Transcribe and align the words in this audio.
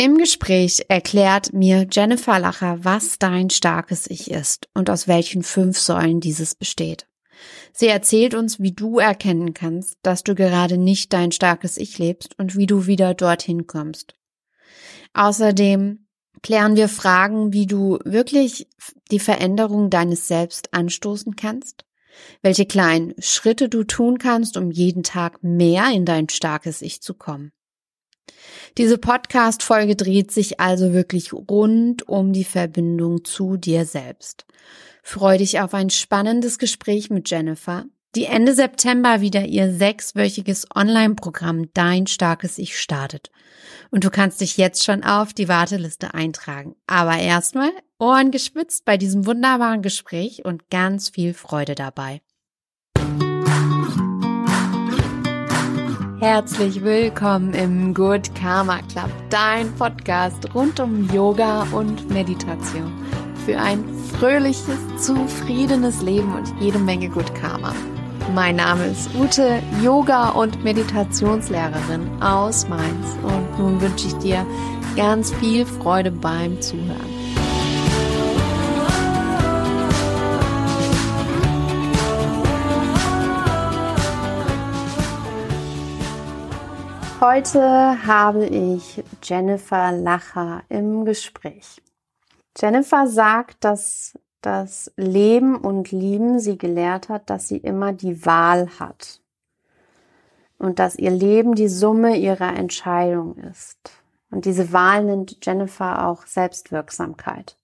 Im 0.00 0.16
Gespräch 0.16 0.84
erklärt 0.86 1.52
mir 1.52 1.84
Jennifer 1.90 2.38
Lacher, 2.38 2.84
was 2.84 3.18
dein 3.18 3.50
starkes 3.50 4.06
Ich 4.08 4.30
ist 4.30 4.68
und 4.72 4.90
aus 4.90 5.08
welchen 5.08 5.42
fünf 5.42 5.76
Säulen 5.76 6.20
dieses 6.20 6.54
besteht. 6.54 7.08
Sie 7.72 7.88
erzählt 7.88 8.34
uns, 8.34 8.60
wie 8.60 8.70
du 8.70 9.00
erkennen 9.00 9.54
kannst, 9.54 9.96
dass 10.02 10.22
du 10.22 10.36
gerade 10.36 10.78
nicht 10.78 11.12
dein 11.12 11.32
starkes 11.32 11.76
Ich 11.76 11.98
lebst 11.98 12.38
und 12.38 12.54
wie 12.56 12.66
du 12.66 12.86
wieder 12.86 13.12
dorthin 13.12 13.66
kommst. 13.66 14.14
Außerdem 15.14 16.06
klären 16.42 16.76
wir 16.76 16.88
Fragen, 16.88 17.52
wie 17.52 17.66
du 17.66 17.98
wirklich 18.04 18.68
die 19.10 19.18
Veränderung 19.18 19.90
deines 19.90 20.28
Selbst 20.28 20.72
anstoßen 20.74 21.34
kannst, 21.34 21.84
welche 22.40 22.66
kleinen 22.66 23.14
Schritte 23.18 23.68
du 23.68 23.82
tun 23.82 24.18
kannst, 24.18 24.58
um 24.58 24.70
jeden 24.70 25.02
Tag 25.02 25.42
mehr 25.42 25.90
in 25.90 26.04
dein 26.04 26.28
starkes 26.28 26.82
Ich 26.82 27.02
zu 27.02 27.14
kommen. 27.14 27.50
Diese 28.76 28.98
Podcast-Folge 28.98 29.96
dreht 29.96 30.30
sich 30.30 30.60
also 30.60 30.92
wirklich 30.92 31.32
rund 31.32 32.08
um 32.08 32.32
die 32.32 32.44
Verbindung 32.44 33.24
zu 33.24 33.56
dir 33.56 33.84
selbst. 33.84 34.46
Freu 35.02 35.38
dich 35.38 35.60
auf 35.60 35.74
ein 35.74 35.90
spannendes 35.90 36.58
Gespräch 36.58 37.10
mit 37.10 37.30
Jennifer, 37.30 37.86
die 38.14 38.24
Ende 38.24 38.54
September 38.54 39.20
wieder 39.20 39.44
ihr 39.44 39.72
sechswöchiges 39.72 40.66
Online-Programm 40.74 41.72
Dein 41.74 42.06
starkes 42.06 42.58
Ich 42.58 42.78
startet. 42.78 43.30
Und 43.90 44.04
du 44.04 44.10
kannst 44.10 44.40
dich 44.40 44.56
jetzt 44.56 44.84
schon 44.84 45.04
auf 45.04 45.32
die 45.32 45.48
Warteliste 45.48 46.14
eintragen. 46.14 46.74
Aber 46.86 47.18
erstmal 47.18 47.70
Ohren 47.98 48.30
gespitzt 48.30 48.84
bei 48.84 48.96
diesem 48.96 49.26
wunderbaren 49.26 49.82
Gespräch 49.82 50.44
und 50.44 50.70
ganz 50.70 51.10
viel 51.10 51.34
Freude 51.34 51.74
dabei. 51.74 52.20
Herzlich 56.20 56.82
willkommen 56.82 57.54
im 57.54 57.94
Good 57.94 58.34
Karma 58.34 58.80
Club, 58.92 59.08
dein 59.30 59.72
Podcast 59.76 60.52
rund 60.52 60.80
um 60.80 61.08
Yoga 61.14 61.64
und 61.70 62.10
Meditation 62.10 62.92
für 63.46 63.56
ein 63.56 63.84
fröhliches, 64.18 64.66
zufriedenes 64.98 66.02
Leben 66.02 66.34
und 66.34 66.52
jede 66.60 66.80
Menge 66.80 67.08
Good 67.08 67.32
Karma. 67.36 67.72
Mein 68.34 68.56
Name 68.56 68.86
ist 68.86 69.08
Ute, 69.14 69.62
Yoga- 69.80 70.30
und 70.30 70.64
Meditationslehrerin 70.64 72.20
aus 72.20 72.68
Mainz 72.68 73.16
und 73.22 73.58
nun 73.60 73.80
wünsche 73.80 74.08
ich 74.08 74.14
dir 74.14 74.44
ganz 74.96 75.32
viel 75.34 75.64
Freude 75.64 76.10
beim 76.10 76.60
Zuhören. 76.60 77.17
Heute 87.20 88.06
habe 88.06 88.46
ich 88.46 89.02
Jennifer 89.24 89.90
Lacher 89.90 90.62
im 90.68 91.04
Gespräch. 91.04 91.82
Jennifer 92.56 93.08
sagt, 93.08 93.64
dass 93.64 94.16
das 94.40 94.92
Leben 94.96 95.56
und 95.56 95.90
Lieben 95.90 96.38
sie 96.38 96.56
gelehrt 96.56 97.08
hat, 97.08 97.28
dass 97.28 97.48
sie 97.48 97.56
immer 97.56 97.92
die 97.92 98.24
Wahl 98.24 98.68
hat 98.78 99.20
und 100.58 100.78
dass 100.78 100.94
ihr 100.94 101.10
Leben 101.10 101.56
die 101.56 101.66
Summe 101.66 102.16
ihrer 102.16 102.56
Entscheidung 102.56 103.36
ist. 103.38 103.78
Und 104.30 104.44
diese 104.44 104.72
Wahl 104.72 105.02
nennt 105.02 105.44
Jennifer 105.44 106.06
auch 106.06 106.24
Selbstwirksamkeit. 106.24 107.56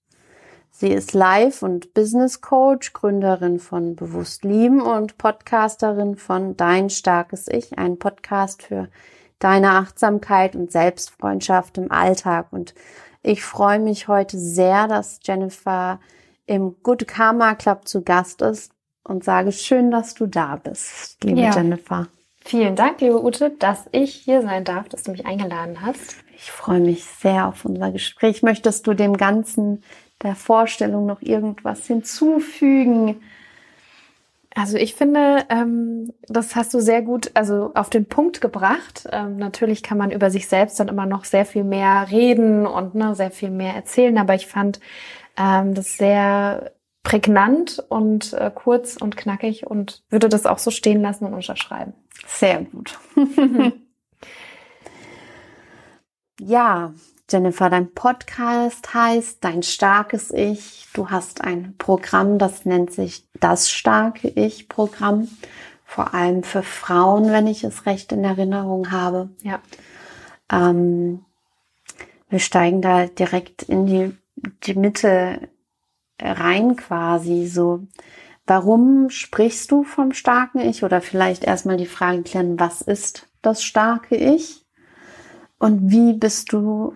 Sie 0.69 0.89
ist 0.89 1.13
Life- 1.13 1.65
und 1.65 1.93
Business 1.93 2.41
Coach, 2.41 2.91
Gründerin 2.91 3.59
von 3.59 3.95
Bewusst 3.95 4.43
Lieben 4.43 4.81
und 4.81 5.17
Podcasterin 5.17 6.17
von 6.17 6.57
Dein 6.57 6.89
starkes 6.89 7.47
Ich, 7.47 7.77
ein 7.77 7.97
Podcast 7.97 8.61
für 8.61 8.89
deine 9.39 9.71
Achtsamkeit 9.71 10.55
und 10.55 10.71
Selbstfreundschaft 10.71 11.77
im 11.77 11.91
Alltag. 11.91 12.47
Und 12.51 12.73
ich 13.21 13.43
freue 13.43 13.79
mich 13.79 14.07
heute 14.07 14.37
sehr, 14.37 14.87
dass 14.87 15.19
Jennifer 15.23 15.99
im 16.45 16.75
Good 16.83 17.07
Karma 17.07 17.55
Club 17.55 17.87
zu 17.87 18.03
Gast 18.03 18.41
ist 18.41 18.71
und 19.03 19.23
sage 19.23 19.51
schön, 19.51 19.91
dass 19.91 20.13
du 20.13 20.27
da 20.27 20.55
bist, 20.57 21.23
liebe 21.23 21.41
ja. 21.41 21.55
Jennifer. 21.55 22.07
Vielen 22.47 22.75
Dank, 22.75 23.01
liebe 23.01 23.23
Ute, 23.23 23.49
dass 23.49 23.85
ich 23.91 24.13
hier 24.13 24.43
sein 24.43 24.63
darf, 24.63 24.87
dass 24.87 25.01
du 25.03 25.11
mich 25.11 25.25
eingeladen 25.25 25.81
hast. 25.81 26.17
Ich 26.35 26.51
freue 26.51 26.79
mich 26.79 27.03
sehr 27.03 27.47
auf 27.47 27.65
unser 27.65 27.91
Gespräch. 27.91 28.43
Möchtest 28.43 28.85
du 28.85 28.93
dem 28.93 29.17
Ganzen 29.17 29.83
der 30.21 30.35
Vorstellung 30.35 31.07
noch 31.07 31.23
irgendwas 31.23 31.87
hinzufügen? 31.87 33.21
Also 34.57 34.77
ich 34.77 34.95
finde, 34.95 35.45
ähm, 35.49 36.13
das 36.29 36.55
hast 36.55 36.73
du 36.73 36.79
sehr 36.79 37.01
gut 37.01 37.29
also 37.33 37.71
auf 37.75 37.89
den 37.89 38.05
Punkt 38.05 38.39
gebracht. 38.39 39.05
Ähm, 39.11 39.35
natürlich 39.35 39.83
kann 39.83 39.97
man 39.97 40.11
über 40.11 40.31
sich 40.31 40.47
selbst 40.47 40.79
dann 40.79 40.87
immer 40.87 41.05
noch 41.05 41.25
sehr 41.25 41.45
viel 41.45 41.65
mehr 41.65 42.07
reden 42.09 42.65
und 42.65 42.95
ne, 42.95 43.15
sehr 43.15 43.31
viel 43.31 43.51
mehr 43.51 43.75
erzählen, 43.75 44.17
aber 44.17 44.33
ich 44.33 44.47
fand 44.47 44.79
ähm, 45.37 45.73
das 45.73 45.97
sehr 45.97 46.71
prägnant 47.03 47.83
und 47.89 48.31
äh, 48.31 48.49
kurz 48.55 48.95
und 48.95 49.17
knackig 49.17 49.67
und 49.67 50.03
würde 50.09 50.29
das 50.29 50.45
auch 50.45 50.57
so 50.57 50.71
stehen 50.71 51.01
lassen 51.01 51.25
und 51.25 51.33
unterschreiben. 51.33 51.93
Sehr 52.25 52.61
gut. 52.61 52.97
ja, 56.39 56.93
Jennifer, 57.27 57.71
dein 57.71 57.91
Podcast 57.91 58.93
heißt 58.93 59.43
Dein 59.43 59.63
starkes 59.63 60.29
Ich. 60.29 60.87
Du 60.93 61.09
hast 61.09 61.41
ein 61.41 61.75
Programm, 61.79 62.37
das 62.37 62.65
nennt 62.65 62.91
sich 62.91 63.27
das 63.39 63.71
starke 63.71 64.27
Ich-Programm. 64.27 65.27
Vor 65.85 66.13
allem 66.13 66.43
für 66.43 66.61
Frauen, 66.61 67.31
wenn 67.31 67.47
ich 67.47 67.63
es 67.63 67.87
recht 67.87 68.11
in 68.11 68.23
Erinnerung 68.23 68.91
habe. 68.91 69.29
Ja. 69.41 69.59
Ähm, 70.51 71.25
wir 72.29 72.37
steigen 72.37 72.83
da 72.83 73.07
direkt 73.07 73.63
in 73.63 73.87
die, 73.87 74.15
die 74.63 74.75
Mitte 74.75 75.49
rein 76.21 76.75
quasi 76.75 77.47
so. 77.47 77.87
Warum 78.45 79.09
sprichst 79.09 79.71
du 79.71 79.83
vom 79.83 80.13
starken 80.13 80.59
Ich? 80.59 80.83
Oder 80.83 81.01
vielleicht 81.01 81.43
erstmal 81.43 81.77
die 81.77 81.87
Frage 81.87 82.21
klären, 82.21 82.59
was 82.59 82.83
ist 82.83 83.27
das 83.41 83.63
starke 83.63 84.15
Ich? 84.15 84.63
Und 85.57 85.89
wie 85.89 86.13
bist 86.13 86.53
du 86.53 86.93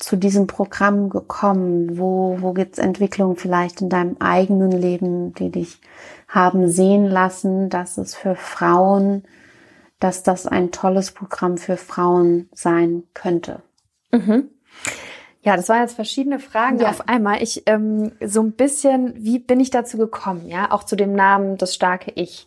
zu 0.00 0.16
diesem 0.16 0.46
Programm 0.46 1.10
gekommen? 1.10 1.98
Wo, 1.98 2.38
wo 2.40 2.52
gibt's 2.52 2.78
Entwicklungen 2.78 3.36
vielleicht 3.36 3.80
in 3.80 3.88
deinem 3.88 4.16
eigenen 4.18 4.72
Leben, 4.72 5.34
die 5.34 5.50
dich 5.50 5.80
haben 6.26 6.68
sehen 6.68 7.06
lassen, 7.06 7.68
dass 7.70 7.98
es 7.98 8.14
für 8.14 8.34
Frauen, 8.34 9.24
dass 10.00 10.22
das 10.22 10.46
ein 10.46 10.72
tolles 10.72 11.12
Programm 11.12 11.58
für 11.58 11.76
Frauen 11.76 12.48
sein 12.52 13.04
könnte? 13.14 13.62
Mhm. 14.10 14.48
Ja, 15.42 15.56
das 15.56 15.70
waren 15.70 15.80
jetzt 15.80 15.94
verschiedene 15.94 16.38
Fragen 16.38 16.80
ja. 16.80 16.90
auf 16.90 17.08
einmal. 17.08 17.42
Ich 17.42 17.62
ähm, 17.64 18.12
so 18.22 18.42
ein 18.42 18.52
bisschen, 18.52 19.14
wie 19.16 19.38
bin 19.38 19.58
ich 19.58 19.70
dazu 19.70 19.96
gekommen? 19.96 20.46
Ja, 20.48 20.70
auch 20.70 20.84
zu 20.84 20.96
dem 20.96 21.14
Namen 21.14 21.56
das 21.56 21.74
starke 21.74 22.12
Ich. 22.14 22.46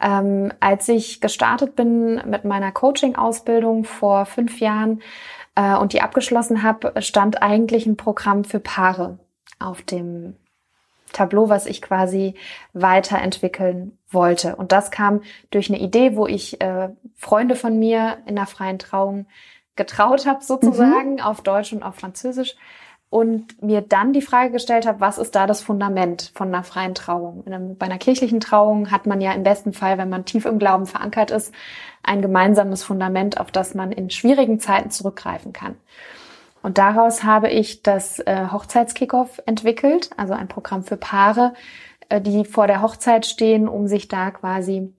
Ähm, 0.00 0.52
als 0.60 0.88
ich 0.88 1.22
gestartet 1.22 1.74
bin 1.74 2.20
mit 2.26 2.44
meiner 2.44 2.70
Coaching-Ausbildung 2.70 3.84
vor 3.84 4.26
fünf 4.26 4.60
Jahren, 4.60 5.00
äh, 5.54 5.76
und 5.76 5.92
die 5.92 6.02
abgeschlossen 6.02 6.62
habe, 6.62 7.00
stand 7.02 7.42
eigentlich 7.42 7.86
ein 7.86 7.96
Programm 7.96 8.44
für 8.44 8.60
Paare 8.60 9.18
auf 9.58 9.82
dem 9.82 10.36
Tableau, 11.12 11.48
was 11.48 11.66
ich 11.66 11.80
quasi 11.80 12.34
weiterentwickeln 12.72 13.98
wollte. 14.10 14.56
Und 14.56 14.72
das 14.72 14.90
kam 14.90 15.22
durch 15.50 15.70
eine 15.70 15.80
Idee, 15.80 16.16
wo 16.16 16.26
ich 16.26 16.60
äh, 16.60 16.90
Freunde 17.14 17.56
von 17.56 17.78
mir 17.78 18.18
in 18.26 18.36
der 18.36 18.46
freien 18.46 18.78
Trauung 18.78 19.26
getraut 19.76 20.26
habe, 20.26 20.42
sozusagen, 20.44 21.14
mhm. 21.14 21.20
auf 21.20 21.42
Deutsch 21.42 21.72
und 21.72 21.82
auf 21.82 21.96
Französisch 21.96 22.56
und 23.14 23.62
mir 23.62 23.80
dann 23.80 24.12
die 24.12 24.22
Frage 24.22 24.50
gestellt 24.50 24.88
habe, 24.88 24.98
was 24.98 25.18
ist 25.18 25.36
da 25.36 25.46
das 25.46 25.62
Fundament 25.62 26.32
von 26.34 26.48
einer 26.48 26.64
freien 26.64 26.96
Trauung? 26.96 27.44
Bei 27.78 27.86
einer 27.86 27.98
kirchlichen 27.98 28.40
Trauung 28.40 28.90
hat 28.90 29.06
man 29.06 29.20
ja 29.20 29.30
im 29.30 29.44
besten 29.44 29.72
Fall, 29.72 29.98
wenn 29.98 30.08
man 30.08 30.24
tief 30.24 30.46
im 30.46 30.58
Glauben 30.58 30.86
verankert 30.86 31.30
ist, 31.30 31.54
ein 32.02 32.22
gemeinsames 32.22 32.82
Fundament, 32.82 33.38
auf 33.38 33.52
das 33.52 33.76
man 33.76 33.92
in 33.92 34.10
schwierigen 34.10 34.58
Zeiten 34.58 34.90
zurückgreifen 34.90 35.52
kann. 35.52 35.76
Und 36.60 36.76
daraus 36.76 37.22
habe 37.22 37.50
ich 37.50 37.84
das 37.84 38.18
äh, 38.18 38.48
Hochzeitskickoff 38.50 39.40
entwickelt, 39.46 40.10
also 40.16 40.34
ein 40.34 40.48
Programm 40.48 40.82
für 40.82 40.96
Paare, 40.96 41.54
äh, 42.08 42.20
die 42.20 42.44
vor 42.44 42.66
der 42.66 42.82
Hochzeit 42.82 43.26
stehen, 43.26 43.68
um 43.68 43.86
sich 43.86 44.08
da 44.08 44.32
quasi 44.32 44.92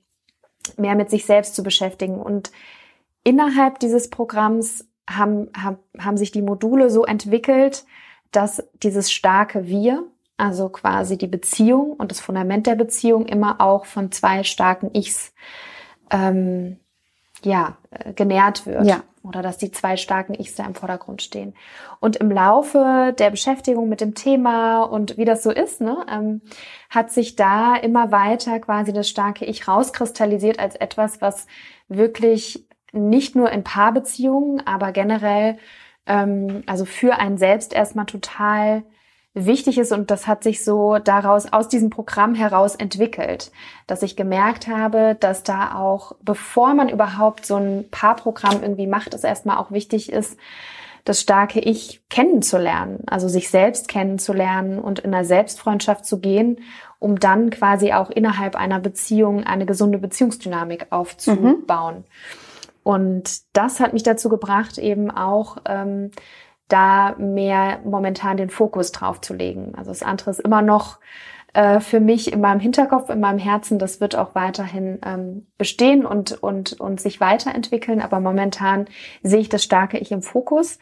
mehr 0.78 0.96
mit 0.96 1.10
sich 1.10 1.26
selbst 1.26 1.54
zu 1.54 1.64
beschäftigen. 1.64 2.22
Und 2.22 2.54
innerhalb 3.26 3.80
dieses 3.80 4.10
Programms 4.10 4.88
haben, 5.10 5.50
haben, 5.54 5.80
haben 6.00 6.16
sich 6.16 6.32
die 6.32 6.42
Module 6.42 6.90
so 6.90 7.04
entwickelt, 7.04 7.84
dass 8.32 8.64
dieses 8.84 9.12
starke 9.12 9.68
Wir, 9.68 10.04
also 10.38 10.70
quasi 10.70 11.18
die 11.18 11.28
Beziehung 11.28 11.94
und 11.94 12.12
das 12.12 12.20
Fundament 12.20 12.68
der 12.68 12.76
Beziehung 12.76 13.26
immer 13.26 13.62
auch 13.62 13.86
von 13.86 14.12
zwei 14.12 14.44
starken 14.44 14.94
Ichs 14.94 15.34
ähm, 16.12 16.78
ja, 17.44 17.78
äh, 17.92 18.14
genährt 18.14 18.66
wird. 18.66 18.86
Ja. 18.86 19.04
Oder 19.24 19.42
dass 19.42 19.58
die 19.58 19.72
zwei 19.72 19.98
starken 19.98 20.36
Ichs 20.36 20.54
da 20.54 20.66
im 20.66 20.76
Vordergrund 20.76 21.22
stehen. 21.24 21.56
Und 22.00 22.18
im 22.18 22.30
Laufe 22.30 23.16
der 23.18 23.32
Beschäftigung 23.32 23.90
mit 23.90 24.02
dem 24.02 24.14
Thema 24.14 24.84
und 24.84 25.18
wie 25.18 25.26
das 25.26 25.42
so 25.42 25.50
ist, 25.50 25.82
ne, 25.82 26.06
ähm, 26.12 26.42
hat 26.92 27.12
sich 27.12 27.36
da 27.36 27.76
immer 27.76 28.12
weiter 28.12 28.60
quasi 28.60 28.94
das 28.94 29.10
starke 29.10 29.46
Ich 29.46 29.68
rauskristallisiert 29.68 30.60
als 30.60 30.76
etwas, 30.76 31.22
was 31.22 31.48
wirklich 31.88 32.68
nicht 32.92 33.36
nur 33.36 33.52
in 33.52 33.64
Paarbeziehungen, 33.64 34.66
aber 34.68 34.92
generell 34.92 35.58
ähm, 36.06 36.64
also 36.66 36.86
für 36.86 37.18
einen 37.18 37.38
selbst 37.38 37.74
erstmal 37.74 38.06
total 38.06 38.84
wichtig 39.36 39.78
ist 39.78 39.92
und 39.92 40.10
das 40.12 40.28
hat 40.28 40.44
sich 40.44 40.64
so 40.64 40.98
daraus 40.98 41.52
aus 41.52 41.68
diesem 41.68 41.90
Programm 41.90 42.36
heraus 42.36 42.74
entwickelt, 42.76 43.52
dass 43.86 44.02
ich 44.02 44.16
gemerkt 44.16 44.68
habe, 44.68 45.18
dass 45.20 45.44
da 45.44 45.76
auch 45.76 46.14
bevor 46.22 46.74
man 46.74 46.88
überhaupt 46.88 47.46
so 47.46 47.58
ein 47.58 47.86
Paarprogramm 47.92 48.64
irgendwie 48.64 48.88
macht, 48.88 49.14
es 49.14 49.26
erstmal 49.26 49.58
auch 49.58 49.72
wichtig 49.72 50.12
ist, 50.12 50.40
das 51.04 51.22
starke 51.22 51.60
Ich 51.60 52.02
kennenzulernen, 52.10 53.04
also 53.08 53.28
sich 53.28 53.50
selbst 53.50 53.90
kennenzulernen 53.90 54.80
und 54.80 55.00
in 55.00 55.14
einer 55.14 55.26
Selbstfreundschaft 55.26 56.06
zu 56.06 56.20
gehen, 56.20 56.62
um 56.98 57.20
dann 57.20 57.52
quasi 57.52 57.94
auch 57.94 58.10
innerhalb 58.10 58.56
einer 58.56 58.80
Beziehung 58.80 59.44
eine 59.44 59.66
gesunde 59.66 60.00
Beziehungsdynamik 60.00 60.88
aufzubauen. 60.92 61.98
Mhm. 61.98 62.06
Und 62.86 63.42
das 63.54 63.80
hat 63.80 63.94
mich 63.94 64.04
dazu 64.04 64.30
gebracht, 64.30 64.78
eben 64.78 65.10
auch 65.10 65.58
ähm, 65.66 66.12
da 66.68 67.16
mehr 67.18 67.80
momentan 67.84 68.38
den 68.38 68.52
Fokus 68.52 68.92
drauf 68.92 69.22
zu 69.22 69.34
legen. 69.34 69.74
Also 69.76 69.90
das 69.90 70.04
andere 70.04 70.30
ist 70.30 70.40
immer 70.40 70.62
noch 70.62 71.00
äh, 71.54 71.80
für 71.80 72.00
mich 72.00 72.32
in 72.32 72.42
meinem 72.42 72.60
Hinterkopf, 72.60 73.10
in 73.10 73.20
meinem 73.20 73.40
Herzen. 73.40 73.80
Das 73.80 74.02
wird 74.02 74.16
auch 74.16 74.36
weiterhin 74.36 75.00
ähm, 75.04 75.48
bestehen 75.58 76.06
und, 76.06 76.44
und, 76.44 76.80
und 76.80 77.02
sich 77.02 77.20
weiterentwickeln. 77.20 78.02
Aber 78.02 78.20
momentan 78.20 78.86
sehe 79.24 79.40
ich 79.40 79.50
das 79.50 79.64
starke 79.64 79.98
Ich 79.98 80.12
im 80.12 80.22
Fokus 80.22 80.78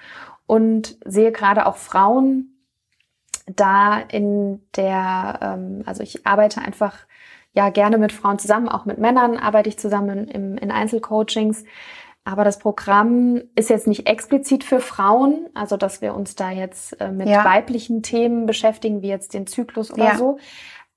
und 0.45 0.97
sehe 1.05 1.31
gerade 1.31 1.65
auch 1.65 1.77
Frauen 1.77 2.67
da 3.45 3.97
in 3.97 4.61
der, 4.75 5.39
ähm, 5.41 5.83
also 5.85 6.03
ich 6.03 6.27
arbeite 6.27 6.59
einfach 6.59 6.97
ja 7.53 7.69
gerne 7.69 7.97
mit 7.97 8.11
Frauen 8.11 8.39
zusammen, 8.39 8.67
auch 8.67 8.85
mit 8.85 8.97
Männern 8.97 9.37
arbeite 9.37 9.69
ich 9.69 9.77
zusammen 9.77 10.27
in, 10.27 10.57
in 10.57 10.71
Einzelcoachings 10.71 11.63
aber 12.25 12.45
das 12.45 12.57
Programm 12.57 13.41
ist 13.55 13.69
jetzt 13.69 13.87
nicht 13.87 14.07
explizit 14.07 14.63
für 14.63 14.79
Frauen, 14.79 15.49
also 15.53 15.75
dass 15.75 16.01
wir 16.01 16.13
uns 16.13 16.35
da 16.35 16.51
jetzt 16.51 16.99
äh, 17.01 17.11
mit 17.11 17.27
ja. 17.27 17.43
weiblichen 17.43 18.01
Themen 18.01 18.45
beschäftigen, 18.45 19.01
wie 19.01 19.09
jetzt 19.09 19.33
den 19.33 19.45
Zyklus 19.45 19.91
oder 19.91 20.05
ja. 20.05 20.15
so. 20.15 20.37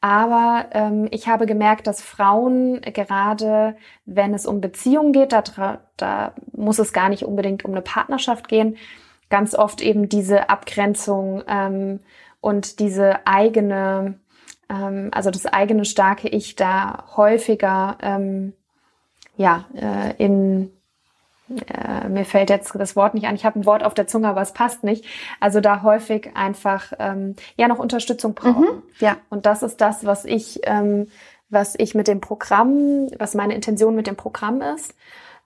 Aber 0.01 0.67
ähm, 0.73 1.09
ich 1.11 1.27
habe 1.27 1.47
gemerkt, 1.47 1.89
dass 1.89 2.01
Frauen 2.01 2.81
gerade, 2.83 3.77
wenn 4.05 4.35
es 4.35 4.47
um 4.47 4.61
Beziehungen 4.61 5.13
geht, 5.13 5.33
da, 5.33 5.81
da 5.97 6.33
muss 6.53 6.79
es 6.79 6.93
gar 6.93 7.09
nicht 7.09 7.25
unbedingt 7.25 7.65
um 7.65 7.73
eine 7.73 7.83
Partnerschaft 7.83 8.47
gehen, 8.47 8.77
ganz 9.29 9.57
oft 9.57 9.81
eben 9.81 10.09
diese 10.09 10.49
Abgrenzung 10.49 11.43
ähm, 11.49 12.01
und 12.41 12.79
diese 12.79 13.27
eigene, 13.27 14.21
ähm, 14.69 15.11
also 15.13 15.31
das 15.31 15.47
eigene 15.47 15.85
starke 15.85 16.29
Ich 16.29 16.57
da 16.57 17.05
häufiger 17.17 17.99
ähm, 18.03 18.53
ja 19.37 19.67
äh, 19.75 20.15
in 20.23 20.71
äh, 21.49 22.09
mir 22.09 22.25
fällt 22.25 22.51
jetzt 22.51 22.75
das 22.75 22.97
Wort 22.97 23.15
nicht 23.15 23.27
an, 23.27 23.35
ich 23.35 23.45
habe 23.45 23.59
ein 23.59 23.67
Wort 23.67 23.85
auf 23.85 23.95
der 23.95 24.07
Zunge, 24.07 24.29
aber 24.29 24.41
es 24.41 24.53
passt 24.53 24.83
nicht. 24.83 25.05
Also 25.41 25.61
da 25.61 25.83
häufig 25.83 26.31
einfach 26.35 26.93
ähm, 26.99 27.37
ja 27.57 27.69
noch 27.69 27.79
Unterstützung 27.79 28.35
brauchen. 28.35 28.65
Mhm, 28.65 28.83
ja. 28.99 29.17
Und 29.31 29.47
das 29.47 29.63
ist 29.63 29.81
das, 29.81 30.05
was 30.05 30.25
ich, 30.25 30.61
ähm, 30.65 31.07
was 31.49 31.75
ich 31.79 31.95
mit 31.95 32.09
dem 32.09 32.21
Programm, 32.21 33.09
was 33.19 33.35
meine 33.35 33.55
Intention 33.55 33.95
mit 33.95 34.07
dem 34.07 34.17
Programm 34.17 34.61
ist. 34.61 34.95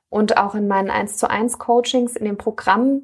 Und 0.09 0.39
auch 0.39 0.55
in 0.55 0.67
meinen 0.67 0.91
1 0.91 1.19
zu 1.19 1.29
1 1.29 1.59
Coachings 1.59 2.17
in 2.17 2.25
dem 2.25 2.39
Programm 2.39 3.03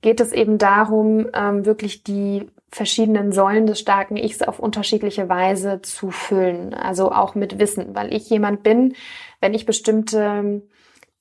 geht 0.00 0.18
es 0.18 0.32
eben 0.32 0.58
darum, 0.58 1.28
ähm, 1.34 1.64
wirklich 1.66 2.02
die 2.02 2.50
verschiedenen 2.72 3.32
Säulen 3.32 3.66
des 3.66 3.78
starken 3.78 4.16
Ichs 4.16 4.40
auf 4.42 4.58
unterschiedliche 4.58 5.28
Weise 5.28 5.82
zu 5.82 6.10
füllen. 6.10 6.72
Also 6.72 7.12
auch 7.12 7.34
mit 7.34 7.58
Wissen, 7.58 7.94
weil 7.94 8.12
ich 8.12 8.28
jemand 8.30 8.62
bin, 8.62 8.94
wenn 9.40 9.52
ich 9.52 9.66
bestimmte 9.66 10.62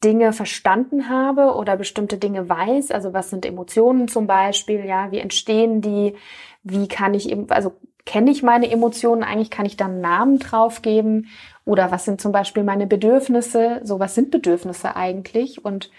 Dinge 0.02 0.32
verstanden 0.32 1.10
habe 1.10 1.56
oder 1.56 1.76
bestimmte 1.76 2.18
Dinge 2.18 2.48
weiß. 2.48 2.92
Also 2.92 3.14
was 3.14 3.30
sind 3.30 3.46
Emotionen 3.46 4.08
zum 4.08 4.28
Beispiel? 4.28 4.86
Ja, 4.86 5.12
wie 5.12 5.20
entstehen 5.20 5.82
die? 5.82 6.16
Wie 6.64 6.88
kann 6.88 7.14
ich 7.14 7.30
eben, 7.30 7.50
also 7.52 7.74
kenne 8.06 8.32
ich 8.32 8.44
meine 8.44 8.72
Emotionen 8.72 9.24
eigentlich? 9.24 9.52
Kann 9.52 9.66
ich 9.66 9.76
da 9.76 9.86
einen 9.86 10.02
Namen 10.02 10.40
drauf 10.40 10.82
geben? 10.82 11.28
Oder 11.66 11.92
was 11.92 12.06
sind 12.06 12.22
zum 12.22 12.32
Beispiel 12.32 12.64
meine 12.64 12.88
Bedürfnisse? 12.88 13.82
So, 13.84 14.00
was 14.00 14.16
sind 14.16 14.32
Bedürfnisse 14.32 14.96
eigentlich? 14.96 15.64
Und 15.66 15.92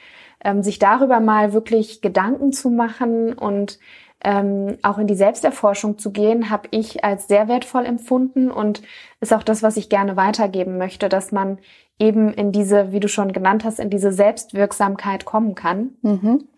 ähm, 0.42 0.62
sich 0.62 0.78
darüber 0.78 1.20
mal 1.20 1.52
wirklich 1.52 2.00
Gedanken 2.00 2.52
zu 2.52 2.70
machen 2.70 3.34
und 3.34 3.78
ähm, 4.24 4.78
auch 4.82 4.98
in 4.98 5.06
die 5.06 5.14
Selbsterforschung 5.14 5.98
zu 5.98 6.12
gehen, 6.12 6.50
habe 6.50 6.68
ich 6.70 7.04
als 7.04 7.28
sehr 7.28 7.48
wertvoll 7.48 7.84
empfunden 7.84 8.50
und 8.50 8.82
ist 9.20 9.32
auch 9.32 9.42
das, 9.42 9.62
was 9.62 9.76
ich 9.76 9.88
gerne 9.88 10.16
weitergeben 10.16 10.78
möchte, 10.78 11.08
dass 11.08 11.32
man 11.32 11.58
eben 11.98 12.32
in 12.32 12.52
diese, 12.52 12.92
wie 12.92 13.00
du 13.00 13.08
schon 13.08 13.32
genannt 13.32 13.64
hast, 13.64 13.80
in 13.80 13.90
diese 13.90 14.12
Selbstwirksamkeit 14.12 15.24
kommen 15.24 15.54
kann, 15.54 15.90
mhm. 16.02 16.48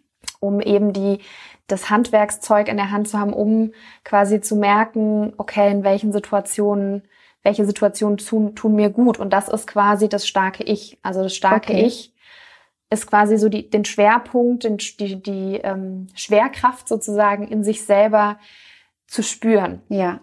um 0.41 0.61
eben 0.61 0.93
die 0.93 1.19
das 1.67 1.89
Handwerkszeug 1.89 2.69
in 2.69 2.77
der 2.77 2.91
Hand 2.91 3.09
zu 3.09 3.19
haben, 3.19 3.33
um 3.33 3.73
quasi 4.05 4.41
zu 4.41 4.57
merken, 4.57 5.33
okay, 5.39 5.71
in 5.71 5.83
welchen 5.83 6.13
Situationen, 6.13 7.03
welche 7.43 7.65
Situationen 7.65 8.19
tun, 8.19 8.55
tun 8.55 8.75
mir 8.75 8.91
gut. 8.91 9.19
Und 9.19 9.33
das 9.33 9.49
ist 9.49 9.67
quasi 9.67 10.09
das 10.09 10.27
starke 10.27 10.63
Ich. 10.65 10.99
Also 11.03 11.23
das 11.23 11.35
starke 11.35 11.73
okay. 11.73 11.87
Ich 11.87 12.14
ist 12.95 13.07
quasi 13.07 13.37
so 13.37 13.49
die, 13.49 13.69
den 13.69 13.85
Schwerpunkt, 13.85 14.65
den, 14.65 14.79
die, 14.79 15.23
die 15.23 15.61
ähm, 15.63 16.07
Schwerkraft 16.15 16.89
sozusagen 16.89 17.47
in 17.47 17.63
sich 17.63 17.85
selber 17.85 18.39
zu 19.07 19.23
spüren. 19.23 19.83
Ja. 19.89 20.21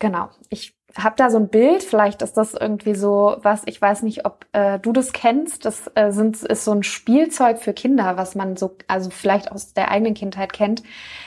Genau. 0.00 0.30
Ich 0.48 0.74
habe 0.96 1.14
da 1.16 1.30
so 1.30 1.36
ein 1.36 1.48
Bild, 1.48 1.84
vielleicht 1.84 2.22
ist 2.22 2.36
das 2.36 2.54
irgendwie 2.54 2.94
so 2.94 3.36
was, 3.42 3.62
ich 3.66 3.80
weiß 3.80 4.02
nicht, 4.02 4.24
ob 4.24 4.46
äh, 4.52 4.78
du 4.78 4.92
das 4.92 5.12
kennst. 5.12 5.64
Das 5.64 5.90
äh, 5.94 6.10
sind, 6.10 6.42
ist 6.42 6.64
so 6.64 6.72
ein 6.72 6.82
Spielzeug 6.82 7.58
für 7.58 7.72
Kinder, 7.72 8.16
was 8.16 8.34
man 8.34 8.56
so, 8.56 8.76
also 8.88 9.10
vielleicht 9.10 9.52
aus 9.52 9.72
der 9.74 9.90
eigenen 9.90 10.14
Kindheit 10.14 10.52
kennt. 10.52 10.82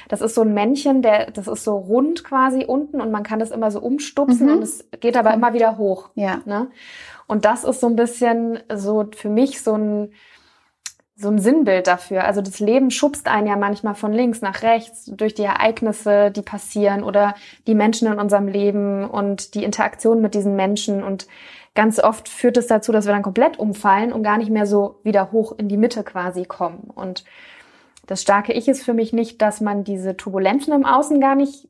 Das 0.10 0.22
ist 0.22 0.36
so 0.36 0.42
ein 0.42 0.54
Männchen, 0.54 1.02
der, 1.02 1.32
das 1.32 1.48
ist 1.48 1.64
so 1.64 1.78
rund 1.78 2.24
quasi 2.24 2.66
unten 2.66 3.00
und 3.00 3.12
man 3.12 3.24
kann 3.24 3.40
das 3.40 3.52
immer 3.52 3.72
so 3.72 3.80
umstupsen 3.80 4.48
mhm. 4.48 4.54
und 4.54 4.64
es 4.64 4.90
geht 5.00 5.16
aber 5.16 5.34
immer 5.34 5.54
wieder 5.54 5.78
hoch. 5.78 6.10
Ja. 6.16 6.42
Ne? 6.46 6.70
Und 7.28 7.46
das 7.46 7.64
ist 7.64 7.80
so 7.80 7.88
ein 7.88 7.96
bisschen 7.96 8.60
so 8.74 9.06
für 9.16 9.30
mich 9.30 9.62
so 9.62 9.76
ein 9.76 10.14
so 11.16 11.30
ein 11.30 11.38
Sinnbild 11.38 11.88
dafür. 11.88 12.24
Also 12.24 12.42
das 12.42 12.60
Leben 12.60 12.90
schubst 12.90 13.28
einen 13.28 13.48
ja 13.48 13.56
manchmal 13.56 13.94
von 13.94 14.14
links 14.14 14.42
nach 14.42 14.64
rechts 14.64 15.06
durch 15.06 15.36
die 15.36 15.44
Ereignisse, 15.44 16.32
die 16.32 16.42
passieren 16.42 17.04
oder 17.04 17.36
die 17.68 17.76
Menschen 17.76 18.12
in 18.12 18.20
unserem 18.20 18.48
Leben 18.48 19.08
und 19.08 19.54
die 19.54 19.64
Interaktion 19.64 20.22
mit 20.22 20.34
diesen 20.34 20.56
Menschen. 20.56 21.04
Und 21.04 21.28
ganz 21.76 22.00
oft 22.00 22.30
führt 22.30 22.58
es 22.58 22.68
dazu, 22.68 22.92
dass 22.92 23.06
wir 23.06 23.14
dann 23.14 23.22
komplett 23.22 23.60
umfallen 23.60 24.12
und 24.12 24.24
gar 24.24 24.38
nicht 24.38 24.50
mehr 24.50 24.66
so 24.66 25.00
wieder 25.04 25.32
hoch 25.32 25.54
in 25.58 25.70
die 25.70 25.78
Mitte 25.78 26.04
quasi 26.04 26.46
kommen. 26.46 26.90
Und 26.94 27.24
das 28.08 28.22
starke 28.22 28.54
Ich 28.54 28.68
ist 28.68 28.84
für 28.84 28.94
mich 28.94 29.14
nicht, 29.14 29.42
dass 29.42 29.62
man 29.62 29.84
diese 29.84 30.18
Turbulenzen 30.18 30.74
im 30.74 30.86
Außen 30.86 31.22
gar 31.22 31.36
nicht 31.36 31.70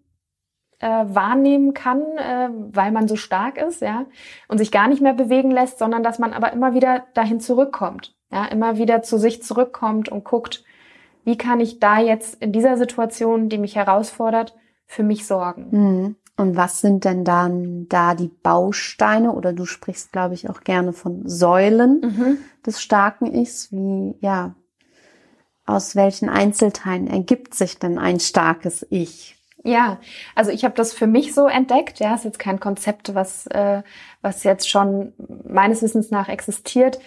äh, 0.79 0.87
wahrnehmen 0.87 1.73
kann, 1.73 2.01
äh, 2.17 2.49
weil 2.71 2.93
man 2.93 3.09
so 3.09 3.17
stark 3.17 3.57
ist, 3.57 3.81
ja, 3.81 4.05
und 4.47 4.57
sich 4.57 4.71
gar 4.71 4.87
nicht 4.87 5.01
mehr 5.01 5.13
bewegen 5.13 5.51
lässt, 5.51 5.79
sondern 5.79 6.01
dass 6.01 6.17
man 6.17 6.33
aber 6.33 6.53
immer 6.53 6.73
wieder 6.73 7.03
dahin 7.13 7.41
zurückkommt 7.41 8.15
ja, 8.33 8.45
immer 8.45 8.77
wieder 8.77 9.03
zu 9.03 9.17
sich 9.17 9.43
zurückkommt 9.43 10.09
und 10.09 10.23
guckt, 10.23 10.63
wie 11.23 11.37
kann 11.37 11.59
ich 11.59 11.79
da 11.79 11.99
jetzt 11.99 12.41
in 12.41 12.51
dieser 12.51 12.77
Situation, 12.77 13.47
die 13.47 13.59
mich 13.59 13.75
herausfordert, 13.75 14.55
für 14.85 15.03
mich 15.03 15.25
sorgen. 15.25 15.67
Mhm. 15.71 16.15
Und 16.35 16.55
was 16.55 16.81
sind 16.81 17.05
denn 17.05 17.23
dann 17.23 17.87
da 17.89 18.15
die 18.15 18.31
Bausteine? 18.41 19.33
Oder 19.33 19.53
du 19.53 19.65
sprichst, 19.65 20.11
glaube 20.11 20.33
ich, 20.33 20.49
auch 20.49 20.61
gerne 20.61 20.91
von 20.91 21.29
Säulen 21.29 22.01
mhm. 22.01 22.37
des 22.65 22.81
starken 22.81 23.33
Ichs. 23.33 23.71
Wie, 23.71 24.15
ja, 24.19 24.55
aus 25.65 25.95
welchen 25.95 26.29
Einzelteilen 26.29 27.07
ergibt 27.07 27.53
sich 27.53 27.77
denn 27.77 27.99
ein 27.99 28.19
starkes 28.19 28.85
Ich? 28.89 29.37
Ja, 29.63 29.99
also 30.35 30.51
ich 30.51 30.65
habe 30.65 30.73
das 30.75 30.91
für 30.91 31.07
mich 31.07 31.33
so 31.33 31.47
entdeckt. 31.47 31.99
Ja, 31.99 32.15
ist 32.15 32.25
jetzt 32.25 32.39
kein 32.39 32.59
Konzept, 32.59 33.15
was 33.15 33.47
äh, 33.47 33.83
was 34.21 34.43
jetzt 34.43 34.69
schon 34.69 35.13
meines 35.45 35.81
Wissens 35.83 36.11
nach 36.11 36.27
existiert. 36.27 36.99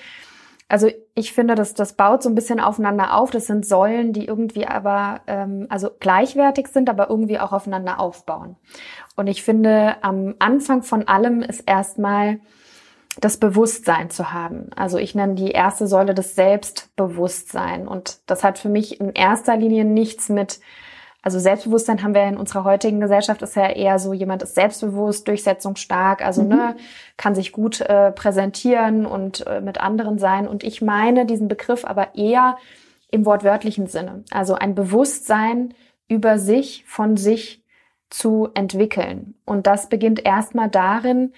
Also 0.68 0.90
ich 1.14 1.32
finde, 1.32 1.54
dass 1.54 1.74
das 1.74 1.92
baut 1.92 2.22
so 2.22 2.28
ein 2.28 2.34
bisschen 2.34 2.58
aufeinander 2.58 3.14
auf. 3.14 3.30
Das 3.30 3.46
sind 3.46 3.64
Säulen, 3.64 4.12
die 4.12 4.26
irgendwie 4.26 4.66
aber 4.66 5.20
ähm, 5.28 5.66
also 5.68 5.90
gleichwertig 6.00 6.68
sind, 6.68 6.90
aber 6.90 7.08
irgendwie 7.08 7.38
auch 7.38 7.52
aufeinander 7.52 8.00
aufbauen. 8.00 8.56
Und 9.14 9.28
ich 9.28 9.44
finde, 9.44 9.96
am 10.02 10.34
Anfang 10.40 10.82
von 10.82 11.06
allem 11.06 11.42
ist 11.42 11.60
erstmal 11.66 12.40
das 13.20 13.38
Bewusstsein 13.38 14.10
zu 14.10 14.32
haben. 14.32 14.70
Also 14.74 14.98
ich 14.98 15.14
nenne 15.14 15.36
die 15.36 15.52
erste 15.52 15.86
Säule 15.86 16.14
das 16.14 16.34
Selbstbewusstsein. 16.34 17.86
Und 17.86 18.18
das 18.26 18.44
hat 18.44 18.58
für 18.58 18.68
mich 18.68 19.00
in 19.00 19.12
erster 19.12 19.56
Linie 19.56 19.84
nichts 19.84 20.28
mit 20.28 20.60
also 21.26 21.40
Selbstbewusstsein 21.40 22.04
haben 22.04 22.14
wir 22.14 22.22
in 22.22 22.36
unserer 22.36 22.62
heutigen 22.62 23.00
Gesellschaft 23.00 23.42
ist 23.42 23.56
ja 23.56 23.68
eher 23.68 23.98
so, 23.98 24.12
jemand 24.12 24.44
ist 24.44 24.54
selbstbewusst, 24.54 25.26
durchsetzungsstark, 25.26 26.24
also 26.24 26.44
mhm. 26.44 26.48
ne, 26.50 26.76
kann 27.16 27.34
sich 27.34 27.50
gut 27.50 27.80
äh, 27.80 28.12
präsentieren 28.12 29.06
und 29.06 29.44
äh, 29.44 29.60
mit 29.60 29.80
anderen 29.80 30.20
sein. 30.20 30.46
Und 30.46 30.62
ich 30.62 30.82
meine 30.82 31.26
diesen 31.26 31.48
Begriff 31.48 31.84
aber 31.84 32.14
eher 32.14 32.58
im 33.10 33.26
wortwörtlichen 33.26 33.88
Sinne. 33.88 34.22
Also 34.30 34.54
ein 34.54 34.76
Bewusstsein 34.76 35.74
über 36.06 36.38
sich, 36.38 36.84
von 36.86 37.16
sich 37.16 37.64
zu 38.08 38.50
entwickeln. 38.54 39.34
Und 39.44 39.66
das 39.66 39.88
beginnt 39.88 40.24
erstmal 40.24 40.70
darin, 40.70 41.32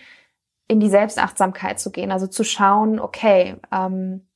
in 0.66 0.80
die 0.80 0.90
Selbstachtsamkeit 0.90 1.80
zu 1.80 1.90
gehen, 1.90 2.12
also 2.12 2.26
zu 2.26 2.44
schauen, 2.44 3.00
okay, 3.00 3.56
ähm, 3.72 4.27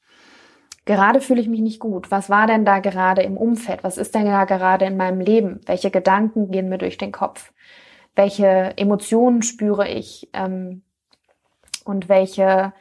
gerade 0.84 1.20
fühle 1.20 1.40
ich 1.40 1.48
mich 1.48 1.60
nicht 1.60 1.80
gut. 1.80 2.10
Was 2.10 2.30
war 2.30 2.46
denn 2.46 2.64
da 2.64 2.80
gerade 2.80 3.22
im 3.22 3.36
Umfeld? 3.36 3.84
Was 3.84 3.98
ist 3.98 4.14
denn 4.14 4.26
da 4.26 4.44
gerade 4.44 4.84
in 4.84 4.96
meinem 4.96 5.20
Leben? 5.20 5.60
Welche 5.66 5.90
Gedanken 5.90 6.50
gehen 6.50 6.68
mir 6.68 6.78
durch 6.78 6.98
den 6.98 7.12
Kopf? 7.12 7.52
Welche 8.14 8.74
Emotionen 8.76 9.42
spüre 9.42 9.88
ich? 9.88 10.28
Ähm, 10.32 10.82
und 11.84 12.08
welche, 12.08 12.72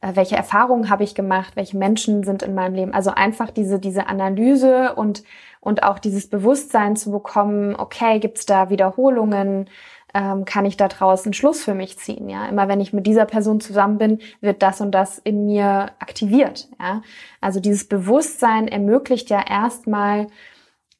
äh, 0.00 0.12
welche 0.14 0.36
Erfahrungen 0.36 0.90
habe 0.90 1.04
ich 1.04 1.14
gemacht? 1.14 1.56
Welche 1.56 1.76
Menschen 1.76 2.24
sind 2.24 2.42
in 2.42 2.54
meinem 2.54 2.74
Leben? 2.74 2.94
Also 2.94 3.10
einfach 3.10 3.50
diese, 3.50 3.78
diese 3.78 4.06
Analyse 4.06 4.94
und, 4.94 5.22
und 5.60 5.82
auch 5.82 5.98
dieses 5.98 6.28
Bewusstsein 6.28 6.96
zu 6.96 7.10
bekommen, 7.10 7.76
okay, 7.76 8.18
gibt 8.18 8.38
es 8.38 8.46
da 8.46 8.70
Wiederholungen? 8.70 9.68
Ähm, 10.14 10.44
kann 10.44 10.64
ich 10.66 10.76
da 10.76 10.88
draußen 10.88 11.32
Schluss 11.32 11.64
für 11.64 11.74
mich 11.74 11.98
ziehen. 11.98 12.28
Ja, 12.28 12.46
immer 12.46 12.68
wenn 12.68 12.80
ich 12.80 12.92
mit 12.92 13.06
dieser 13.06 13.24
Person 13.26 13.60
zusammen 13.60 13.98
bin, 13.98 14.18
wird 14.40 14.62
das 14.62 14.80
und 14.80 14.92
das 14.92 15.18
in 15.18 15.46
mir 15.46 15.92
aktiviert. 15.98 16.68
Ja, 16.80 17.02
also 17.40 17.60
dieses 17.60 17.88
Bewusstsein 17.88 18.68
ermöglicht 18.68 19.30
ja 19.30 19.42
erstmal 19.46 20.26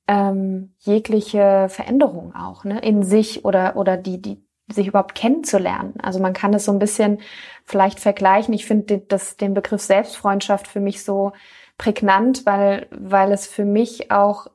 ähm, 0.08 0.74
jegliche 0.80 1.66
Veränderung 1.68 2.34
auch 2.34 2.64
ne, 2.64 2.80
in 2.80 3.02
sich 3.02 3.44
oder 3.44 3.76
oder 3.76 3.96
die 3.96 4.20
die 4.20 4.44
sich 4.70 4.86
überhaupt 4.86 5.14
kennenzulernen. 5.14 5.94
Also 6.02 6.18
man 6.20 6.32
kann 6.32 6.52
das 6.52 6.64
so 6.64 6.72
ein 6.72 6.78
bisschen 6.78 7.18
vielleicht 7.64 8.00
vergleichen. 8.00 8.54
Ich 8.54 8.64
finde 8.64 8.98
das 8.98 9.36
den 9.36 9.54
Begriff 9.54 9.82
Selbstfreundschaft 9.82 10.66
für 10.66 10.80
mich 10.80 11.04
so 11.04 11.32
prägnant, 11.78 12.46
weil 12.46 12.86
weil 12.90 13.32
es 13.32 13.46
für 13.46 13.64
mich 13.64 14.10
auch 14.10 14.46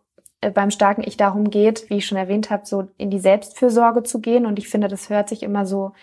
beim 0.53 0.71
starken 0.71 1.03
Ich 1.05 1.17
darum 1.17 1.49
geht, 1.49 1.89
wie 1.89 1.97
ich 1.97 2.05
schon 2.05 2.17
erwähnt 2.17 2.49
habe, 2.49 2.65
so 2.65 2.89
in 2.97 3.09
die 3.09 3.19
Selbstfürsorge 3.19 4.03
zu 4.03 4.19
gehen. 4.19 4.45
Und 4.45 4.59
ich 4.59 4.69
finde, 4.69 4.87
das 4.87 5.09
hört 5.09 5.29
sich 5.29 5.43
immer 5.43 5.65
so, 5.65 5.93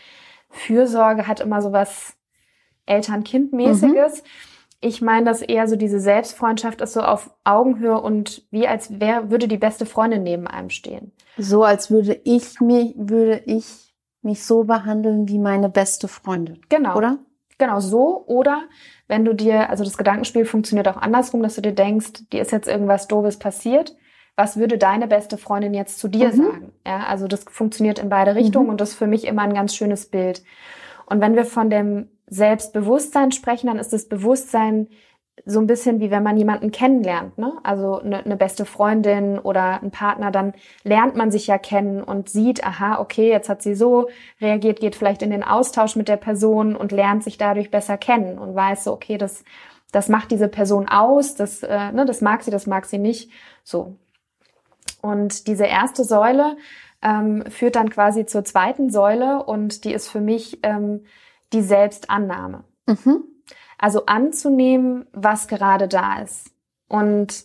Fürsorge 0.50 1.26
hat 1.26 1.40
immer 1.40 1.62
so 1.62 1.72
was 1.72 2.16
Eltern-Kind-mäßiges. 2.86 4.22
Mhm. 4.22 4.28
Ich 4.80 5.00
meine, 5.00 5.24
dass 5.24 5.40
eher 5.40 5.66
so 5.66 5.76
diese 5.76 6.00
Selbstfreundschaft 6.00 6.80
ist 6.80 6.92
so 6.92 7.00
auf 7.00 7.30
Augenhöhe 7.44 8.00
und 8.00 8.46
wie 8.50 8.68
als 8.68 9.00
wer 9.00 9.30
würde 9.30 9.48
die 9.48 9.56
beste 9.56 9.86
Freundin 9.86 10.22
neben 10.22 10.46
einem 10.46 10.68
stehen. 10.68 11.12
So 11.38 11.64
als 11.64 11.90
würde 11.90 12.20
ich 12.24 12.60
mich, 12.60 12.92
würde 12.96 13.42
ich 13.46 13.94
mich 14.20 14.44
so 14.44 14.64
behandeln 14.64 15.28
wie 15.28 15.38
meine 15.38 15.68
beste 15.68 16.06
Freundin. 16.06 16.60
Genau. 16.68 16.96
Oder? 16.96 17.18
Genau 17.56 17.80
so. 17.80 18.24
Oder 18.26 18.64
wenn 19.06 19.24
du 19.24 19.34
dir, 19.34 19.70
also 19.70 19.84
das 19.84 19.96
Gedankenspiel 19.96 20.44
funktioniert 20.44 20.88
auch 20.88 20.96
andersrum, 20.96 21.42
dass 21.42 21.54
du 21.54 21.62
dir 21.62 21.74
denkst, 21.74 22.28
dir 22.32 22.42
ist 22.42 22.52
jetzt 22.52 22.68
irgendwas 22.68 23.08
Doofes 23.08 23.38
passiert 23.38 23.94
was 24.36 24.56
würde 24.56 24.78
deine 24.78 25.06
beste 25.06 25.38
Freundin 25.38 25.74
jetzt 25.74 25.98
zu 25.98 26.08
dir 26.08 26.28
mhm. 26.28 26.36
sagen? 26.36 26.72
Ja, 26.86 27.04
also 27.04 27.28
das 27.28 27.44
funktioniert 27.48 27.98
in 27.98 28.08
beide 28.08 28.34
Richtungen 28.34 28.66
mhm. 28.66 28.70
und 28.72 28.80
das 28.80 28.90
ist 28.90 28.98
für 28.98 29.06
mich 29.06 29.26
immer 29.26 29.42
ein 29.42 29.54
ganz 29.54 29.74
schönes 29.74 30.06
Bild. 30.06 30.42
Und 31.06 31.20
wenn 31.20 31.36
wir 31.36 31.44
von 31.44 31.70
dem 31.70 32.08
Selbstbewusstsein 32.26 33.32
sprechen, 33.32 33.66
dann 33.66 33.78
ist 33.78 33.92
das 33.92 34.08
Bewusstsein 34.08 34.88
so 35.44 35.58
ein 35.58 35.66
bisschen 35.66 36.00
wie 36.00 36.10
wenn 36.10 36.22
man 36.22 36.36
jemanden 36.36 36.70
kennenlernt, 36.70 37.38
ne? 37.38 37.52
Also 37.64 37.98
eine, 37.98 38.24
eine 38.24 38.36
beste 38.36 38.64
Freundin 38.64 39.38
oder 39.38 39.82
ein 39.82 39.90
Partner, 39.90 40.30
dann 40.30 40.54
lernt 40.84 41.16
man 41.16 41.30
sich 41.30 41.48
ja 41.48 41.58
kennen 41.58 42.02
und 42.02 42.28
sieht, 42.28 42.64
aha, 42.64 43.00
okay, 43.00 43.30
jetzt 43.30 43.48
hat 43.48 43.60
sie 43.60 43.74
so 43.74 44.08
reagiert, 44.40 44.80
geht 44.80 44.94
vielleicht 44.94 45.22
in 45.22 45.30
den 45.30 45.42
Austausch 45.42 45.96
mit 45.96 46.08
der 46.08 46.16
Person 46.16 46.76
und 46.76 46.92
lernt 46.92 47.24
sich 47.24 47.36
dadurch 47.36 47.70
besser 47.70 47.98
kennen 47.98 48.38
und 48.38 48.54
weiß 48.54 48.84
so, 48.84 48.92
okay, 48.92 49.18
das 49.18 49.44
das 49.92 50.08
macht 50.08 50.32
diese 50.32 50.48
Person 50.48 50.88
aus, 50.88 51.34
das 51.36 51.62
äh, 51.62 51.92
ne, 51.92 52.04
das 52.04 52.20
mag 52.20 52.42
sie, 52.42 52.50
das 52.50 52.66
mag 52.66 52.84
sie 52.84 52.98
nicht, 52.98 53.30
so. 53.62 53.96
Und 55.04 55.48
diese 55.48 55.66
erste 55.66 56.02
Säule 56.02 56.56
ähm, 57.02 57.44
führt 57.50 57.76
dann 57.76 57.90
quasi 57.90 58.24
zur 58.24 58.42
zweiten 58.42 58.88
Säule 58.88 59.44
und 59.44 59.84
die 59.84 59.92
ist 59.92 60.08
für 60.08 60.22
mich 60.22 60.60
ähm, 60.62 61.04
die 61.52 61.60
Selbstannahme. 61.60 62.64
Mhm. 62.86 63.22
Also 63.76 64.06
anzunehmen, 64.06 65.04
was 65.12 65.46
gerade 65.46 65.88
da 65.88 66.22
ist. 66.22 66.52
Und 66.88 67.44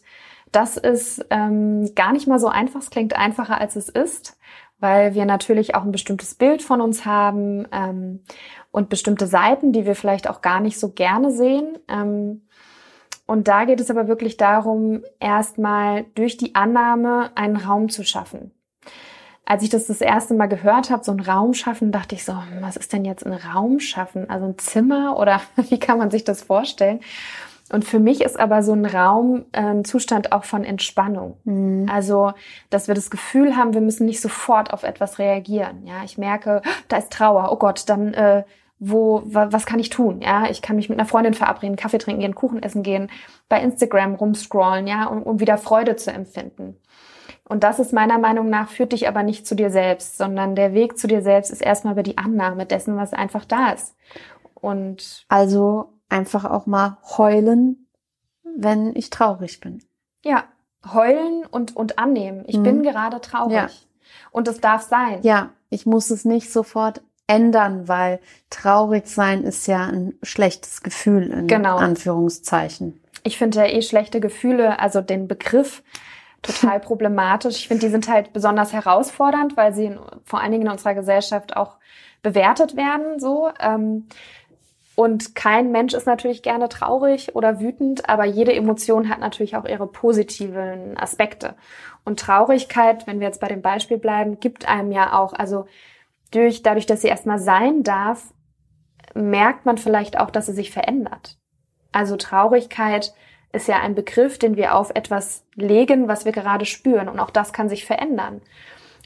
das 0.54 0.78
ist 0.78 1.26
ähm, 1.32 1.94
gar 1.96 2.14
nicht 2.14 2.28
mal 2.28 2.40
so 2.40 2.48
einfach. 2.48 2.80
Es 2.80 2.92
klingt 2.92 3.18
einfacher, 3.18 3.60
als 3.60 3.76
es 3.76 3.90
ist, 3.90 4.38
weil 4.80 5.14
wir 5.14 5.26
natürlich 5.26 5.76
auch 5.76 5.84
ein 5.84 5.92
bestimmtes 5.92 6.36
Bild 6.36 6.64
von 6.64 6.80
uns 6.80 7.06
haben 7.06 7.68
ähm, 7.74 8.24
und 8.72 8.88
bestimmte 8.88 9.28
Seiten, 9.28 9.74
die 9.74 9.86
wir 9.86 9.96
vielleicht 9.96 10.30
auch 10.30 10.40
gar 10.40 10.62
nicht 10.62 10.80
so 10.80 10.94
gerne 10.94 11.32
sehen. 11.32 11.78
Ähm, 11.90 12.44
und 13.30 13.48
da 13.48 13.66
geht 13.66 13.80
es 13.80 13.92
aber 13.92 14.08
wirklich 14.08 14.38
darum, 14.38 15.04
erstmal 15.20 16.06
durch 16.16 16.38
die 16.38 16.56
Annahme 16.56 17.30
einen 17.36 17.58
Raum 17.58 17.90
zu 17.90 18.04
schaffen. 18.04 18.52
Als 19.46 19.62
ich 19.62 19.70
das 19.70 19.86
das 19.86 20.02
erste 20.02 20.34
Mal 20.34 20.48
gehört 20.48 20.90
habe, 20.90 21.04
so 21.04 21.12
einen 21.12 21.20
Raum 21.20 21.54
schaffen, 21.54 21.92
dachte 21.92 22.16
ich 22.16 22.26
so, 22.26 22.34
was 22.60 22.76
ist 22.76 22.92
denn 22.92 23.06
jetzt 23.06 23.28
ein 23.28 23.34
Raum 23.34 23.80
schaffen? 23.80 24.28
Also 24.32 24.48
ein 24.48 24.58
Zimmer 24.58 25.16
oder 25.20 25.42
wie 25.70 25.78
kann 25.78 26.00
man 26.00 26.10
sich 26.10 26.24
das 26.24 26.42
vorstellen? 26.42 27.02
Und 27.72 27.86
für 27.86 28.00
mich 28.00 28.22
ist 28.22 28.40
aber 28.40 28.64
so 28.64 28.74
ein 28.74 28.88
Raum 28.88 29.46
äh, 29.52 29.62
ein 29.62 29.86
Zustand 29.86 30.32
auch 30.32 30.44
von 30.44 30.64
Entspannung. 30.64 31.38
Mhm. 31.44 31.88
Also, 31.88 32.34
dass 32.72 32.88
wir 32.88 32.96
das 32.96 33.12
Gefühl 33.12 33.56
haben, 33.56 33.76
wir 33.76 33.82
müssen 33.82 34.08
nicht 34.08 34.22
sofort 34.22 34.74
auf 34.74 34.82
etwas 34.82 35.20
reagieren. 35.20 35.86
Ja, 35.86 36.04
ich 36.04 36.18
merke, 36.18 36.64
da 36.88 36.98
ist 36.98 37.14
Trauer. 37.14 37.52
Oh 37.52 37.58
Gott, 37.58 37.84
dann 37.88 38.16
äh, 38.16 38.44
wo, 38.80 39.22
was 39.26 39.66
kann 39.66 39.80
ich 39.80 39.90
tun? 39.90 40.22
Ja, 40.22 40.50
ich 40.50 40.62
kann 40.62 40.78
mich 40.78 40.90
mit 40.90 40.98
einer 40.98 41.08
Freundin 41.08 41.34
verabreden, 41.34 41.76
Kaffee 41.76 41.98
trinken 41.98 42.22
gehen, 42.22 42.36
Kuchen 42.36 42.64
essen 42.64 42.82
gehen, 42.82 43.12
bei 43.50 43.62
Instagram 43.62 44.16
rumscrollen, 44.16 44.88
ja, 44.88 45.06
um, 45.06 45.22
um 45.24 45.40
wieder 45.40 45.58
Freude 45.58 45.98
zu 45.98 46.12
empfinden. 46.12 46.78
Und 47.44 47.64
das 47.64 47.80
ist 47.80 47.94
meiner 47.94 48.20
Meinung 48.20 48.50
nach, 48.50 48.70
führt 48.70 48.94
dich 48.94 49.08
aber 49.08 49.24
nicht 49.24 49.46
zu 49.46 49.56
dir 49.56 49.70
selbst, 49.70 50.18
sondern 50.18 50.56
der 50.56 50.74
Weg 50.74 50.98
zu 50.98 51.08
dir 51.08 51.22
selbst 51.22 51.52
ist 51.52 51.62
erstmal 51.62 51.94
über 51.94 52.04
die 52.04 52.18
Annahme 52.18 52.66
dessen, 52.66 52.96
was 52.96 53.12
einfach 53.12 53.44
da 53.44 53.72
ist. 53.72 53.96
Und 54.54 55.26
also 55.30 55.94
einfach 56.10 56.46
auch 56.46 56.66
mal 56.66 57.00
heulen, 57.18 57.88
wenn 58.44 58.96
ich 58.96 59.10
traurig 59.10 59.60
bin. 59.60 59.84
Ja, 60.24 60.44
heulen 60.94 61.44
und, 61.50 61.76
und 61.76 62.00
annehmen. 62.00 62.44
Ich 62.48 62.58
mhm. 62.58 62.64
bin 62.64 62.84
gerade 62.84 63.20
traurig. 63.20 63.54
Ja. 63.54 63.68
Und 64.32 64.48
es 64.48 64.62
darf 64.62 64.84
sein. 64.84 65.20
Ja, 65.24 65.50
ich 65.70 65.86
muss 65.86 66.12
es 66.12 66.26
nicht 66.26 66.52
sofort 66.52 67.02
ändern, 67.30 67.88
weil 67.88 68.20
traurig 68.50 69.08
sein 69.08 69.44
ist 69.44 69.68
ja 69.68 69.86
ein 69.86 70.16
schlechtes 70.24 70.82
Gefühl 70.82 71.30
in 71.30 71.48
genau. 71.48 71.78
Anführungszeichen. 71.78 73.00
Ich 73.24 73.38
finde 73.38 73.60
ja 73.60 73.66
eh 73.66 73.82
schlechte 73.82 74.20
Gefühle, 74.20 74.80
also 74.80 75.02
den 75.02 75.28
Begriff 75.28 75.84
total 76.42 76.80
problematisch. 76.80 77.58
Ich 77.58 77.68
finde, 77.68 77.86
die 77.86 77.92
sind 77.92 78.10
halt 78.10 78.34
besonders 78.34 78.74
herausfordernd, 78.74 79.56
weil 79.56 79.74
sie 79.74 79.86
in, 79.86 80.00
vor 80.26 80.42
allen 80.42 80.52
Dingen 80.52 80.66
in 80.66 80.72
unserer 80.72 80.96
Gesellschaft 80.96 81.56
auch 81.56 81.78
bewertet 82.24 82.76
werden, 82.76 83.20
so. 83.20 83.50
Ähm, 83.60 84.08
und 84.96 85.34
kein 85.34 85.72
Mensch 85.72 85.94
ist 85.94 86.08
natürlich 86.08 86.44
gerne 86.44 86.68
traurig 86.68 87.34
oder 87.34 87.62
wütend, 87.62 88.10
aber 88.10 88.26
jede 88.26 88.54
Emotion 88.54 89.08
hat 89.08 89.20
natürlich 89.20 89.56
auch 89.56 89.64
ihre 89.64 89.88
positiven 89.88 90.98
Aspekte. 90.98 91.56
Und 92.04 92.20
Traurigkeit, 92.20 93.08
wenn 93.08 93.22
wir 93.22 93.28
jetzt 93.28 93.40
bei 93.40 93.48
dem 93.48 93.62
Beispiel 93.62 93.98
bleiben, 93.98 94.42
gibt 94.42 94.68
einem 94.68 94.92
ja 94.92 95.14
auch, 95.18 95.32
also 95.32 95.68
durch, 96.32 96.62
dadurch, 96.64 96.86
dass 96.86 97.02
sie 97.02 97.08
erstmal 97.08 97.40
sein 97.40 97.84
darf, 97.84 98.34
merkt 99.14 99.66
man 99.66 99.78
vielleicht 99.78 100.20
auch, 100.20 100.30
dass 100.30 100.46
sie 100.46 100.54
sich 100.54 100.72
verändert. 100.72 101.38
Also 101.92 102.16
Traurigkeit 102.16 103.14
ist 103.52 103.68
ja 103.68 103.80
ein 103.80 103.96
Begriff, 103.96 104.38
den 104.38 104.56
wir 104.56 104.76
auf 104.76 104.92
etwas 104.94 105.46
legen, 105.56 106.08
was 106.08 106.26
wir 106.26 106.32
gerade 106.32 106.66
spüren. 106.66 107.10
Und 107.10 107.20
auch 107.20 107.32
das 107.32 107.52
kann 107.52 107.70
sich 107.70 107.86
verändern. 107.86 108.42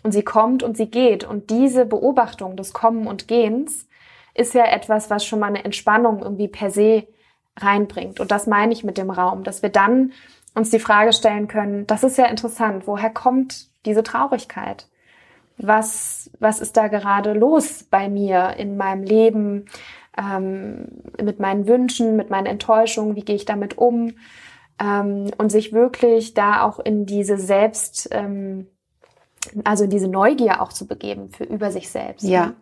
Und 0.03 0.12
sie 0.12 0.24
kommt 0.24 0.63
und 0.63 0.75
sie 0.75 0.89
geht. 0.89 1.24
Und 1.24 1.50
diese 1.50 1.86
Beobachtung 1.86 2.58
des 2.58 2.74
Kommen 2.74 3.08
und 3.08 3.30
Gehens 3.30 3.88
ist 4.34 4.53
ja 4.53 4.65
etwas, 4.65 5.10
was 5.10 5.25
schon 5.25 5.39
mal 5.39 5.48
eine 5.48 5.63
Entspannung 5.63 6.22
irgendwie 6.22 6.50
per 6.50 6.72
se 6.72 7.08
reinbringt. 7.58 8.20
Und 8.20 8.32
das 8.32 8.48
meine 8.48 8.74
ich 8.74 8.84
mit 8.84 8.98
dem 8.98 9.12
Raum, 9.12 9.44
dass 9.44 9.62
wir 9.62 9.70
dann 9.70 10.12
uns 10.56 10.72
die 10.72 10.80
Frage 10.80 11.13
stellen 11.13 11.48
können, 11.48 11.88
das 11.88 12.03
ist 12.03 12.18
ja 12.18 12.25
interessant, 12.25 12.86
woher 12.86 13.10
kommt 13.10 13.68
diese 13.86 14.03
Traurigkeit? 14.03 14.88
Was, 15.58 16.32
was 16.40 16.60
ist 16.60 16.78
da 16.78 16.88
gerade 16.88 17.34
los 17.34 17.84
bei 17.84 18.10
mir 18.10 18.56
in 18.58 18.78
meinem 18.78 19.04
Leben, 19.04 19.66
ähm, 20.18 20.88
mit 21.22 21.40
meinen 21.40 21.68
Wünschen, 21.68 22.16
mit 22.16 22.30
meinen 22.30 22.46
Enttäuschungen, 22.46 23.16
wie 23.16 23.24
gehe 23.26 23.36
ich 23.36 23.46
damit 23.46 23.78
um 23.78 24.14
ähm, 24.80 25.32
und 25.38 25.52
sich 25.52 25.74
wirklich 25.74 26.34
da 26.34 26.64
auch 26.64 26.80
in 26.80 27.06
diese 27.06 27.38
Selbst, 27.38 28.10
ähm, 28.12 28.68
also 29.64 29.86
in 29.86 29.90
diese 29.90 30.08
Neugier 30.08 30.62
auch 30.62 30.72
zu 30.72 30.88
begeben 30.88 31.30
für 31.30 31.44
über 31.44 31.72
sich 31.72 31.90
selbst. 31.90 32.24
Ja. 32.24 32.48
Ne? 32.48 32.56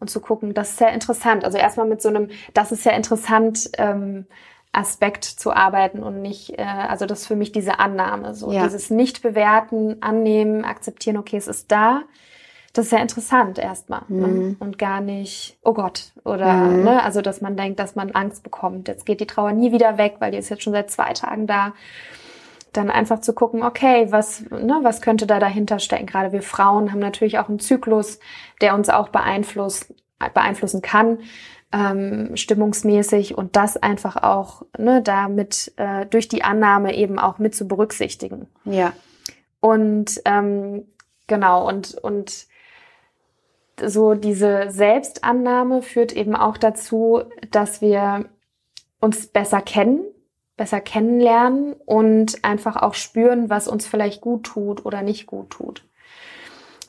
Und 0.00 0.08
zu 0.08 0.20
gucken, 0.20 0.52
das 0.52 0.70
ist 0.70 0.78
sehr 0.78 0.92
interessant. 0.92 1.44
Also 1.44 1.58
erstmal 1.58 1.86
mit 1.86 2.02
so 2.02 2.08
einem, 2.08 2.28
das 2.54 2.72
ist 2.72 2.84
ja 2.84 2.92
interessant, 2.92 3.70
ähm, 3.78 4.26
Aspekt 4.72 5.24
zu 5.24 5.52
arbeiten 5.52 6.02
und 6.02 6.22
nicht, 6.22 6.58
äh, 6.58 6.62
also 6.62 7.04
das 7.06 7.20
ist 7.20 7.26
für 7.26 7.36
mich 7.36 7.52
diese 7.52 7.78
Annahme, 7.78 8.34
so 8.34 8.50
ja. 8.50 8.64
dieses 8.64 8.90
Nicht-Bewerten, 8.90 10.02
annehmen, 10.02 10.64
akzeptieren, 10.64 11.18
okay, 11.18 11.36
es 11.36 11.46
ist 11.46 11.70
da, 11.70 12.02
das 12.72 12.86
ist 12.86 12.92
ja 12.92 12.98
interessant 12.98 13.58
erstmal 13.58 14.02
ne? 14.08 14.26
mhm. 14.26 14.56
und 14.58 14.78
gar 14.78 15.00
nicht, 15.00 15.58
oh 15.62 15.74
Gott, 15.74 16.12
oder 16.24 16.54
mhm. 16.54 16.84
ne, 16.84 17.02
also 17.02 17.20
dass 17.20 17.40
man 17.40 17.56
denkt, 17.56 17.78
dass 17.78 17.94
man 17.94 18.12
Angst 18.12 18.42
bekommt. 18.42 18.88
Jetzt 18.88 19.04
geht 19.04 19.20
die 19.20 19.26
Trauer 19.26 19.52
nie 19.52 19.72
wieder 19.72 19.98
weg, 19.98 20.16
weil 20.20 20.30
die 20.32 20.38
ist 20.38 20.48
jetzt 20.48 20.62
schon 20.62 20.72
seit 20.72 20.90
zwei 20.90 21.12
Tagen 21.12 21.46
da. 21.46 21.74
Dann 22.72 22.90
einfach 22.90 23.20
zu 23.20 23.34
gucken, 23.34 23.62
okay, 23.62 24.06
was, 24.10 24.48
ne, 24.50 24.78
was 24.82 25.02
könnte 25.02 25.26
da 25.26 25.38
dahinter 25.38 25.78
stecken? 25.78 26.06
Gerade 26.06 26.32
wir 26.32 26.42
Frauen 26.42 26.90
haben 26.90 27.00
natürlich 27.00 27.38
auch 27.38 27.50
einen 27.50 27.58
Zyklus, 27.58 28.18
der 28.62 28.74
uns 28.74 28.88
auch 28.88 29.10
beeinflusst, 29.10 29.92
beeinflussen 30.32 30.80
kann. 30.80 31.18
ähm, 31.72 32.36
stimmungsmäßig 32.36 33.36
und 33.36 33.56
das 33.56 33.76
einfach 33.76 34.22
auch 34.22 34.62
ne, 34.78 35.02
damit 35.02 35.72
äh, 35.76 36.06
durch 36.06 36.28
die 36.28 36.44
Annahme 36.44 36.94
eben 36.94 37.18
auch 37.18 37.38
mit 37.38 37.54
zu 37.54 37.66
berücksichtigen. 37.66 38.46
Ja. 38.64 38.92
Und 39.60 40.20
ähm, 40.24 40.86
genau, 41.26 41.66
und, 41.66 41.94
und 41.94 42.46
so 43.80 44.14
diese 44.14 44.70
Selbstannahme 44.70 45.82
führt 45.82 46.12
eben 46.12 46.36
auch 46.36 46.56
dazu, 46.56 47.22
dass 47.50 47.80
wir 47.80 48.26
uns 49.00 49.26
besser 49.26 49.60
kennen, 49.60 50.04
besser 50.56 50.80
kennenlernen 50.80 51.74
und 51.86 52.44
einfach 52.44 52.76
auch 52.76 52.94
spüren, 52.94 53.50
was 53.50 53.68
uns 53.68 53.86
vielleicht 53.86 54.20
gut 54.20 54.44
tut 54.44 54.84
oder 54.84 55.02
nicht 55.02 55.26
gut 55.26 55.50
tut. 55.50 55.84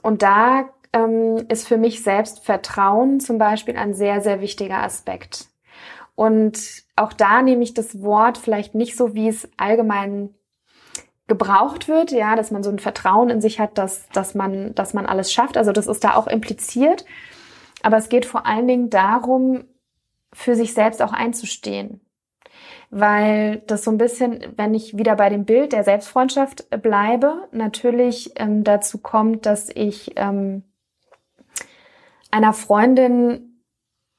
Und 0.01 0.21
da 0.21 0.69
ähm, 0.91 1.45
ist 1.49 1.67
für 1.67 1.77
mich 1.77 2.03
Selbstvertrauen 2.03 3.19
zum 3.19 3.37
Beispiel 3.37 3.77
ein 3.77 3.93
sehr, 3.93 4.21
sehr 4.21 4.41
wichtiger 4.41 4.83
Aspekt. 4.83 5.47
Und 6.15 6.83
auch 6.95 7.13
da 7.13 7.41
nehme 7.41 7.63
ich 7.63 7.73
das 7.73 8.01
Wort 8.01 8.37
vielleicht 8.37 8.75
nicht 8.75 8.95
so, 8.95 9.15
wie 9.15 9.27
es 9.27 9.49
allgemein 9.57 10.35
gebraucht 11.27 11.87
wird, 11.87 12.11
ja, 12.11 12.35
dass 12.35 12.51
man 12.51 12.63
so 12.63 12.69
ein 12.69 12.79
Vertrauen 12.79 13.29
in 13.29 13.41
sich 13.41 13.59
hat, 13.59 13.77
dass, 13.77 14.07
dass 14.09 14.35
man, 14.35 14.75
dass 14.75 14.93
man 14.93 15.05
alles 15.05 15.31
schafft. 15.31 15.57
Also 15.57 15.71
das 15.71 15.87
ist 15.87 16.03
da 16.03 16.15
auch 16.15 16.27
impliziert. 16.27 17.05
Aber 17.81 17.97
es 17.97 18.09
geht 18.09 18.25
vor 18.25 18.45
allen 18.45 18.67
Dingen 18.67 18.89
darum, 18.89 19.65
für 20.33 20.55
sich 20.55 20.73
selbst 20.73 21.01
auch 21.01 21.13
einzustehen. 21.13 22.01
Weil 22.89 23.57
das 23.67 23.83
so 23.83 23.91
ein 23.91 23.97
bisschen, 23.97 24.53
wenn 24.57 24.73
ich 24.73 24.97
wieder 24.97 25.15
bei 25.15 25.29
dem 25.29 25.45
Bild 25.45 25.73
der 25.73 25.83
Selbstfreundschaft 25.83 26.69
bleibe, 26.81 27.47
natürlich 27.51 28.31
ähm, 28.35 28.63
dazu 28.63 28.99
kommt, 28.99 29.45
dass 29.45 29.69
ich 29.69 30.13
ähm, 30.15 30.63
einer 32.31 32.53
Freundin, 32.53 33.63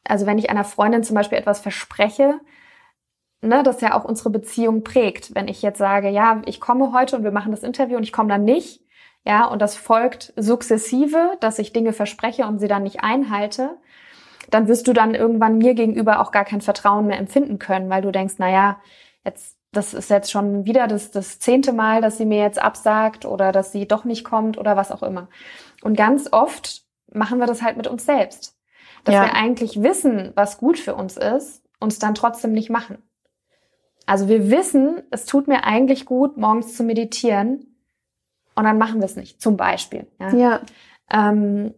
also 0.05 0.27
wenn 0.27 0.39
ich 0.39 0.51
einer 0.51 0.65
Freundin 0.65 1.05
zum 1.05 1.15
Beispiel 1.15 1.39
etwas 1.39 1.61
verspreche, 1.61 2.41
ne, 3.47 3.63
das 3.63 3.81
ja 3.81 3.95
auch 3.95 4.05
unsere 4.05 4.31
Beziehung 4.31 4.83
prägt. 4.83 5.35
Wenn 5.35 5.49
ich 5.49 5.63
jetzt 5.63 5.79
sage, 5.79 6.09
ja, 6.09 6.43
ich 6.47 6.61
komme 6.61 6.93
heute 6.93 7.17
und 7.17 7.25
wir 7.25 7.31
machen 7.31 7.53
das 7.53 7.63
Interview 7.63 7.97
und 7.97 8.03
ich 8.03 8.13
komme 8.13 8.29
dann 8.29 8.45
nicht, 8.45 8.83
ja, 9.25 9.47
und 9.47 9.63
das 9.63 9.77
folgt 9.77 10.33
sukzessive, 10.37 11.37
dass 11.41 11.59
ich 11.59 11.73
Dinge 11.73 11.93
verspreche 11.93 12.47
und 12.47 12.59
sie 12.59 12.69
dann 12.69 12.83
nicht 12.83 13.01
einhalte, 13.03 13.77
dann 14.51 14.69
wirst 14.69 14.87
du 14.87 14.93
dann 14.93 15.15
irgendwann 15.15 15.59
mir 15.59 15.75
gegenüber 15.75 16.21
auch 16.21 16.31
gar 16.31 16.45
kein 16.45 16.61
Vertrauen 16.61 17.07
mehr 17.07 17.19
empfinden 17.19 17.59
können, 17.59 17.89
weil 17.89 18.03
du 18.03 18.13
denkst, 18.13 18.35
na 18.39 18.51
ja, 18.51 18.79
jetzt, 19.25 19.57
das 19.73 19.95
ist 19.95 20.11
jetzt 20.11 20.31
schon 20.31 20.67
wieder 20.67 20.87
das, 20.87 21.11
das 21.11 21.39
zehnte 21.39 21.73
Mal, 21.73 22.03
dass 22.03 22.19
sie 22.19 22.27
mir 22.27 22.43
jetzt 22.43 22.61
absagt 22.61 23.25
oder 23.25 23.53
dass 23.53 23.73
sie 23.73 23.89
doch 23.89 24.05
nicht 24.05 24.25
kommt 24.25 24.59
oder 24.59 24.77
was 24.77 24.93
auch 24.93 25.03
immer. 25.03 25.29
Und 25.83 25.97
ganz 25.97 26.29
oft 26.31 26.83
machen 27.11 27.39
wir 27.39 27.47
das 27.47 27.63
halt 27.63 27.79
mit 27.79 27.87
uns 27.87 28.05
selbst. 28.05 28.57
Dass 29.05 29.15
ja. 29.15 29.23
wir 29.25 29.35
eigentlich 29.35 29.83
wissen, 29.83 30.33
was 30.35 30.59
gut 30.59 30.79
für 30.79 30.95
uns 30.95 31.17
ist, 31.17 31.63
uns 31.81 31.99
dann 31.99 32.15
trotzdem 32.15 32.53
nicht 32.53 32.71
machen. 32.71 32.99
Also 34.07 34.29
wir 34.29 34.51
wissen, 34.51 35.03
es 35.11 35.25
tut 35.25 35.49
mir 35.49 35.65
eigentlich 35.65 36.05
gut, 36.05 36.37
morgens 36.37 36.77
zu 36.77 36.83
meditieren 36.83 37.67
und 38.55 38.65
dann 38.65 38.79
machen 38.79 39.01
wir 39.01 39.07
es 39.07 39.17
nicht, 39.17 39.41
zum 39.41 39.57
Beispiel. 39.57 40.07
Ja. 40.21 40.35
ja. 40.35 40.61
Ähm, 41.11 41.75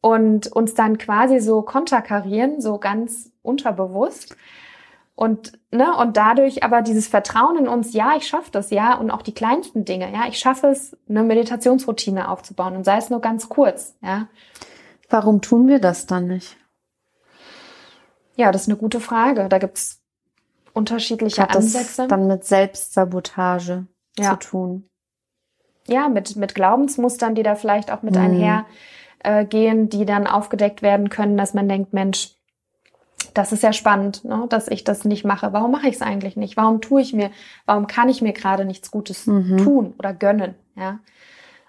und 0.00 0.46
uns 0.48 0.74
dann 0.74 0.98
quasi 0.98 1.40
so 1.40 1.62
konterkarieren, 1.62 2.60
so 2.60 2.78
ganz 2.78 3.32
unterbewusst. 3.42 4.36
Und, 5.14 5.58
ne, 5.70 5.96
und 5.96 6.16
dadurch 6.16 6.62
aber 6.62 6.82
dieses 6.82 7.08
Vertrauen 7.08 7.56
in 7.56 7.68
uns, 7.68 7.94
ja, 7.94 8.14
ich 8.16 8.28
schaffe 8.28 8.50
das, 8.50 8.70
ja, 8.70 8.94
und 8.96 9.10
auch 9.10 9.22
die 9.22 9.32
kleinsten 9.32 9.84
Dinge, 9.86 10.12
ja, 10.12 10.24
ich 10.28 10.38
schaffe 10.38 10.68
es, 10.68 10.96
eine 11.08 11.22
Meditationsroutine 11.22 12.28
aufzubauen 12.28 12.76
und 12.76 12.84
sei 12.84 12.98
es 12.98 13.08
nur 13.08 13.20
ganz 13.20 13.48
kurz, 13.48 13.96
ja. 14.02 14.28
Warum 15.08 15.40
tun 15.40 15.68
wir 15.68 15.78
das 15.78 16.06
dann 16.06 16.26
nicht? 16.26 16.56
Ja, 18.34 18.52
das 18.52 18.62
ist 18.62 18.68
eine 18.68 18.76
gute 18.76 19.00
Frage. 19.00 19.48
Da 19.48 19.58
gibt's 19.58 20.02
unterschiedliche 20.76 21.42
Hat 21.42 21.56
Ansätze. 21.56 22.02
Das 22.02 22.08
dann 22.08 22.26
mit 22.26 22.44
Selbstsabotage 22.44 23.86
ja. 24.18 24.30
zu 24.30 24.48
tun. 24.48 24.88
Ja, 25.88 26.08
mit, 26.08 26.36
mit 26.36 26.54
Glaubensmustern, 26.54 27.34
die 27.34 27.42
da 27.42 27.54
vielleicht 27.54 27.90
auch 27.92 28.02
mit 28.02 28.14
mhm. 28.14 28.20
einher 28.20 28.66
äh, 29.26 29.44
die 29.44 30.04
dann 30.04 30.26
aufgedeckt 30.26 30.82
werden 30.82 31.10
können, 31.10 31.36
dass 31.36 31.54
man 31.54 31.68
denkt, 31.68 31.92
Mensch, 31.92 32.36
das 33.34 33.52
ist 33.52 33.62
ja 33.62 33.72
spannend, 33.72 34.24
ne, 34.24 34.46
dass 34.48 34.68
ich 34.68 34.84
das 34.84 35.04
nicht 35.04 35.24
mache. 35.24 35.52
Warum 35.52 35.72
mache 35.72 35.88
ich 35.88 35.96
es 35.96 36.02
eigentlich 36.02 36.36
nicht? 36.36 36.56
Warum 36.56 36.80
tue 36.80 37.00
ich 37.00 37.12
mir, 37.12 37.30
warum 37.66 37.86
kann 37.86 38.08
ich 38.08 38.22
mir 38.22 38.32
gerade 38.32 38.64
nichts 38.64 38.90
Gutes 38.90 39.26
mhm. 39.26 39.58
tun 39.58 39.94
oder 39.98 40.14
gönnen? 40.14 40.54
Ja? 40.76 41.00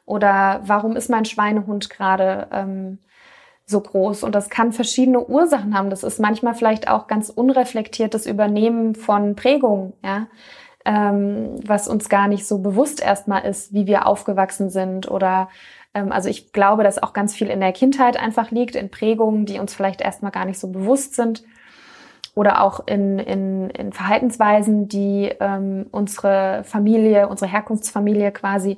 Oder 0.06 0.62
warum 0.66 0.96
ist 0.96 1.10
mein 1.10 1.26
Schweinehund 1.26 1.90
gerade 1.90 2.48
ähm, 2.52 3.00
so 3.68 3.82
groß? 3.82 4.24
Und 4.24 4.34
das 4.34 4.50
kann 4.50 4.72
verschiedene 4.72 5.24
Ursachen 5.26 5.78
haben. 5.78 5.90
Das 5.90 6.04
ist 6.04 6.20
manchmal 6.20 6.56
vielleicht 6.56 6.90
auch 6.90 7.08
ganz 7.08 7.30
unreflektiertes 7.30 8.26
Übernehmen 8.26 8.96
von 8.96 9.36
Prägungen, 9.36 9.94
ja, 10.04 10.28
ähm, 10.86 11.60
was 11.66 11.88
uns 11.88 12.10
gar 12.10 12.28
nicht 12.28 12.48
so 12.48 12.60
bewusst 12.60 13.02
erstmal 13.02 13.44
ist, 13.44 13.74
wie 13.74 13.86
wir 13.88 14.08
aufgewachsen 14.08 14.70
sind 14.70 15.12
oder 15.12 15.50
ähm, 15.98 16.12
also 16.12 16.30
ich 16.30 16.54
glaube, 16.54 16.84
dass 16.84 17.02
auch 17.02 17.14
ganz 17.14 17.36
viel 17.36 17.48
in 17.48 17.60
der 17.60 17.74
Kindheit 17.74 18.18
einfach 18.18 18.52
liegt, 18.52 18.76
in 18.76 18.90
Prägungen, 18.90 19.46
die 19.46 19.60
uns 19.60 19.74
vielleicht 19.74 20.02
erstmal 20.02 20.32
gar 20.32 20.46
nicht 20.46 20.60
so 20.60 20.70
bewusst 20.70 21.16
sind. 21.16 21.44
Oder 22.36 22.62
auch 22.62 22.86
in, 22.86 23.18
in, 23.18 23.72
in 23.72 23.94
Verhaltensweisen, 23.94 24.88
die 24.88 25.34
ähm, 25.40 25.88
unsere 25.92 26.64
Familie, 26.66 27.30
unsere 27.30 27.50
Herkunftsfamilie 27.50 28.32
quasi 28.32 28.78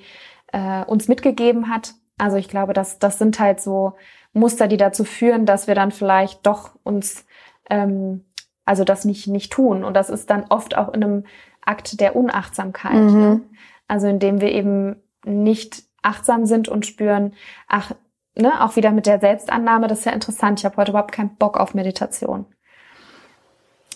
äh, 0.53 0.85
uns 0.85 1.09
mitgegeben 1.09 1.67
hat. 1.69 1.93
Also 2.17 2.37
ich 2.37 2.47
glaube, 2.47 2.71
dass 2.71 2.99
das 2.99 3.19
sind 3.19 3.37
halt 3.37 3.59
so 3.59 3.95
Muster, 4.33 4.67
die 4.67 4.77
dazu 4.77 5.03
führen, 5.03 5.45
dass 5.45 5.67
wir 5.67 5.75
dann 5.75 5.91
vielleicht 5.91 6.45
doch 6.45 6.71
uns 6.83 7.25
ähm, 7.69 8.25
also 8.65 8.83
das 8.83 9.03
nicht 9.03 9.27
nicht 9.27 9.51
tun. 9.51 9.83
Und 9.83 9.95
das 9.95 10.09
ist 10.09 10.29
dann 10.29 10.45
oft 10.49 10.77
auch 10.77 10.89
in 10.89 11.03
einem 11.03 11.23
Akt 11.65 11.99
der 11.99 12.15
Unachtsamkeit. 12.15 12.93
Mhm. 12.93 13.19
Ne? 13.19 13.41
Also 13.87 14.07
indem 14.07 14.41
wir 14.41 14.51
eben 14.51 14.97
nicht 15.25 15.83
achtsam 16.01 16.45
sind 16.45 16.69
und 16.69 16.85
spüren, 16.85 17.33
ach, 17.67 17.91
ne, 18.35 18.63
auch 18.63 18.75
wieder 18.75 18.91
mit 18.91 19.05
der 19.05 19.19
Selbstannahme, 19.19 19.87
das 19.87 19.99
ist 19.99 20.05
ja 20.05 20.11
interessant, 20.11 20.59
ich 20.59 20.65
habe 20.65 20.77
heute 20.77 20.91
überhaupt 20.91 21.11
keinen 21.11 21.35
Bock 21.35 21.57
auf 21.57 21.73
Meditation. 21.73 22.45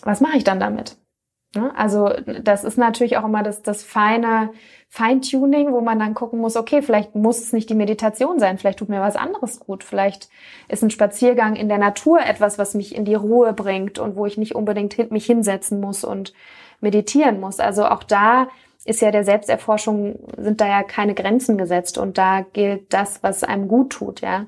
Was 0.02 0.20
mache 0.20 0.36
ich 0.36 0.44
dann 0.44 0.60
damit? 0.60 0.96
Ne? 1.54 1.72
Also 1.76 2.10
das 2.42 2.64
ist 2.64 2.78
natürlich 2.78 3.16
auch 3.16 3.24
immer 3.24 3.42
das, 3.42 3.62
das 3.62 3.82
feine 3.82 4.50
Feintuning, 4.88 5.72
wo 5.72 5.80
man 5.80 5.98
dann 5.98 6.14
gucken 6.14 6.40
muss, 6.40 6.56
okay, 6.56 6.80
vielleicht 6.80 7.16
muss 7.16 7.40
es 7.40 7.52
nicht 7.52 7.68
die 7.68 7.74
Meditation 7.74 8.38
sein, 8.38 8.58
vielleicht 8.58 8.78
tut 8.78 8.88
mir 8.88 9.00
was 9.00 9.16
anderes 9.16 9.58
gut, 9.58 9.82
vielleicht 9.82 10.28
ist 10.68 10.84
ein 10.84 10.90
Spaziergang 10.90 11.56
in 11.56 11.68
der 11.68 11.78
Natur 11.78 12.20
etwas, 12.20 12.58
was 12.58 12.74
mich 12.74 12.94
in 12.94 13.04
die 13.04 13.16
Ruhe 13.16 13.52
bringt 13.54 13.98
und 13.98 14.14
wo 14.14 14.24
ich 14.24 14.38
nicht 14.38 14.54
unbedingt 14.54 15.10
mich 15.10 15.26
hinsetzen 15.26 15.80
muss 15.80 16.04
und 16.04 16.32
meditieren 16.80 17.40
muss. 17.40 17.58
Also 17.58 17.86
auch 17.86 18.04
da 18.04 18.48
ist 18.84 19.00
ja 19.00 19.10
der 19.10 19.24
Selbsterforschung, 19.24 20.18
sind 20.36 20.60
da 20.60 20.68
ja 20.68 20.82
keine 20.82 21.14
Grenzen 21.14 21.58
gesetzt 21.58 21.98
und 21.98 22.16
da 22.18 22.42
gilt 22.52 22.92
das, 22.92 23.22
was 23.22 23.42
einem 23.42 23.66
gut 23.66 23.90
tut, 23.90 24.20
ja. 24.20 24.46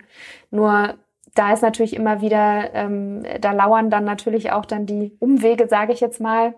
Nur 0.51 0.95
da 1.35 1.53
ist 1.53 1.63
natürlich 1.63 1.95
immer 1.95 2.21
wieder, 2.21 2.75
ähm, 2.75 3.25
da 3.41 3.53
lauern 3.53 3.91
dann 3.91 4.05
natürlich 4.05 4.53
auch 4.53 4.65
dann 4.65 4.87
die 4.87 5.17
Umwege, 5.21 5.69
sage 5.69 5.93
ich 5.93 6.01
jetzt 6.01 6.21
mal. 6.21 6.55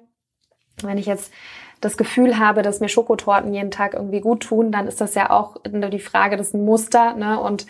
Wenn 0.82 0.98
ich 0.98 1.06
jetzt 1.06 1.32
das 1.80 1.96
Gefühl 1.96 2.38
habe, 2.38 2.62
dass 2.62 2.80
mir 2.80 2.88
Schokotorten 2.88 3.54
jeden 3.54 3.70
Tag 3.70 3.94
irgendwie 3.94 4.20
gut 4.20 4.42
tun, 4.42 4.72
dann 4.72 4.88
ist 4.88 5.00
das 5.00 5.14
ja 5.14 5.30
auch 5.30 5.56
die 5.64 6.00
Frage, 6.00 6.36
das 6.36 6.48
ist 6.48 6.54
ein 6.54 6.64
Muster, 6.64 7.14
ne? 7.14 7.40
Und 7.40 7.66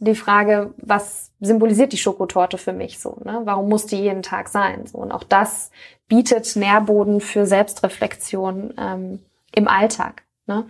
die 0.00 0.14
Frage, 0.14 0.74
was 0.76 1.32
symbolisiert 1.40 1.92
die 1.92 1.98
Schokotorte 1.98 2.58
für 2.58 2.72
mich 2.72 3.00
so? 3.00 3.16
Ne? 3.24 3.40
Warum 3.44 3.68
muss 3.68 3.86
die 3.86 3.96
jeden 3.96 4.22
Tag 4.22 4.48
sein? 4.48 4.86
So 4.86 4.98
und 4.98 5.12
auch 5.12 5.24
das 5.24 5.70
bietet 6.06 6.54
Nährboden 6.56 7.20
für 7.20 7.46
Selbstreflexion 7.46 8.74
ähm, 8.78 9.18
im 9.54 9.68
Alltag. 9.68 10.22
Ne? 10.46 10.66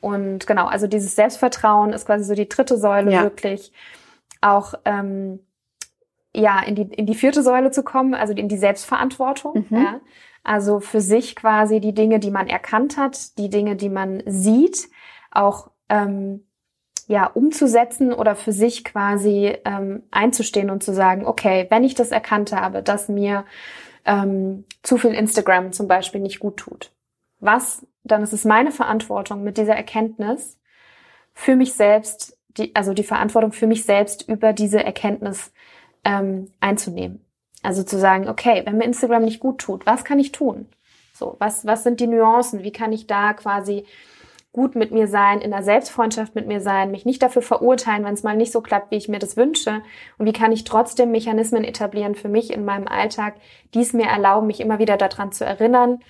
Und 0.00 0.46
genau, 0.46 0.66
also 0.66 0.86
dieses 0.86 1.14
Selbstvertrauen 1.14 1.92
ist 1.92 2.06
quasi 2.06 2.24
so 2.24 2.34
die 2.34 2.48
dritte 2.48 2.76
Säule 2.76 3.12
ja. 3.12 3.22
wirklich 3.22 3.72
auch 4.40 4.74
ähm, 4.84 5.40
ja 6.34 6.60
in 6.60 6.74
die 6.74 6.82
in 6.82 7.06
die 7.06 7.14
vierte 7.14 7.42
Säule 7.42 7.70
zu 7.70 7.84
kommen, 7.84 8.14
also 8.14 8.34
in 8.34 8.48
die 8.48 8.58
Selbstverantwortung. 8.58 9.66
Mhm. 9.70 9.76
Ja? 9.76 10.00
Also 10.44 10.78
für 10.78 11.00
sich 11.00 11.34
quasi 11.34 11.80
die 11.80 11.94
Dinge, 11.94 12.20
die 12.20 12.30
man 12.30 12.46
erkannt 12.46 12.96
hat, 12.96 13.38
die 13.38 13.50
Dinge, 13.50 13.76
die 13.76 13.88
man 13.88 14.22
sieht, 14.26 14.88
auch 15.30 15.70
ähm, 15.88 16.46
ja 17.08 17.26
umzusetzen 17.26 18.12
oder 18.12 18.36
für 18.36 18.52
sich 18.52 18.84
quasi 18.84 19.56
ähm, 19.64 20.02
einzustehen 20.10 20.70
und 20.70 20.82
zu 20.82 20.94
sagen, 20.94 21.26
okay, 21.26 21.66
wenn 21.70 21.82
ich 21.82 21.94
das 21.94 22.10
erkannt 22.10 22.52
habe, 22.52 22.82
dass 22.82 23.08
mir 23.08 23.44
ähm, 24.04 24.64
zu 24.82 24.98
viel 24.98 25.14
Instagram 25.14 25.72
zum 25.72 25.88
Beispiel 25.88 26.20
nicht 26.20 26.40
gut 26.40 26.58
tut, 26.58 26.92
was 27.40 27.86
dann 28.04 28.22
ist 28.22 28.34
es 28.34 28.44
meine 28.44 28.70
Verantwortung 28.70 29.42
mit 29.42 29.56
dieser 29.56 29.74
Erkenntnis 29.74 30.58
für 31.32 31.56
mich 31.56 31.72
selbst, 31.72 32.38
die, 32.48 32.74
also 32.76 32.92
die 32.92 33.02
Verantwortung 33.02 33.52
für 33.52 33.66
mich 33.66 33.84
selbst 33.84 34.28
über 34.28 34.52
diese 34.52 34.84
Erkenntnis 34.84 35.52
ähm, 36.04 36.52
einzunehmen. 36.60 37.23
Also 37.64 37.82
zu 37.82 37.98
sagen, 37.98 38.28
okay, 38.28 38.62
wenn 38.64 38.76
mir 38.76 38.84
Instagram 38.84 39.24
nicht 39.24 39.40
gut 39.40 39.58
tut, 39.58 39.86
was 39.86 40.04
kann 40.04 40.18
ich 40.18 40.32
tun? 40.32 40.68
So, 41.14 41.36
was, 41.38 41.66
was 41.66 41.82
sind 41.82 42.00
die 42.00 42.06
Nuancen? 42.06 42.62
Wie 42.62 42.72
kann 42.72 42.92
ich 42.92 43.06
da 43.06 43.32
quasi 43.32 43.86
gut 44.52 44.76
mit 44.76 44.92
mir 44.92 45.08
sein, 45.08 45.40
in 45.40 45.50
der 45.50 45.62
Selbstfreundschaft 45.62 46.34
mit 46.34 46.46
mir 46.46 46.60
sein, 46.60 46.90
mich 46.90 47.04
nicht 47.04 47.22
dafür 47.22 47.42
verurteilen, 47.42 48.04
wenn 48.04 48.14
es 48.14 48.22
mal 48.22 48.36
nicht 48.36 48.52
so 48.52 48.60
klappt, 48.60 48.90
wie 48.90 48.96
ich 48.96 49.08
mir 49.08 49.18
das 49.18 49.36
wünsche? 49.36 49.82
Und 50.18 50.26
wie 50.26 50.32
kann 50.32 50.52
ich 50.52 50.64
trotzdem 50.64 51.10
Mechanismen 51.10 51.64
etablieren 51.64 52.14
für 52.14 52.28
mich 52.28 52.52
in 52.52 52.64
meinem 52.64 52.86
Alltag, 52.86 53.34
die 53.72 53.80
es 53.80 53.92
mir 53.92 54.06
erlauben, 54.06 54.46
mich 54.46 54.60
immer 54.60 54.78
wieder 54.78 54.96
daran 54.96 55.32
zu 55.32 55.44
erinnern 55.44 56.00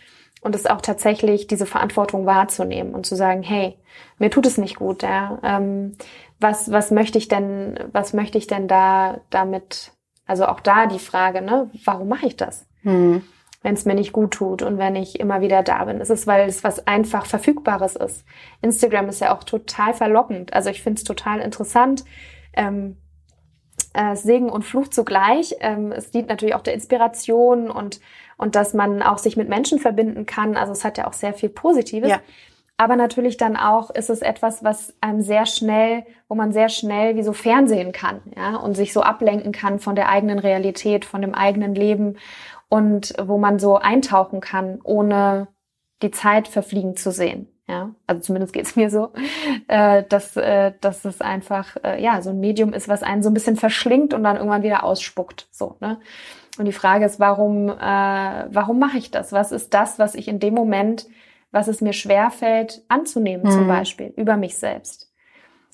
und 0.42 0.54
es 0.54 0.66
auch 0.66 0.82
tatsächlich 0.82 1.46
diese 1.46 1.64
Verantwortung 1.64 2.26
wahrzunehmen 2.26 2.94
und 2.94 3.06
zu 3.06 3.16
sagen, 3.16 3.42
hey, 3.42 3.78
mir 4.18 4.30
tut 4.30 4.44
es 4.44 4.58
nicht 4.58 4.76
gut, 4.76 5.02
ja. 5.02 5.38
Ähm, 5.42 5.96
was, 6.38 6.70
was 6.70 6.90
möchte 6.90 7.16
ich 7.16 7.28
denn, 7.28 7.78
was 7.92 8.12
möchte 8.12 8.36
ich 8.36 8.46
denn 8.46 8.68
da 8.68 9.20
damit, 9.30 9.92
also 10.26 10.46
auch 10.46 10.60
da 10.60 10.86
die 10.86 10.98
Frage, 10.98 11.42
ne, 11.42 11.70
warum 11.84 12.08
mache 12.08 12.26
ich 12.26 12.36
das? 12.36 12.66
Hm 12.82 13.22
wenn 13.64 13.74
es 13.74 13.86
mir 13.86 13.94
nicht 13.94 14.12
gut 14.12 14.32
tut 14.32 14.60
und 14.60 14.76
wenn 14.76 14.94
ich 14.94 15.18
immer 15.18 15.40
wieder 15.40 15.62
da 15.62 15.86
bin. 15.86 15.98
Es 15.98 16.10
ist, 16.10 16.26
weil 16.26 16.46
es 16.46 16.62
was 16.62 16.86
einfach 16.86 17.24
Verfügbares 17.24 17.96
ist. 17.96 18.26
Instagram 18.60 19.08
ist 19.08 19.22
ja 19.22 19.34
auch 19.34 19.42
total 19.42 19.94
verlockend. 19.94 20.52
Also 20.52 20.68
ich 20.68 20.82
finde 20.82 20.98
es 20.98 21.04
total 21.04 21.40
interessant. 21.40 22.04
Ähm, 22.52 22.98
äh, 23.94 24.16
Segen 24.16 24.50
und 24.50 24.64
Fluch 24.64 24.88
zugleich. 24.88 25.56
Ähm, 25.60 25.92
es 25.92 26.10
dient 26.10 26.28
natürlich 26.28 26.54
auch 26.54 26.60
der 26.60 26.74
Inspiration 26.74 27.70
und, 27.70 28.00
und 28.36 28.54
dass 28.54 28.74
man 28.74 29.02
auch 29.02 29.16
sich 29.16 29.38
mit 29.38 29.48
Menschen 29.48 29.78
verbinden 29.78 30.26
kann. 30.26 30.58
Also 30.58 30.72
es 30.72 30.84
hat 30.84 30.98
ja 30.98 31.06
auch 31.06 31.14
sehr 31.14 31.32
viel 31.32 31.48
Positives. 31.48 32.10
Ja. 32.10 32.20
Aber 32.76 32.96
natürlich 32.96 33.36
dann 33.36 33.56
auch 33.56 33.90
ist 33.90 34.10
es 34.10 34.20
etwas, 34.20 34.64
was 34.64 34.94
einem 35.00 35.20
sehr 35.20 35.46
schnell, 35.46 36.04
wo 36.28 36.34
man 36.34 36.52
sehr 36.52 36.68
schnell 36.68 37.14
wie 37.14 37.22
so 37.22 37.32
fernsehen 37.32 37.92
kann, 37.92 38.20
ja, 38.36 38.56
und 38.56 38.74
sich 38.74 38.92
so 38.92 39.02
ablenken 39.02 39.52
kann 39.52 39.78
von 39.78 39.94
der 39.94 40.08
eigenen 40.08 40.40
Realität, 40.40 41.04
von 41.04 41.20
dem 41.20 41.34
eigenen 41.34 41.74
Leben 41.74 42.16
und 42.68 43.14
wo 43.22 43.38
man 43.38 43.60
so 43.60 43.76
eintauchen 43.76 44.40
kann, 44.40 44.80
ohne 44.82 45.46
die 46.02 46.10
Zeit 46.10 46.48
verfliegen 46.48 46.96
zu 46.96 47.12
sehen. 47.12 47.48
Ja, 47.66 47.94
also 48.06 48.20
zumindest 48.20 48.52
geht's 48.52 48.76
mir 48.76 48.90
so, 48.90 49.12
äh, 49.68 50.02
dass, 50.08 50.36
äh, 50.36 50.72
dass 50.80 51.04
es 51.06 51.22
einfach 51.22 51.76
äh, 51.82 52.02
ja 52.02 52.20
so 52.20 52.30
ein 52.30 52.40
Medium 52.40 52.74
ist, 52.74 52.88
was 52.88 53.02
einen 53.02 53.22
so 53.22 53.30
ein 53.30 53.34
bisschen 53.34 53.56
verschlingt 53.56 54.12
und 54.12 54.22
dann 54.22 54.36
irgendwann 54.36 54.64
wieder 54.64 54.84
ausspuckt. 54.84 55.48
So, 55.50 55.76
ne? 55.80 55.98
Und 56.58 56.66
die 56.66 56.72
Frage 56.72 57.06
ist, 57.06 57.20
warum, 57.20 57.68
äh, 57.68 57.72
warum 58.50 58.78
mache 58.78 58.98
ich 58.98 59.10
das? 59.10 59.32
Was 59.32 59.50
ist 59.50 59.72
das, 59.72 59.98
was 59.98 60.14
ich 60.14 60.28
in 60.28 60.40
dem 60.40 60.54
Moment, 60.54 61.06
was 61.54 61.68
es 61.68 61.80
mir 61.80 61.92
schwerfällt, 61.92 62.82
anzunehmen, 62.88 63.46
mhm. 63.46 63.50
zum 63.50 63.68
Beispiel, 63.68 64.12
über 64.16 64.36
mich 64.36 64.56
selbst? 64.56 65.12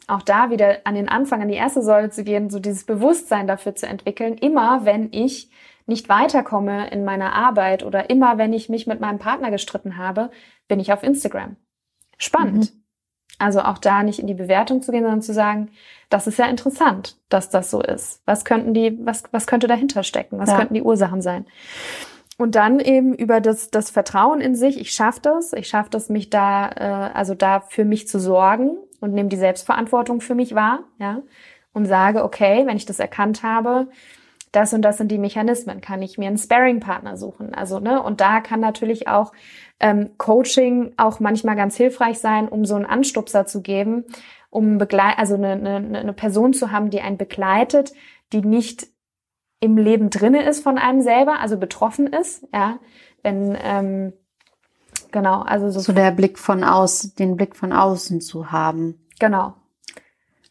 Auch 0.06 0.22
da 0.22 0.50
wieder 0.50 0.78
an 0.84 0.94
den 0.94 1.08
Anfang, 1.08 1.40
an 1.40 1.48
die 1.48 1.54
erste 1.54 1.82
Säule 1.82 2.10
zu 2.10 2.22
gehen, 2.22 2.50
so 2.50 2.58
dieses 2.58 2.84
Bewusstsein 2.84 3.46
dafür 3.46 3.74
zu 3.74 3.86
entwickeln, 3.86 4.34
immer 4.34 4.84
wenn 4.84 5.12
ich 5.12 5.50
nicht 5.86 6.08
weiterkomme 6.08 6.90
in 6.90 7.04
meiner 7.04 7.32
Arbeit 7.32 7.82
oder 7.82 8.10
immer, 8.10 8.38
wenn 8.38 8.52
ich 8.52 8.68
mich 8.68 8.86
mit 8.86 9.00
meinem 9.00 9.18
Partner 9.18 9.50
gestritten 9.50 9.96
habe, 9.96 10.30
bin 10.68 10.80
ich 10.80 10.92
auf 10.92 11.02
Instagram. 11.02 11.56
Spannend. 12.18 12.74
Mhm. 12.74 12.80
Also 13.38 13.62
auch 13.62 13.78
da 13.78 14.02
nicht 14.02 14.18
in 14.18 14.26
die 14.26 14.34
Bewertung 14.34 14.82
zu 14.82 14.92
gehen, 14.92 15.02
sondern 15.02 15.22
zu 15.22 15.32
sagen, 15.32 15.70
das 16.10 16.26
ist 16.26 16.38
ja 16.38 16.46
interessant, 16.46 17.16
dass 17.30 17.48
das 17.48 17.70
so 17.70 17.80
ist. 17.80 18.20
Was 18.26 18.44
könnten 18.44 18.74
die, 18.74 18.98
was, 19.04 19.24
was 19.30 19.46
könnte 19.46 19.66
dahinter 19.66 20.02
stecken? 20.02 20.38
Was 20.38 20.50
ja. 20.50 20.58
könnten 20.58 20.74
die 20.74 20.82
Ursachen 20.82 21.22
sein? 21.22 21.46
Und 22.40 22.54
dann 22.54 22.80
eben 22.80 23.14
über 23.14 23.42
das, 23.42 23.70
das 23.70 23.90
Vertrauen 23.90 24.40
in 24.40 24.54
sich, 24.54 24.80
ich 24.80 24.92
schaffe 24.92 25.20
das, 25.20 25.52
ich 25.52 25.68
schaffe 25.68 25.90
das, 25.90 26.08
mich 26.08 26.30
da, 26.30 26.70
äh, 26.70 27.10
also 27.12 27.34
da 27.34 27.60
für 27.60 27.84
mich 27.84 28.08
zu 28.08 28.18
sorgen 28.18 28.78
und 28.98 29.12
nehme 29.12 29.28
die 29.28 29.36
Selbstverantwortung 29.36 30.22
für 30.22 30.34
mich 30.34 30.54
wahr, 30.54 30.84
ja, 30.98 31.20
und 31.74 31.84
sage, 31.84 32.24
okay, 32.24 32.66
wenn 32.66 32.78
ich 32.78 32.86
das 32.86 32.98
erkannt 32.98 33.42
habe, 33.42 33.88
das 34.52 34.72
und 34.72 34.80
das 34.80 34.96
sind 34.96 35.08
die 35.08 35.18
Mechanismen, 35.18 35.82
kann 35.82 36.00
ich 36.00 36.16
mir 36.16 36.28
einen 36.28 36.38
Sparring-Partner 36.38 37.18
suchen. 37.18 37.52
Also, 37.52 37.78
ne, 37.78 38.02
und 38.02 38.22
da 38.22 38.40
kann 38.40 38.60
natürlich 38.60 39.06
auch 39.06 39.32
ähm, 39.78 40.08
Coaching 40.16 40.94
auch 40.96 41.20
manchmal 41.20 41.56
ganz 41.56 41.76
hilfreich 41.76 42.20
sein, 42.20 42.48
um 42.48 42.64
so 42.64 42.74
einen 42.74 42.86
Anstupser 42.86 43.44
zu 43.44 43.60
geben, 43.60 44.06
um 44.48 44.78
begleit 44.78 45.18
also 45.18 45.34
eine, 45.34 45.52
eine, 45.52 45.98
eine 45.98 46.12
Person 46.14 46.54
zu 46.54 46.72
haben, 46.72 46.88
die 46.88 47.02
einen 47.02 47.18
begleitet, 47.18 47.92
die 48.32 48.40
nicht 48.40 48.86
im 49.60 49.76
Leben 49.76 50.10
drinne 50.10 50.48
ist 50.48 50.62
von 50.62 50.78
einem 50.78 51.02
selber, 51.02 51.38
also 51.40 51.58
betroffen 51.58 52.06
ist, 52.06 52.46
ja, 52.52 52.78
wenn 53.22 53.56
ähm, 53.62 54.12
genau, 55.12 55.42
also 55.42 55.70
so, 55.70 55.80
so 55.80 55.92
der 55.92 56.10
Blick 56.10 56.38
von 56.38 56.64
außen, 56.64 57.14
den 57.18 57.36
Blick 57.36 57.54
von 57.54 57.72
außen 57.72 58.20
zu 58.22 58.50
haben. 58.50 59.06
Genau. 59.18 59.54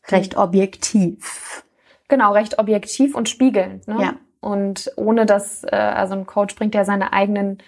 Recht 0.07 0.37
objektiv. 0.37 1.65
Genau, 2.07 2.33
recht 2.33 2.59
objektiv 2.59 3.15
und 3.15 3.29
spiegelnd. 3.29 3.87
Ne? 3.87 3.97
Ja. 3.99 4.13
Und 4.41 4.91
ohne 4.95 5.25
dass, 5.25 5.63
äh, 5.63 5.75
also 5.75 6.15
ein 6.15 6.25
Coach 6.25 6.55
bringt 6.55 6.75
ja 6.75 6.85
seine 6.85 7.13
eigenen, 7.13 7.59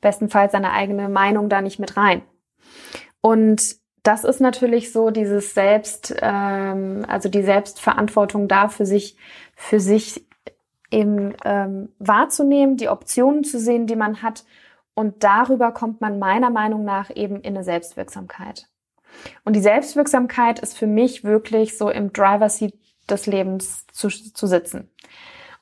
bestenfalls 0.00 0.52
seine 0.52 0.72
eigene 0.72 1.08
Meinung 1.08 1.48
da 1.48 1.60
nicht 1.60 1.78
mit 1.78 1.96
rein. 1.96 2.22
Und 3.20 3.76
das 4.02 4.24
ist 4.24 4.40
natürlich 4.40 4.92
so 4.92 5.10
dieses 5.10 5.54
Selbst, 5.54 6.14
ähm, 6.20 7.04
also 7.08 7.28
die 7.28 7.42
Selbstverantwortung 7.42 8.48
da 8.48 8.68
für 8.68 8.84
sich, 8.84 9.16
für 9.56 9.80
sich 9.80 10.26
eben 10.94 11.34
ähm, 11.44 11.90
wahrzunehmen, 11.98 12.76
die 12.76 12.88
Optionen 12.88 13.44
zu 13.44 13.58
sehen, 13.58 13.86
die 13.86 13.96
man 13.96 14.22
hat. 14.22 14.44
Und 14.94 15.24
darüber 15.24 15.72
kommt 15.72 16.00
man 16.00 16.18
meiner 16.18 16.50
Meinung 16.50 16.84
nach 16.84 17.10
eben 17.14 17.40
in 17.40 17.56
eine 17.56 17.64
Selbstwirksamkeit. 17.64 18.68
Und 19.44 19.54
die 19.54 19.60
Selbstwirksamkeit 19.60 20.60
ist 20.60 20.78
für 20.78 20.86
mich 20.86 21.24
wirklich 21.24 21.76
so 21.76 21.90
im 21.90 22.12
Driver 22.12 22.48
Seat 22.48 22.74
des 23.10 23.26
Lebens 23.26 23.86
zu, 23.92 24.08
zu 24.08 24.46
sitzen. 24.46 24.90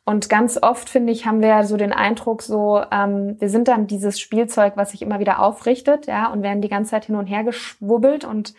Und 0.05 0.29
ganz 0.29 0.59
oft, 0.61 0.91
finde 0.91 1.13
ich, 1.13 1.27
haben 1.27 1.41
wir 1.41 1.65
so 1.65 1.77
den 1.77 1.93
Eindruck, 1.93 2.43
so, 2.43 2.83
ähm, 2.91 3.37
wir 3.41 3.49
sind 3.49 3.69
dann 3.69 3.87
dieses 3.87 4.19
Spielzeug, 4.19 4.73
was 4.77 4.91
sich 4.91 5.01
immer 5.01 5.21
wieder 5.21 5.41
aufrichtet, 5.41 6.07
ja, 6.07 6.27
und 6.33 6.43
werden 6.43 6.61
die 6.61 6.69
ganze 6.69 6.91
Zeit 6.91 7.05
hin 7.05 7.15
und 7.15 7.27
her 7.27 7.45
geschwubbelt 7.45 8.25
und 8.25 8.55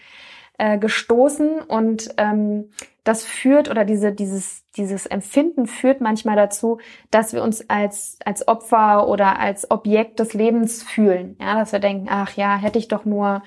äh, 0.58 0.78
gestoßen. 0.78 1.62
Und 1.62 2.14
ähm, 2.18 2.70
das 3.04 3.24
führt 3.24 3.70
oder 3.70 3.86
diese, 3.86 4.12
dieses, 4.12 4.64
dieses 4.76 5.06
Empfinden 5.06 5.68
führt 5.68 6.02
manchmal 6.02 6.36
dazu, 6.36 6.80
dass 7.12 7.34
wir 7.34 7.44
uns 7.44 7.70
als, 7.70 8.18
als 8.26 8.48
Opfer 8.48 9.08
oder 9.08 9.40
als 9.40 9.70
Objekt 9.72 10.20
des 10.20 10.34
Lebens 10.34 10.84
fühlen. 10.84 11.38
Ja, 11.40 11.56
dass 11.56 11.72
wir 11.72 11.80
denken, 11.80 12.08
ach 12.10 12.36
ja, 12.36 12.56
hätte 12.58 12.80
ich 12.80 12.88
doch 12.88 13.06
nur 13.06 13.44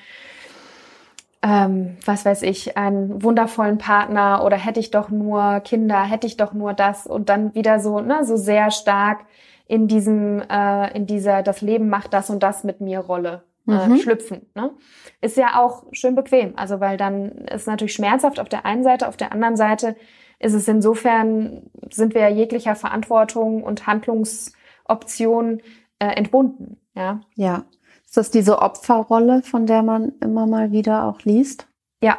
ähm, 1.43 1.97
was 2.05 2.25
weiß 2.25 2.43
ich, 2.43 2.77
einen 2.77 3.23
wundervollen 3.23 3.79
Partner 3.79 4.43
oder 4.45 4.57
hätte 4.57 4.81
ich 4.81 4.91
doch 4.91 5.11
nur 5.11 5.61
Kinder, 5.61 6.03
hätte 6.03 6.27
ich 6.27 6.37
doch 6.37 6.53
nur 6.53 6.73
das 6.73 7.07
und 7.07 7.29
dann 7.29 7.55
wieder 7.55 7.79
so, 7.79 8.01
ne, 8.01 8.25
so 8.25 8.37
sehr 8.37 8.71
stark 8.71 9.27
in 9.69 9.87
diesem, 9.87 10.43
äh, 10.51 10.97
in 10.97 11.07
dieser, 11.07 11.43
das 11.43 11.61
Leben 11.61 11.89
macht 11.89 12.13
das 12.15 12.31
und 12.31 12.43
das 12.43 12.65
mit 12.65 12.81
mir 12.81 13.01
Rolle 13.01 13.43
äh, 13.69 13.89
mhm. 13.89 13.99
schlüpfen. 13.99 14.47
Ne? 14.55 14.73
Ist 15.21 15.37
ja 15.37 15.61
auch 15.61 15.85
schön 15.93 16.15
bequem, 16.15 16.55
also 16.57 16.81
weil 16.81 16.97
dann 16.97 17.47
ist 17.49 17.67
natürlich 17.67 17.95
schmerzhaft 17.95 18.41
auf 18.41 18.49
der 18.49 18.65
einen 18.65 18.85
Seite, 18.85 19.09
auf 19.09 19.17
der 19.17 19.33
anderen 19.33 19.57
Seite 19.57 19.97
ist 20.39 20.53
es 20.53 20.69
insofern, 20.69 21.71
sind 21.91 22.15
wir 22.15 22.23
ja 22.23 22.29
jeglicher 22.29 22.75
Verantwortung 22.75 23.63
und 23.63 23.87
Handlungsoption 23.87 25.63
äh, 25.99 26.09
entbunden. 26.09 26.81
Ja. 26.95 27.21
Ja. 27.35 27.65
Ist 28.05 28.17
das 28.17 28.31
diese 28.31 28.61
Opferrolle, 28.61 29.43
von 29.43 29.67
der 29.67 29.83
man 29.83 30.13
immer 30.21 30.47
mal 30.47 30.73
wieder 30.73 31.05
auch 31.05 31.23
liest? 31.23 31.67
Ja, 32.03 32.19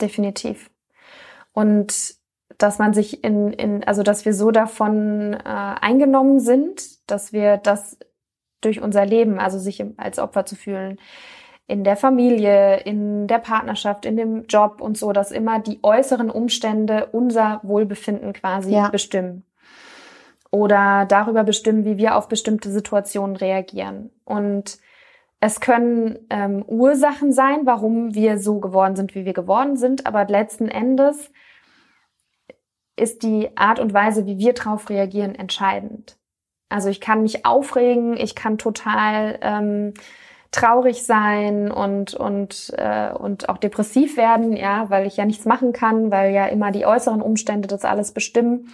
definitiv. 0.00 0.70
Und 1.52 2.16
dass 2.58 2.78
man 2.78 2.94
sich 2.94 3.24
in, 3.24 3.52
in 3.52 3.84
also 3.84 4.02
dass 4.02 4.24
wir 4.24 4.32
so 4.32 4.50
davon 4.50 5.34
äh, 5.34 5.38
eingenommen 5.44 6.40
sind, 6.40 7.10
dass 7.10 7.32
wir 7.32 7.56
das 7.56 7.98
durch 8.64 8.80
unser 8.80 9.04
Leben, 9.04 9.38
also 9.38 9.58
sich 9.58 9.84
als 9.96 10.18
Opfer 10.18 10.46
zu 10.46 10.56
fühlen, 10.56 10.98
in 11.66 11.82
der 11.84 11.96
Familie, 11.96 12.80
in 12.80 13.26
der 13.26 13.38
Partnerschaft, 13.38 14.04
in 14.04 14.16
dem 14.16 14.44
Job 14.46 14.80
und 14.80 14.98
so, 14.98 15.12
dass 15.12 15.30
immer 15.30 15.60
die 15.60 15.80
äußeren 15.82 16.30
Umstände 16.30 17.08
unser 17.12 17.60
Wohlbefinden 17.62 18.32
quasi 18.34 18.72
ja. 18.74 18.88
bestimmen. 18.88 19.44
Oder 20.50 21.06
darüber 21.06 21.42
bestimmen, 21.42 21.84
wie 21.84 21.96
wir 21.96 22.16
auf 22.16 22.28
bestimmte 22.28 22.70
Situationen 22.70 23.36
reagieren. 23.36 24.10
Und 24.24 24.78
es 25.40 25.60
können 25.60 26.18
ähm, 26.30 26.62
Ursachen 26.66 27.32
sein, 27.32 27.60
warum 27.64 28.14
wir 28.14 28.38
so 28.38 28.60
geworden 28.60 28.94
sind, 28.94 29.14
wie 29.14 29.24
wir 29.24 29.32
geworden 29.32 29.76
sind, 29.76 30.06
aber 30.06 30.26
letzten 30.26 30.68
Endes 30.68 31.30
ist 32.96 33.22
die 33.22 33.56
Art 33.56 33.80
und 33.80 33.92
Weise, 33.92 34.26
wie 34.26 34.38
wir 34.38 34.52
darauf 34.52 34.88
reagieren, 34.88 35.34
entscheidend. 35.34 36.16
Also 36.74 36.88
ich 36.88 37.00
kann 37.00 37.22
mich 37.22 37.46
aufregen, 37.46 38.16
ich 38.16 38.34
kann 38.34 38.58
total 38.58 39.38
ähm, 39.42 39.94
traurig 40.50 41.04
sein 41.04 41.70
und 41.70 42.14
und 42.14 42.74
äh, 42.76 43.12
und 43.12 43.48
auch 43.48 43.58
depressiv 43.58 44.16
werden, 44.16 44.56
ja, 44.56 44.90
weil 44.90 45.06
ich 45.06 45.16
ja 45.16 45.24
nichts 45.24 45.44
machen 45.44 45.72
kann, 45.72 46.10
weil 46.10 46.34
ja 46.34 46.46
immer 46.46 46.72
die 46.72 46.84
äußeren 46.84 47.22
Umstände 47.22 47.68
das 47.68 47.84
alles 47.84 48.10
bestimmen. 48.10 48.70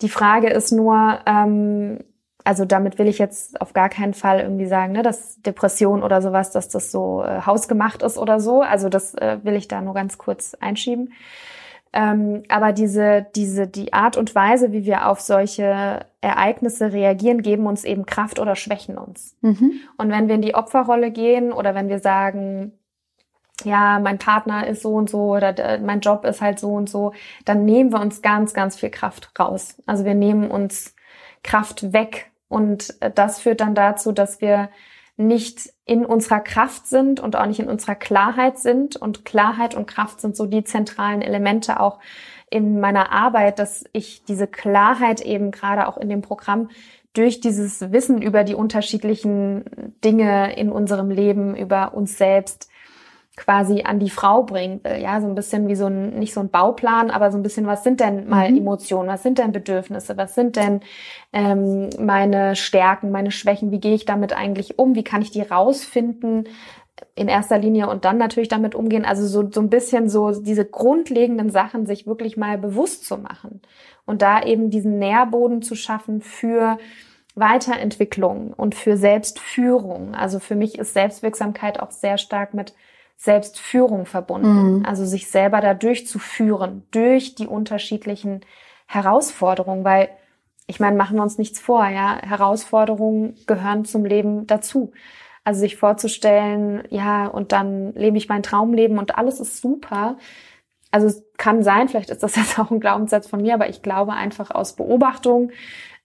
Die 0.00 0.08
Frage 0.08 0.48
ist 0.48 0.72
nur, 0.72 1.18
ähm, 1.26 1.98
also 2.42 2.64
damit 2.64 2.98
will 2.98 3.08
ich 3.08 3.18
jetzt 3.18 3.60
auf 3.60 3.74
gar 3.74 3.90
keinen 3.90 4.14
Fall 4.14 4.40
irgendwie 4.40 4.66
sagen, 4.66 4.94
ne, 4.94 5.02
dass 5.02 5.42
Depression 5.42 6.02
oder 6.02 6.22
sowas, 6.22 6.52
dass 6.52 6.70
das 6.70 6.90
so 6.90 7.22
äh, 7.22 7.42
hausgemacht 7.42 8.02
ist 8.02 8.16
oder 8.16 8.40
so. 8.40 8.62
Also 8.62 8.88
das 8.88 9.12
äh, 9.16 9.40
will 9.42 9.56
ich 9.56 9.68
da 9.68 9.82
nur 9.82 9.92
ganz 9.92 10.16
kurz 10.16 10.54
einschieben. 10.58 11.12
Ähm, 11.96 12.42
aber 12.48 12.72
diese, 12.72 13.24
diese, 13.36 13.68
die 13.68 13.92
Art 13.92 14.16
und 14.16 14.34
Weise, 14.34 14.72
wie 14.72 14.84
wir 14.84 15.08
auf 15.08 15.20
solche 15.20 16.04
Ereignisse 16.20 16.92
reagieren, 16.92 17.40
geben 17.40 17.68
uns 17.68 17.84
eben 17.84 18.04
Kraft 18.04 18.40
oder 18.40 18.56
schwächen 18.56 18.98
uns. 18.98 19.36
Mhm. 19.42 19.74
Und 19.96 20.10
wenn 20.10 20.26
wir 20.26 20.34
in 20.34 20.42
die 20.42 20.56
Opferrolle 20.56 21.12
gehen 21.12 21.52
oder 21.52 21.76
wenn 21.76 21.88
wir 21.88 22.00
sagen, 22.00 22.72
ja, 23.62 24.00
mein 24.00 24.18
Partner 24.18 24.66
ist 24.66 24.82
so 24.82 24.94
und 24.94 25.08
so 25.08 25.36
oder 25.36 25.78
mein 25.78 26.00
Job 26.00 26.24
ist 26.24 26.40
halt 26.40 26.58
so 26.58 26.72
und 26.72 26.90
so, 26.90 27.12
dann 27.44 27.64
nehmen 27.64 27.92
wir 27.92 28.00
uns 28.00 28.22
ganz, 28.22 28.54
ganz 28.54 28.74
viel 28.74 28.90
Kraft 28.90 29.30
raus. 29.38 29.80
Also 29.86 30.04
wir 30.04 30.14
nehmen 30.14 30.50
uns 30.50 30.96
Kraft 31.44 31.92
weg 31.92 32.32
und 32.48 32.92
das 33.14 33.38
führt 33.38 33.60
dann 33.60 33.76
dazu, 33.76 34.10
dass 34.10 34.40
wir 34.40 34.68
nicht 35.16 35.73
in 35.86 36.06
unserer 36.06 36.40
Kraft 36.40 36.86
sind 36.86 37.20
und 37.20 37.36
auch 37.36 37.46
nicht 37.46 37.60
in 37.60 37.68
unserer 37.68 37.94
Klarheit 37.94 38.58
sind. 38.58 38.96
Und 38.96 39.24
Klarheit 39.24 39.74
und 39.74 39.86
Kraft 39.86 40.20
sind 40.20 40.36
so 40.36 40.46
die 40.46 40.64
zentralen 40.64 41.20
Elemente 41.20 41.80
auch 41.80 42.00
in 42.50 42.80
meiner 42.80 43.12
Arbeit, 43.12 43.58
dass 43.58 43.84
ich 43.92 44.24
diese 44.24 44.46
Klarheit 44.46 45.20
eben 45.20 45.50
gerade 45.50 45.88
auch 45.88 45.98
in 45.98 46.08
dem 46.08 46.22
Programm 46.22 46.70
durch 47.12 47.40
dieses 47.40 47.92
Wissen 47.92 48.22
über 48.22 48.44
die 48.44 48.54
unterschiedlichen 48.54 49.64
Dinge 50.04 50.56
in 50.56 50.70
unserem 50.70 51.10
Leben, 51.10 51.54
über 51.56 51.94
uns 51.94 52.18
selbst, 52.18 52.68
quasi 53.36 53.82
an 53.82 53.98
die 53.98 54.10
Frau 54.10 54.44
bringen 54.44 54.80
will. 54.84 55.00
Ja, 55.00 55.20
so 55.20 55.26
ein 55.26 55.34
bisschen 55.34 55.66
wie 55.66 55.74
so 55.74 55.86
ein, 55.86 56.18
nicht 56.18 56.32
so 56.32 56.40
ein 56.40 56.50
Bauplan, 56.50 57.10
aber 57.10 57.32
so 57.32 57.38
ein 57.38 57.42
bisschen, 57.42 57.66
was 57.66 57.82
sind 57.82 58.00
denn 58.00 58.28
mal 58.28 58.50
mhm. 58.50 58.58
Emotionen, 58.58 59.08
was 59.08 59.22
sind 59.22 59.38
denn 59.38 59.52
Bedürfnisse, 59.52 60.16
was 60.16 60.34
sind 60.34 60.56
denn 60.56 60.80
ähm, 61.32 61.90
meine 61.98 62.54
Stärken, 62.54 63.10
meine 63.10 63.32
Schwächen, 63.32 63.72
wie 63.72 63.80
gehe 63.80 63.94
ich 63.94 64.04
damit 64.04 64.32
eigentlich 64.32 64.78
um, 64.78 64.94
wie 64.94 65.04
kann 65.04 65.22
ich 65.22 65.32
die 65.32 65.42
rausfinden 65.42 66.48
in 67.16 67.26
erster 67.26 67.58
Linie 67.58 67.88
und 67.88 68.04
dann 68.04 68.18
natürlich 68.18 68.48
damit 68.48 68.76
umgehen. 68.76 69.04
Also 69.04 69.26
so, 69.26 69.50
so 69.50 69.60
ein 69.60 69.70
bisschen 69.70 70.08
so 70.08 70.30
diese 70.30 70.64
grundlegenden 70.64 71.50
Sachen 71.50 71.86
sich 71.86 72.06
wirklich 72.06 72.36
mal 72.36 72.56
bewusst 72.56 73.04
zu 73.04 73.18
machen 73.18 73.60
und 74.06 74.22
da 74.22 74.42
eben 74.44 74.70
diesen 74.70 75.00
Nährboden 75.00 75.60
zu 75.60 75.74
schaffen 75.74 76.20
für 76.20 76.78
Weiterentwicklung 77.34 78.52
und 78.52 78.76
für 78.76 78.96
Selbstführung. 78.96 80.14
Also 80.14 80.38
für 80.38 80.54
mich 80.54 80.78
ist 80.78 80.94
Selbstwirksamkeit 80.94 81.80
auch 81.80 81.90
sehr 81.90 82.16
stark 82.16 82.54
mit 82.54 82.74
Selbstführung 83.16 84.06
verbunden. 84.06 84.78
Mhm. 84.78 84.86
Also 84.86 85.04
sich 85.04 85.28
selber 85.30 85.60
da 85.60 85.74
durchzuführen, 85.74 86.86
durch 86.90 87.34
die 87.34 87.46
unterschiedlichen 87.46 88.40
Herausforderungen, 88.86 89.84
weil 89.84 90.10
ich 90.66 90.80
meine, 90.80 90.96
machen 90.96 91.16
wir 91.16 91.22
uns 91.22 91.38
nichts 91.38 91.60
vor, 91.60 91.86
ja, 91.88 92.18
Herausforderungen 92.22 93.36
gehören 93.46 93.84
zum 93.84 94.04
Leben 94.04 94.46
dazu. 94.46 94.92
Also 95.44 95.60
sich 95.60 95.76
vorzustellen, 95.76 96.84
ja, 96.88 97.26
und 97.26 97.52
dann 97.52 97.92
lebe 97.92 98.16
ich 98.16 98.28
mein 98.30 98.42
Traumleben 98.42 98.98
und 98.98 99.18
alles 99.18 99.40
ist 99.40 99.60
super. 99.60 100.16
Also 100.90 101.06
es 101.06 101.22
kann 101.36 101.62
sein, 101.62 101.88
vielleicht 101.88 102.08
ist 102.08 102.22
das 102.22 102.36
jetzt 102.36 102.58
auch 102.58 102.70
ein 102.70 102.80
Glaubenssatz 102.80 103.26
von 103.26 103.42
mir, 103.42 103.54
aber 103.54 103.68
ich 103.68 103.82
glaube 103.82 104.12
einfach 104.12 104.50
aus 104.50 104.74
Beobachtung, 104.74 105.50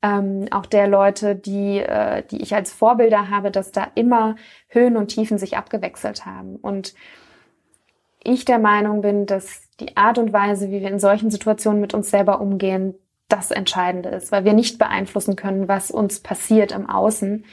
ähm, 0.01 0.47
auch 0.51 0.65
der 0.65 0.87
Leute, 0.87 1.35
die, 1.35 1.79
äh, 1.79 2.23
die 2.29 2.41
ich 2.41 2.55
als 2.55 2.71
Vorbilder 2.71 3.29
habe, 3.29 3.51
dass 3.51 3.71
da 3.71 3.87
immer 3.95 4.35
Höhen 4.67 4.97
und 4.97 5.07
Tiefen 5.07 5.37
sich 5.37 5.57
abgewechselt 5.57 6.25
haben. 6.25 6.55
Und 6.55 6.93
ich 8.23 8.45
der 8.45 8.59
Meinung 8.59 9.01
bin, 9.01 9.25
dass 9.25 9.63
die 9.79 9.97
Art 9.97 10.17
und 10.17 10.33
Weise, 10.33 10.69
wie 10.71 10.81
wir 10.81 10.89
in 10.89 10.99
solchen 10.99 11.31
Situationen 11.31 11.81
mit 11.81 11.93
uns 11.93 12.09
selber 12.09 12.41
umgehen, 12.41 12.95
das 13.27 13.51
Entscheidende 13.51 14.09
ist, 14.09 14.31
weil 14.31 14.43
wir 14.43 14.53
nicht 14.53 14.79
beeinflussen 14.79 15.35
können, 15.35 15.67
was 15.67 15.91
uns 15.91 16.19
passiert 16.19 16.71
im 16.71 16.89
Außen, 16.89 17.45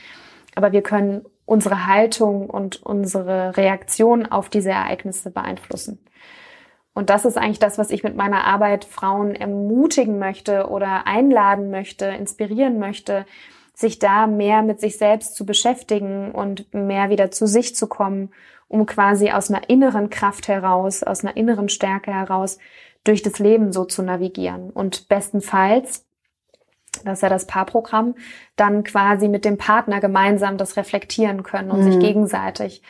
aber 0.54 0.72
wir 0.72 0.82
können 0.82 1.26
unsere 1.44 1.86
Haltung 1.86 2.48
und 2.48 2.82
unsere 2.82 3.56
Reaktion 3.56 4.26
auf 4.26 4.48
diese 4.48 4.70
Ereignisse 4.70 5.30
beeinflussen. 5.30 5.98
Und 6.96 7.10
das 7.10 7.26
ist 7.26 7.36
eigentlich 7.36 7.58
das, 7.58 7.76
was 7.76 7.90
ich 7.90 8.04
mit 8.04 8.16
meiner 8.16 8.44
Arbeit 8.44 8.86
Frauen 8.86 9.34
ermutigen 9.34 10.18
möchte 10.18 10.70
oder 10.70 11.06
einladen 11.06 11.70
möchte, 11.70 12.06
inspirieren 12.06 12.78
möchte, 12.78 13.26
sich 13.74 13.98
da 13.98 14.26
mehr 14.26 14.62
mit 14.62 14.80
sich 14.80 14.96
selbst 14.96 15.36
zu 15.36 15.44
beschäftigen 15.44 16.32
und 16.32 16.72
mehr 16.72 17.10
wieder 17.10 17.30
zu 17.30 17.46
sich 17.46 17.76
zu 17.76 17.86
kommen, 17.86 18.30
um 18.68 18.86
quasi 18.86 19.30
aus 19.30 19.50
einer 19.50 19.68
inneren 19.68 20.08
Kraft 20.08 20.48
heraus, 20.48 21.02
aus 21.02 21.22
einer 21.22 21.36
inneren 21.36 21.68
Stärke 21.68 22.14
heraus 22.14 22.56
durch 23.04 23.20
das 23.20 23.38
Leben 23.40 23.74
so 23.74 23.84
zu 23.84 24.02
navigieren. 24.02 24.70
Und 24.70 25.06
bestenfalls, 25.06 26.06
das 27.04 27.18
ist 27.18 27.22
ja 27.22 27.28
das 27.28 27.46
Paarprogramm, 27.46 28.14
dann 28.56 28.84
quasi 28.84 29.28
mit 29.28 29.44
dem 29.44 29.58
Partner 29.58 30.00
gemeinsam 30.00 30.56
das 30.56 30.78
reflektieren 30.78 31.42
können 31.42 31.70
und 31.70 31.80
mhm. 31.80 31.92
sich 31.92 32.00
gegenseitig 32.00 32.80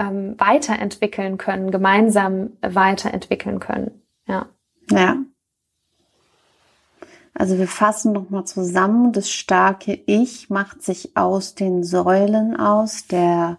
ähm, 0.00 0.34
weiterentwickeln 0.38 1.36
können, 1.36 1.70
gemeinsam 1.70 2.54
weiterentwickeln 2.62 3.60
können. 3.60 4.00
Ja. 4.26 4.46
Ja. 4.90 5.18
Also 7.34 7.58
wir 7.58 7.68
fassen 7.68 8.12
nochmal 8.12 8.44
zusammen. 8.44 9.12
Das 9.12 9.30
starke 9.30 9.92
Ich 10.06 10.50
macht 10.50 10.82
sich 10.82 11.16
aus 11.16 11.54
den 11.54 11.84
Säulen 11.84 12.58
aus 12.58 13.06
der, 13.06 13.58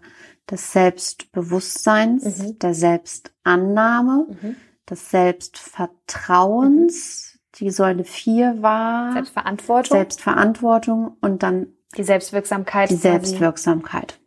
des 0.50 0.72
Selbstbewusstseins, 0.72 2.38
mhm. 2.38 2.58
der 2.58 2.74
Selbstannahme, 2.74 4.26
mhm. 4.28 4.56
des 4.90 5.10
Selbstvertrauens. 5.10 7.34
Mhm. 7.34 7.38
Die 7.60 7.70
Säule 7.70 8.04
4 8.04 8.62
war 8.62 9.12
Selbstverantwortung. 9.12 9.96
Selbstverantwortung 9.96 11.16
und 11.20 11.42
dann 11.42 11.66
die 11.96 12.02
Selbstwirksamkeit. 12.02 12.90
Die 12.90 12.96
Selbstwirksamkeit. 12.96 14.18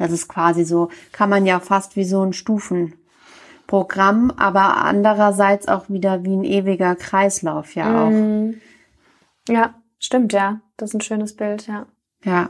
Das 0.00 0.12
ist 0.12 0.28
quasi 0.28 0.64
so, 0.64 0.88
kann 1.12 1.28
man 1.28 1.44
ja 1.44 1.60
fast 1.60 1.94
wie 1.94 2.04
so 2.04 2.24
ein 2.24 2.32
Stufenprogramm, 2.32 4.32
aber 4.38 4.78
andererseits 4.78 5.68
auch 5.68 5.90
wieder 5.90 6.24
wie 6.24 6.34
ein 6.34 6.44
ewiger 6.44 6.96
Kreislauf 6.96 7.74
ja 7.74 8.06
auch. 8.06 8.10
Mm. 8.10 8.54
Ja, 9.46 9.74
stimmt, 9.98 10.32
ja. 10.32 10.62
Das 10.78 10.90
ist 10.90 10.94
ein 10.94 11.00
schönes 11.02 11.36
Bild, 11.36 11.66
ja. 11.66 11.86
Ja. 12.24 12.48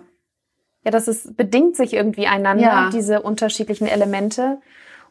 Ja, 0.84 0.92
das 0.92 1.08
ist, 1.08 1.36
bedingt 1.36 1.74
sich 1.74 1.92
irgendwie 1.92 2.28
einander, 2.28 2.62
ja. 2.62 2.90
diese 2.90 3.20
unterschiedlichen 3.20 3.88
Elemente 3.88 4.60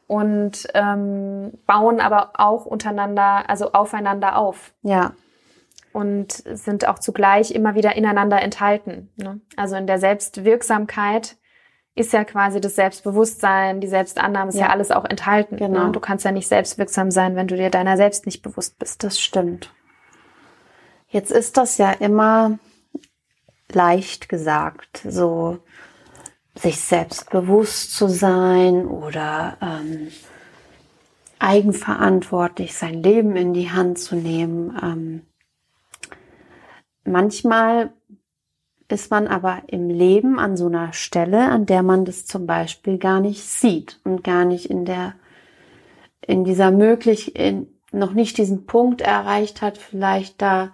und 0.08 0.66
ähm, 0.76 1.52
bauen 1.68 2.00
aber 2.00 2.32
auch 2.36 2.66
untereinander, 2.66 3.50
also 3.50 3.74
aufeinander 3.74 4.38
auf. 4.38 4.74
Ja. 4.82 5.12
Und 5.92 6.32
sind 6.32 6.88
auch 6.88 7.00
zugleich 7.00 7.52
immer 7.52 7.76
wieder 7.76 7.98
ineinander 7.98 8.42
enthalten. 8.42 9.10
Ne? 9.18 9.42
Also 9.58 9.76
in 9.76 9.88
der 9.88 10.00
Selbstwirksamkeit 10.00 11.36
ist 12.00 12.14
ja 12.14 12.24
quasi 12.24 12.62
das 12.62 12.76
Selbstbewusstsein, 12.76 13.82
die 13.82 13.88
Selbstannahme 13.88 14.50
ist 14.50 14.56
ja, 14.56 14.68
ja 14.68 14.70
alles 14.72 14.92
auch 14.92 15.06
enthalten. 15.06 15.56
Ne? 15.56 15.68
Genau. 15.68 15.88
Ne? 15.88 15.92
Du 15.92 16.00
kannst 16.00 16.26
ja 16.26 16.32
nicht 16.32 16.48
selbstwirksam 16.48 17.12
sein, 17.12 17.36
wenn 17.36 17.48
du 17.48 17.56
dir 17.56 17.70
deiner 17.70 17.98
selbst 17.98 18.26
nicht 18.26 18.42
bewusst 18.42 18.80
bist. 18.80 19.04
Das 19.04 19.20
stimmt. 19.20 19.74
Jetzt 21.10 21.32
ist 21.32 21.58
das 21.58 21.78
ja 21.78 21.92
immer 21.92 22.58
leicht 23.72 24.30
gesagt, 24.30 25.02
so 25.08 25.60
sich 26.56 26.80
selbst 26.80 27.30
bewusst 27.30 27.96
zu 27.96 28.08
sein 28.08 28.86
oder 28.86 29.58
ähm, 29.62 30.08
eigenverantwortlich 31.40 32.76
sein 32.76 33.02
Leben 33.02 33.36
in 33.36 33.54
die 33.54 33.72
Hand 33.72 34.00
zu 34.00 34.16
nehmen. 34.16 34.78
Ähm, 34.82 35.22
manchmal 37.04 37.92
ist 38.90 39.12
man 39.12 39.28
aber 39.28 39.62
im 39.68 39.90
Leben 39.90 40.40
an 40.40 40.58
so 40.58 40.66
einer 40.66 40.94
Stelle, 40.94 41.50
an 41.50 41.66
der 41.66 41.84
man 41.84 42.06
das 42.06 42.26
zum 42.26 42.46
Beispiel 42.48 42.98
gar 42.98 43.20
nicht 43.20 43.44
sieht 43.44 44.00
und 44.04 44.24
gar 44.24 44.46
nicht 44.46 44.70
in 44.70 44.86
der, 44.86 45.14
in 46.26 46.44
dieser 46.44 46.72
möglich, 46.72 47.36
in, 47.36 47.68
noch 47.92 48.14
nicht 48.14 48.38
diesen 48.38 48.66
Punkt 48.66 49.02
erreicht 49.02 49.62
hat, 49.62 49.78
vielleicht 49.78 50.42
da 50.42 50.72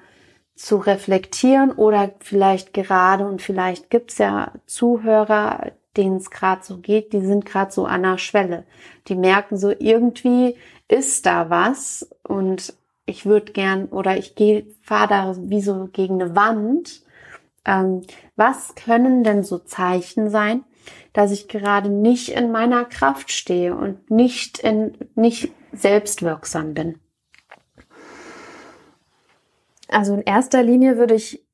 zu 0.55 0.77
reflektieren 0.77 1.71
oder 1.71 2.11
vielleicht 2.19 2.73
gerade 2.73 3.27
und 3.27 3.41
vielleicht 3.41 3.89
gibt's 3.89 4.17
ja 4.17 4.53
Zuhörer, 4.65 5.73
denen 5.97 6.17
es 6.17 6.31
gerade 6.31 6.63
so 6.63 6.77
geht, 6.77 7.11
die 7.11 7.21
sind 7.21 7.45
gerade 7.45 7.71
so 7.71 7.85
an 7.85 8.03
der 8.03 8.17
Schwelle. 8.17 8.63
Die 9.07 9.15
merken 9.15 9.57
so, 9.57 9.71
irgendwie 9.77 10.55
ist 10.87 11.25
da 11.25 11.49
was 11.49 12.09
und 12.23 12.73
ich 13.05 13.25
würde 13.25 13.51
gern 13.51 13.85
oder 13.85 14.17
ich 14.17 14.35
gehe, 14.35 14.65
fahre 14.81 15.07
da 15.09 15.35
wie 15.37 15.61
so 15.61 15.89
gegen 15.91 16.21
eine 16.21 16.35
Wand 16.35 17.04
ähm, 17.65 18.01
was 18.35 18.75
können 18.75 19.23
denn 19.23 19.43
so 19.43 19.57
Zeichen 19.57 20.29
sein, 20.29 20.63
dass 21.13 21.31
ich 21.31 21.47
gerade 21.47 21.89
nicht 21.89 22.29
in 22.29 22.51
meiner 22.51 22.85
Kraft 22.85 23.31
stehe 23.31 23.75
und 23.75 24.11
nicht 24.11 24.59
in, 24.59 24.97
nicht 25.15 25.51
selbstwirksam 25.71 26.73
bin? 26.73 26.99
Also 29.87 30.13
in 30.13 30.21
erster 30.21 30.63
Linie 30.63 30.97
würde 30.97 31.15
ich 31.15 31.45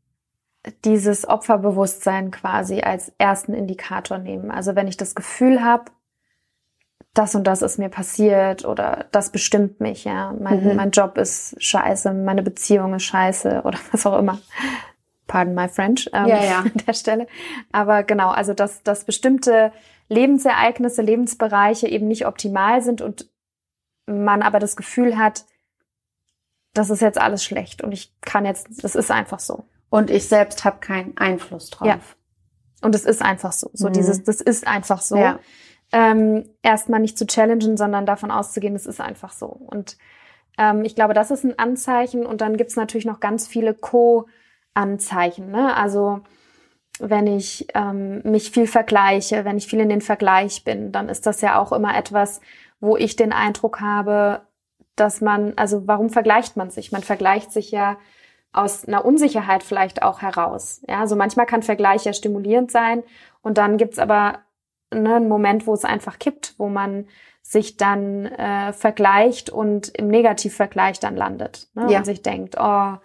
dieses 0.85 1.27
Opferbewusstsein 1.27 2.31
quasi 2.31 2.81
als 2.81 3.11
ersten 3.17 3.53
Indikator 3.53 4.17
nehmen. 4.17 4.51
Also 4.51 4.75
wenn 4.75 4.87
ich 4.87 4.97
das 4.97 5.15
Gefühl 5.15 5.63
habe, 5.63 5.85
das 7.13 7.35
und 7.35 7.45
das 7.45 7.61
ist 7.61 7.77
mir 7.77 7.89
passiert 7.89 8.63
oder 8.63 9.05
das 9.11 9.31
bestimmt 9.31 9.81
mich, 9.81 10.05
ja. 10.05 10.33
Mein, 10.39 10.63
mhm. 10.63 10.75
mein 10.75 10.91
Job 10.91 11.17
ist 11.17 11.61
scheiße, 11.61 12.13
meine 12.13 12.41
Beziehung 12.41 12.93
ist 12.93 13.03
scheiße 13.03 13.63
oder 13.63 13.79
was 13.91 14.05
auch 14.05 14.17
immer 14.17 14.39
pardon 15.31 15.55
my 15.55 15.69
French 15.69 16.09
ähm, 16.11 16.27
ja, 16.27 16.43
ja. 16.43 16.59
an 16.65 16.73
der 16.85 16.93
Stelle. 16.93 17.25
Aber 17.71 18.03
genau, 18.03 18.31
also 18.31 18.53
dass, 18.53 18.83
dass 18.83 19.05
bestimmte 19.05 19.71
Lebensereignisse, 20.09 21.01
Lebensbereiche 21.01 21.87
eben 21.87 22.09
nicht 22.09 22.27
optimal 22.27 22.81
sind 22.81 23.01
und 23.01 23.29
man 24.05 24.41
aber 24.41 24.59
das 24.59 24.75
Gefühl 24.75 25.17
hat, 25.17 25.45
das 26.73 26.89
ist 26.89 27.01
jetzt 27.01 27.17
alles 27.17 27.45
schlecht 27.45 27.81
und 27.81 27.93
ich 27.93 28.13
kann 28.19 28.45
jetzt, 28.45 28.83
das 28.83 28.95
ist 28.95 29.09
einfach 29.09 29.39
so. 29.39 29.63
Und 29.89 30.09
ich 30.09 30.27
selbst 30.27 30.65
habe 30.65 30.79
keinen 30.79 31.17
Einfluss 31.17 31.69
drauf. 31.69 31.87
Ja. 31.87 31.99
Und 32.81 32.93
es 32.93 33.05
ist 33.05 33.21
einfach 33.21 33.53
so. 33.53 33.69
So 33.73 33.87
mhm. 33.87 33.93
dieses, 33.93 34.23
das 34.23 34.41
ist 34.41 34.67
einfach 34.67 35.01
so. 35.01 35.15
Ja. 35.15 35.39
ähm, 35.93 36.49
erstmal 36.61 36.99
nicht 36.99 37.17
zu 37.17 37.25
challengen, 37.25 37.77
sondern 37.77 38.05
davon 38.05 38.31
auszugehen, 38.31 38.75
es 38.75 38.85
ist 38.85 38.99
einfach 38.99 39.31
so. 39.31 39.45
Und 39.45 39.97
ähm, 40.57 40.83
ich 40.83 40.95
glaube, 40.95 41.13
das 41.13 41.31
ist 41.31 41.45
ein 41.45 41.57
Anzeichen. 41.57 42.25
Und 42.25 42.41
dann 42.41 42.57
gibt's 42.57 42.75
natürlich 42.75 43.05
noch 43.05 43.19
ganz 43.19 43.47
viele 43.47 43.73
Co-Anzeichen. 44.73 45.51
Ne? 45.51 45.75
Also 45.75 46.21
wenn 46.99 47.27
ich 47.27 47.67
ähm, 47.73 48.21
mich 48.23 48.51
viel 48.51 48.67
vergleiche, 48.67 49.45
wenn 49.45 49.57
ich 49.57 49.67
viel 49.67 49.79
in 49.79 49.89
den 49.89 50.01
Vergleich 50.01 50.63
bin, 50.63 50.91
dann 50.91 51.09
ist 51.09 51.25
das 51.25 51.41
ja 51.41 51.59
auch 51.59 51.71
immer 51.71 51.97
etwas, 51.97 52.41
wo 52.79 52.97
ich 52.97 53.15
den 53.15 53.33
Eindruck 53.33 53.81
habe, 53.81 54.41
dass 54.95 55.21
man, 55.21 55.53
also 55.55 55.87
warum 55.87 56.09
vergleicht 56.09 56.57
man 56.57 56.69
sich? 56.69 56.91
Man 56.91 57.03
vergleicht 57.03 57.51
sich 57.51 57.71
ja 57.71 57.97
aus 58.53 58.85
einer 58.85 59.05
Unsicherheit 59.05 59.63
vielleicht 59.63 60.03
auch 60.03 60.21
heraus. 60.21 60.81
Ja, 60.87 60.99
also 60.99 61.15
manchmal 61.15 61.45
kann 61.45 61.63
Vergleich 61.63 62.03
ja 62.03 62.13
stimulierend 62.13 62.71
sein 62.71 63.03
und 63.41 63.57
dann 63.57 63.77
gibt's 63.77 63.97
aber 63.97 64.39
ne, 64.93 65.15
einen 65.15 65.29
Moment, 65.29 65.67
wo 65.67 65.73
es 65.73 65.85
einfach 65.85 66.19
kippt, 66.19 66.55
wo 66.57 66.67
man 66.67 67.07
sich 67.41 67.77
dann 67.77 68.25
äh, 68.25 68.73
vergleicht 68.73 69.49
und 69.49 69.87
im 69.89 70.09
Negativvergleich 70.09 70.99
dann 70.99 71.15
landet 71.15 71.69
ne, 71.73 71.91
ja. 71.91 71.99
und 71.99 72.05
sich 72.05 72.21
denkt, 72.21 72.57
oh, 72.59 72.97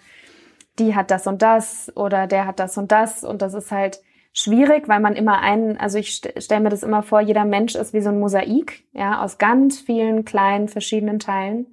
die 0.79 0.95
hat 0.95 1.11
das 1.11 1.27
und 1.27 1.43
das 1.43 1.93
oder 1.97 2.27
der 2.27 2.47
hat 2.47 2.59
das 2.59 2.77
und 2.79 2.93
das 2.93 3.25
und 3.25 3.43
das 3.43 3.55
ist 3.55 3.71
halt 3.71 4.01
schwierig, 4.33 4.89
weil 4.89 5.01
man 5.01 5.17
immer 5.17 5.41
einen, 5.41 5.79
also 5.79 5.99
ich 5.99 6.15
st 6.15 6.43
stelle 6.43 6.61
mir 6.61 6.69
das 6.69 6.83
immer 6.83 7.03
vor, 7.03 7.21
jeder 7.21 7.45
Mensch 7.45 7.75
ist 7.75 7.95
wie 7.95 8.03
so 8.03 8.11
ein 8.11 8.21
Mosaik, 8.21 8.85
ja, 8.93 9.23
aus 9.23 9.39
ganz 9.39 9.81
vielen 9.81 10.25
kleinen 10.25 10.69
verschiedenen 10.69 11.19
Teilen. 11.19 11.67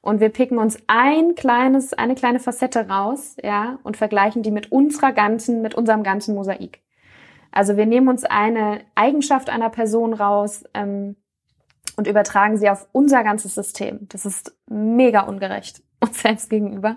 Und 0.00 0.18
wir 0.18 0.30
picken 0.30 0.58
uns 0.58 0.78
ein 0.88 1.36
kleines, 1.36 1.92
eine 1.92 2.16
kleine 2.16 2.40
Facette 2.40 2.88
raus, 2.88 3.36
ja, 3.40 3.78
und 3.84 3.96
vergleichen 3.96 4.42
die 4.42 4.50
mit 4.50 4.72
unserer 4.72 5.12
ganzen, 5.12 5.62
mit 5.62 5.76
unserem 5.76 6.02
ganzen 6.02 6.34
Mosaik. 6.34 6.80
Also 7.52 7.76
wir 7.76 7.86
nehmen 7.86 8.08
uns 8.08 8.24
eine 8.24 8.80
Eigenschaft 8.96 9.48
einer 9.48 9.70
Person 9.70 10.12
raus 10.12 10.64
ähm, 10.74 11.14
und 11.96 12.08
übertragen 12.08 12.56
sie 12.56 12.68
auf 12.68 12.88
unser 12.90 13.22
ganzes 13.22 13.54
System. 13.54 14.08
Das 14.08 14.26
ist 14.26 14.56
mega 14.68 15.20
ungerecht 15.20 15.82
uns 16.02 16.20
selbst 16.20 16.50
gegenüber. 16.50 16.96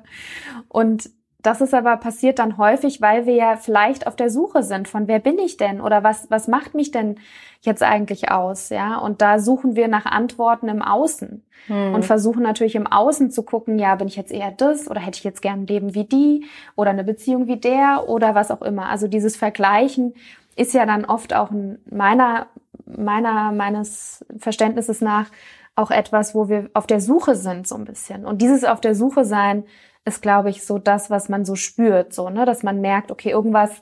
Und 0.67 1.09
das 1.45 1.61
ist 1.61 1.73
aber 1.73 1.97
passiert 1.97 2.39
dann 2.39 2.57
häufig, 2.57 3.01
weil 3.01 3.25
wir 3.25 3.33
ja 3.35 3.55
vielleicht 3.57 4.07
auf 4.07 4.15
der 4.15 4.29
Suche 4.29 4.63
sind 4.63 4.87
von 4.87 5.07
wer 5.07 5.19
bin 5.19 5.37
ich 5.37 5.57
denn 5.57 5.81
oder 5.81 6.03
was 6.03 6.29
was 6.29 6.47
macht 6.47 6.73
mich 6.73 6.91
denn 6.91 7.17
jetzt 7.61 7.83
eigentlich 7.83 8.31
aus, 8.31 8.69
ja? 8.69 8.97
Und 8.97 9.21
da 9.21 9.39
suchen 9.39 9.75
wir 9.75 9.87
nach 9.87 10.05
Antworten 10.05 10.67
im 10.69 10.81
Außen 10.81 11.43
hm. 11.67 11.93
und 11.93 12.05
versuchen 12.05 12.43
natürlich 12.43 12.75
im 12.75 12.87
Außen 12.87 13.31
zu 13.31 13.43
gucken, 13.43 13.79
ja, 13.79 13.95
bin 13.95 14.07
ich 14.07 14.15
jetzt 14.15 14.31
eher 14.31 14.51
das 14.51 14.89
oder 14.89 15.01
hätte 15.01 15.17
ich 15.17 15.23
jetzt 15.23 15.41
gern 15.41 15.61
ein 15.61 15.67
Leben 15.67 15.95
wie 15.95 16.05
die 16.05 16.45
oder 16.75 16.91
eine 16.91 17.03
Beziehung 17.03 17.47
wie 17.47 17.57
der 17.57 18.05
oder 18.07 18.35
was 18.35 18.51
auch 18.51 18.61
immer. 18.61 18.87
Also 18.87 19.07
dieses 19.07 19.35
Vergleichen 19.35 20.13
ist 20.55 20.73
ja 20.73 20.85
dann 20.85 21.05
oft 21.05 21.33
auch 21.33 21.49
meiner 21.89 22.47
meiner 22.85 23.51
meines 23.51 24.25
Verständnisses 24.37 25.01
nach 25.01 25.27
auch 25.75 25.91
etwas, 25.91 26.33
wo 26.33 26.47
wir 26.47 26.69
auf 26.73 26.87
der 26.87 27.01
Suche 27.01 27.35
sind 27.35 27.67
so 27.67 27.75
ein 27.75 27.85
bisschen. 27.85 28.25
Und 28.25 28.41
dieses 28.41 28.63
auf 28.63 28.79
der 28.79 28.95
Suche 28.95 29.25
sein 29.25 29.65
ist, 30.05 30.21
glaube 30.21 30.49
ich, 30.49 30.63
so 30.63 30.77
das, 30.77 31.09
was 31.09 31.29
man 31.29 31.45
so 31.45 31.55
spürt, 31.55 32.13
so, 32.13 32.29
ne, 32.29 32.45
dass 32.45 32.63
man 32.63 32.79
merkt, 32.79 33.11
okay, 33.11 33.31
irgendwas, 33.31 33.81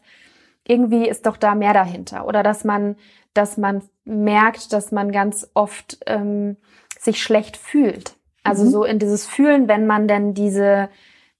irgendwie 0.65 1.07
ist 1.07 1.25
doch 1.25 1.37
da 1.37 1.55
mehr 1.55 1.73
dahinter. 1.73 2.25
Oder 2.25 2.41
dass 2.43 2.63
man, 2.63 2.95
dass 3.33 3.57
man 3.57 3.81
merkt, 4.05 4.71
dass 4.71 4.91
man 4.91 5.11
ganz 5.11 5.49
oft 5.53 5.99
ähm, 6.07 6.57
sich 6.99 7.21
schlecht 7.21 7.57
fühlt. 7.57 8.15
Also 8.43 8.63
mhm. 8.63 8.69
so 8.69 8.83
in 8.85 8.99
dieses 8.99 9.25
Fühlen, 9.25 9.67
wenn 9.67 9.85
man 9.85 10.07
denn 10.07 10.33
diese 10.33 10.89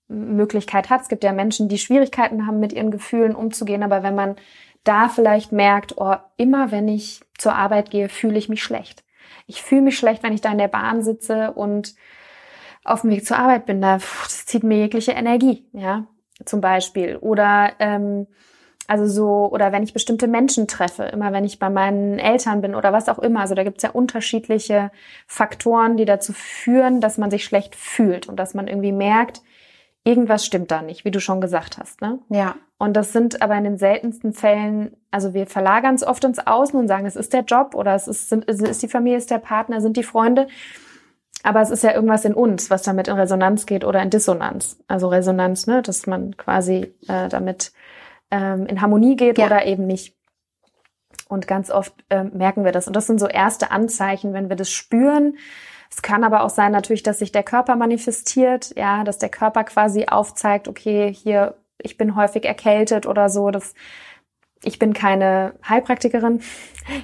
Möglichkeit 0.08 0.90
hat. 0.90 1.02
Es 1.02 1.10
gibt 1.10 1.24
ja 1.24 1.32
Menschen, 1.32 1.70
die 1.70 1.78
Schwierigkeiten 1.78 2.46
haben, 2.46 2.60
mit 2.60 2.74
ihren 2.74 2.92
Gefühlen 2.92 3.36
umzugehen, 3.36 3.84
aber 3.84 4.04
wenn 4.04 4.16
man 4.16 4.36
da 4.84 5.08
vielleicht 5.08 5.52
merkt, 5.52 5.98
oh, 5.98 6.16
immer 6.36 6.72
wenn 6.72 6.88
ich 6.88 7.22
zur 7.38 7.56
Arbeit 7.56 7.90
gehe, 7.90 8.10
fühle 8.10 8.38
ich 8.38 8.50
mich 8.50 8.62
schlecht. 8.62 9.04
Ich 9.48 9.62
fühle 9.62 9.82
mich 9.82 9.98
schlecht, 9.98 10.24
wenn 10.24 10.34
ich 10.34 10.42
da 10.42 10.52
in 10.52 10.58
der 10.58 10.68
Bahn 10.68 11.02
sitze 11.04 11.52
und 11.54 11.96
auf 12.84 13.02
dem 13.02 13.12
Weg 13.12 13.26
zur 13.26 13.38
Arbeit 13.38 13.66
bin, 13.66 13.82
da 13.82 14.00
pff, 14.00 14.24
das 14.24 14.46
zieht 14.46 14.64
mir 14.64 14.78
jegliche 14.78 15.12
Energie, 15.12 15.66
ja, 15.74 16.08
zum 16.46 16.62
Beispiel. 16.62 17.18
Oder 17.18 17.74
ähm, 17.80 18.28
also 18.88 19.08
so, 19.08 19.50
oder 19.52 19.72
wenn 19.72 19.84
ich 19.84 19.94
bestimmte 19.94 20.28
Menschen 20.28 20.68
treffe, 20.68 21.04
immer 21.04 21.32
wenn 21.32 21.46
ich 21.46 21.58
bei 21.58 21.70
meinen 21.70 22.20
Eltern 22.20 22.62
bin 22.62 22.76
oder 22.76 22.92
was 22.92 23.08
auch 23.08 23.20
immer. 23.20 23.40
Also 23.40 23.56
da 23.56 23.64
gibt's 23.64 23.84
ja 23.84 23.92
unterschiedliche 23.92 24.92
Faktoren, 25.26 25.96
die 25.96 26.06
dazu 26.06 26.34
führen, 26.34 27.00
dass 27.00 27.18
man 27.18 27.32
sich 27.32 27.46
schlecht 27.46 27.76
fühlt 27.76 28.28
und 28.28 28.36
dass 28.36 28.54
man 28.54 28.68
irgendwie 28.68 28.92
merkt, 28.92 29.42
irgendwas 30.04 30.46
stimmt 30.46 30.70
da 30.72 30.82
nicht, 30.82 31.06
wie 31.06 31.12
du 31.12 31.22
schon 31.22 31.40
gesagt 31.40 31.78
hast. 31.78 32.02
Ne? 32.02 32.20
Ja. 32.30 32.56
Und 32.78 32.94
das 32.98 33.14
sind 33.14 33.42
aber 33.42 33.56
in 33.56 33.64
den 33.64 33.78
seltensten 33.78 34.34
Fällen, 34.34 34.98
also 35.12 35.34
wir 35.34 35.48
verlagern 35.48 35.96
es 35.96 36.06
oft 36.06 36.24
ins 36.26 36.46
Außen 36.46 36.78
und 36.78 36.90
sagen, 36.90 37.06
es 37.06 37.16
ist 37.16 37.32
der 37.32 37.44
Job 37.44 37.76
oder 37.76 37.96
es 37.96 38.10
ist, 38.10 38.34
es 38.34 38.60
ist 38.60 38.84
die 38.84 38.90
Familie, 38.90 39.18
es 39.18 39.24
ist 39.24 39.32
der 39.32 39.38
Partner, 39.38 39.80
sind 39.80 39.96
die 39.96 40.04
Freunde. 40.04 40.48
Aber 41.44 41.62
es 41.62 41.70
ist 41.70 41.84
ja 41.84 41.94
irgendwas 41.94 42.26
in 42.26 42.34
uns, 42.34 42.70
was 42.70 42.84
damit 42.84 43.10
in 43.10 43.16
Resonanz 43.16 43.66
geht 43.66 43.84
oder 43.84 44.02
in 44.02 44.10
Dissonanz. 44.10 44.78
Also 44.88 45.10
Resonanz, 45.10 45.68
ne, 45.68 45.82
dass 45.82 46.08
man 46.08 46.38
quasi 46.38 46.96
äh, 47.08 47.28
damit 47.28 47.74
ähm, 48.32 48.66
in 48.66 48.82
Harmonie 48.82 49.18
geht 49.18 49.38
ja. 49.38 49.46
oder 49.46 49.66
eben 49.66 49.86
nicht. 49.86 50.16
Und 51.28 51.48
ganz 51.48 51.70
oft 51.70 51.94
ähm, 52.10 52.32
merken 52.34 52.64
wir 52.64 52.72
das. 52.72 52.88
Und 52.88 52.96
das 52.96 53.08
sind 53.08 53.20
so 53.20 53.28
erste 53.28 53.72
Anzeichen, 53.72 54.34
wenn 54.34 54.50
wir 54.50 54.56
das 54.56 54.72
spüren. 54.72 55.38
Es 55.92 56.02
kann 56.02 56.24
aber 56.24 56.44
auch 56.44 56.50
sein 56.50 56.72
natürlich, 56.72 57.04
dass 57.04 57.20
sich 57.20 57.32
der 57.32 57.44
Körper 57.44 57.76
manifestiert, 57.76 58.74
ja, 58.76 59.04
dass 59.04 59.20
der 59.20 59.30
Körper 59.30 59.64
quasi 59.64 60.06
aufzeigt, 60.06 60.68
okay, 60.68 61.14
hier, 61.14 61.56
ich 61.78 61.98
bin 61.98 62.16
häufig 62.16 62.46
erkältet 62.46 63.06
oder 63.06 63.30
so. 63.30 63.52
Das, 63.52 63.74
ich 64.64 64.80
bin 64.80 64.94
keine 64.94 65.54
Heilpraktikerin. 65.68 66.42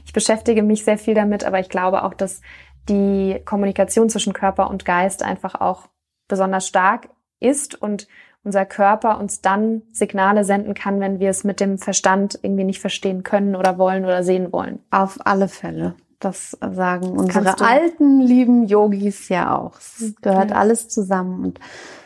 Ich 0.06 0.13
beschäftige 0.13 0.63
mich 0.63 0.84
sehr 0.84 0.97
viel 0.97 1.13
damit, 1.13 1.43
aber 1.43 1.60
ich 1.60 1.69
glaube 1.69 2.04
auch, 2.04 2.13
dass 2.13 2.41
die 2.88 3.42
Kommunikation 3.46 4.10
zwischen 4.10 4.34
Körper 4.34 4.70
und 4.70 4.86
Geist 4.86 5.24
einfach 5.24 5.60
auch 5.60 5.89
besonders 6.28 6.68
stark 6.68 7.10
ist 7.39 7.80
und 7.82 8.08
unser 8.44 8.65
Körper 8.65 9.20
uns 9.20 9.42
dann 9.42 9.82
Signale 9.92 10.44
senden 10.44 10.74
kann, 10.74 11.00
wenn 11.00 11.20
wir 11.20 11.30
es 11.30 11.44
mit 11.44 11.60
dem 11.60 11.78
Verstand 11.78 12.39
irgendwie 12.42 12.63
nicht 12.63 12.80
verstehen 12.80 13.24
können 13.24 13.56
oder 13.56 13.78
wollen 13.78 14.06
oder 14.06 14.24
sehen 14.24 14.52
wollen. 14.54 14.80
Auf 14.92 15.20
alle 15.26 15.48
Fälle. 15.48 15.96
Das 16.20 16.58
sagen 16.60 17.12
unsere 17.12 17.60
alten, 17.62 18.20
lieben 18.20 18.65
Yogis 18.65 19.30
ja 19.30 19.58
auch. 19.58 19.78
Es 19.78 20.15
gehört 20.22 20.52
ja. 20.52 20.58
alles 20.58 20.89
zusammen 20.89 21.46
und 21.46 21.60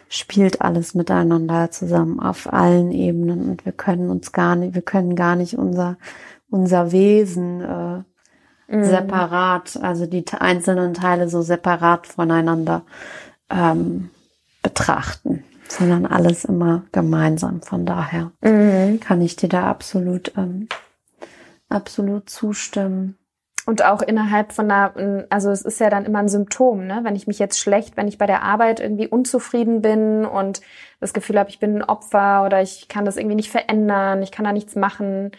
spielt 0.08 0.62
alles 0.62 0.94
miteinander 0.94 1.72
zusammen 1.72 2.20
auf 2.20 2.52
allen 2.52 2.92
Ebenen 2.92 3.50
und 3.50 3.66
wir 3.66 3.72
können 3.72 4.12
uns 4.12 4.32
gar 4.32 4.56
nicht, 4.56 4.76
wir 4.76 4.84
können 4.84 5.16
gar 5.16 5.36
nicht 5.36 5.58
unser, 5.58 5.98
unser 6.52 6.92
Wesen 6.92 7.62
äh, 7.62 8.04
mhm. 8.74 8.84
separat, 8.84 9.80
also 9.82 10.06
die 10.06 10.26
einzelnen 10.40 10.94
Teile 10.94 11.30
so 11.30 11.42
separat 11.42 12.08
voneinander 12.08 12.84
ähm, 13.50 14.10
betrachten, 14.62 15.44
sondern 15.68 16.06
alles 16.06 16.46
immer 16.46 16.84
gemeinsam. 16.92 17.62
Von 17.62 17.86
daher 17.86 18.32
mhm. 18.42 19.00
kann 19.00 19.22
ich 19.22 19.36
dir 19.36 19.50
da 19.50 19.70
absolut, 19.70 20.34
ähm, 20.38 20.68
absolut 21.70 22.30
zustimmen. 22.30 23.18
Und 23.66 23.86
auch 23.86 24.02
innerhalb 24.02 24.52
von 24.52 24.70
einer, 24.70 25.26
also 25.30 25.50
es 25.50 25.62
ist 25.62 25.80
ja 25.80 25.90
dann 25.90 26.04
immer 26.04 26.20
ein 26.20 26.28
Symptom, 26.28 26.86
ne? 26.86 27.00
Wenn 27.04 27.16
ich 27.16 27.28
mich 27.28 27.40
jetzt 27.40 27.60
schlecht, 27.60 27.96
wenn 27.96 28.10
ich 28.10 28.18
bei 28.18 28.26
der 28.26 28.44
Arbeit 28.44 28.82
irgendwie 28.82 29.08
unzufrieden 29.08 29.82
bin 29.82 30.26
und 30.26 30.60
das 31.00 31.14
Gefühl 31.14 31.40
habe, 31.40 31.50
ich 31.50 31.60
bin 31.60 31.78
ein 31.78 31.84
Opfer 31.84 32.44
oder 32.46 32.62
ich 32.62 32.90
kann 32.90 33.06
das 33.06 33.16
irgendwie 33.16 33.38
nicht 33.38 33.52
verändern, 33.52 34.22
ich 34.22 34.34
kann 34.34 34.44
da 34.44 34.52
nichts 34.52 34.76
machen, 34.76 35.32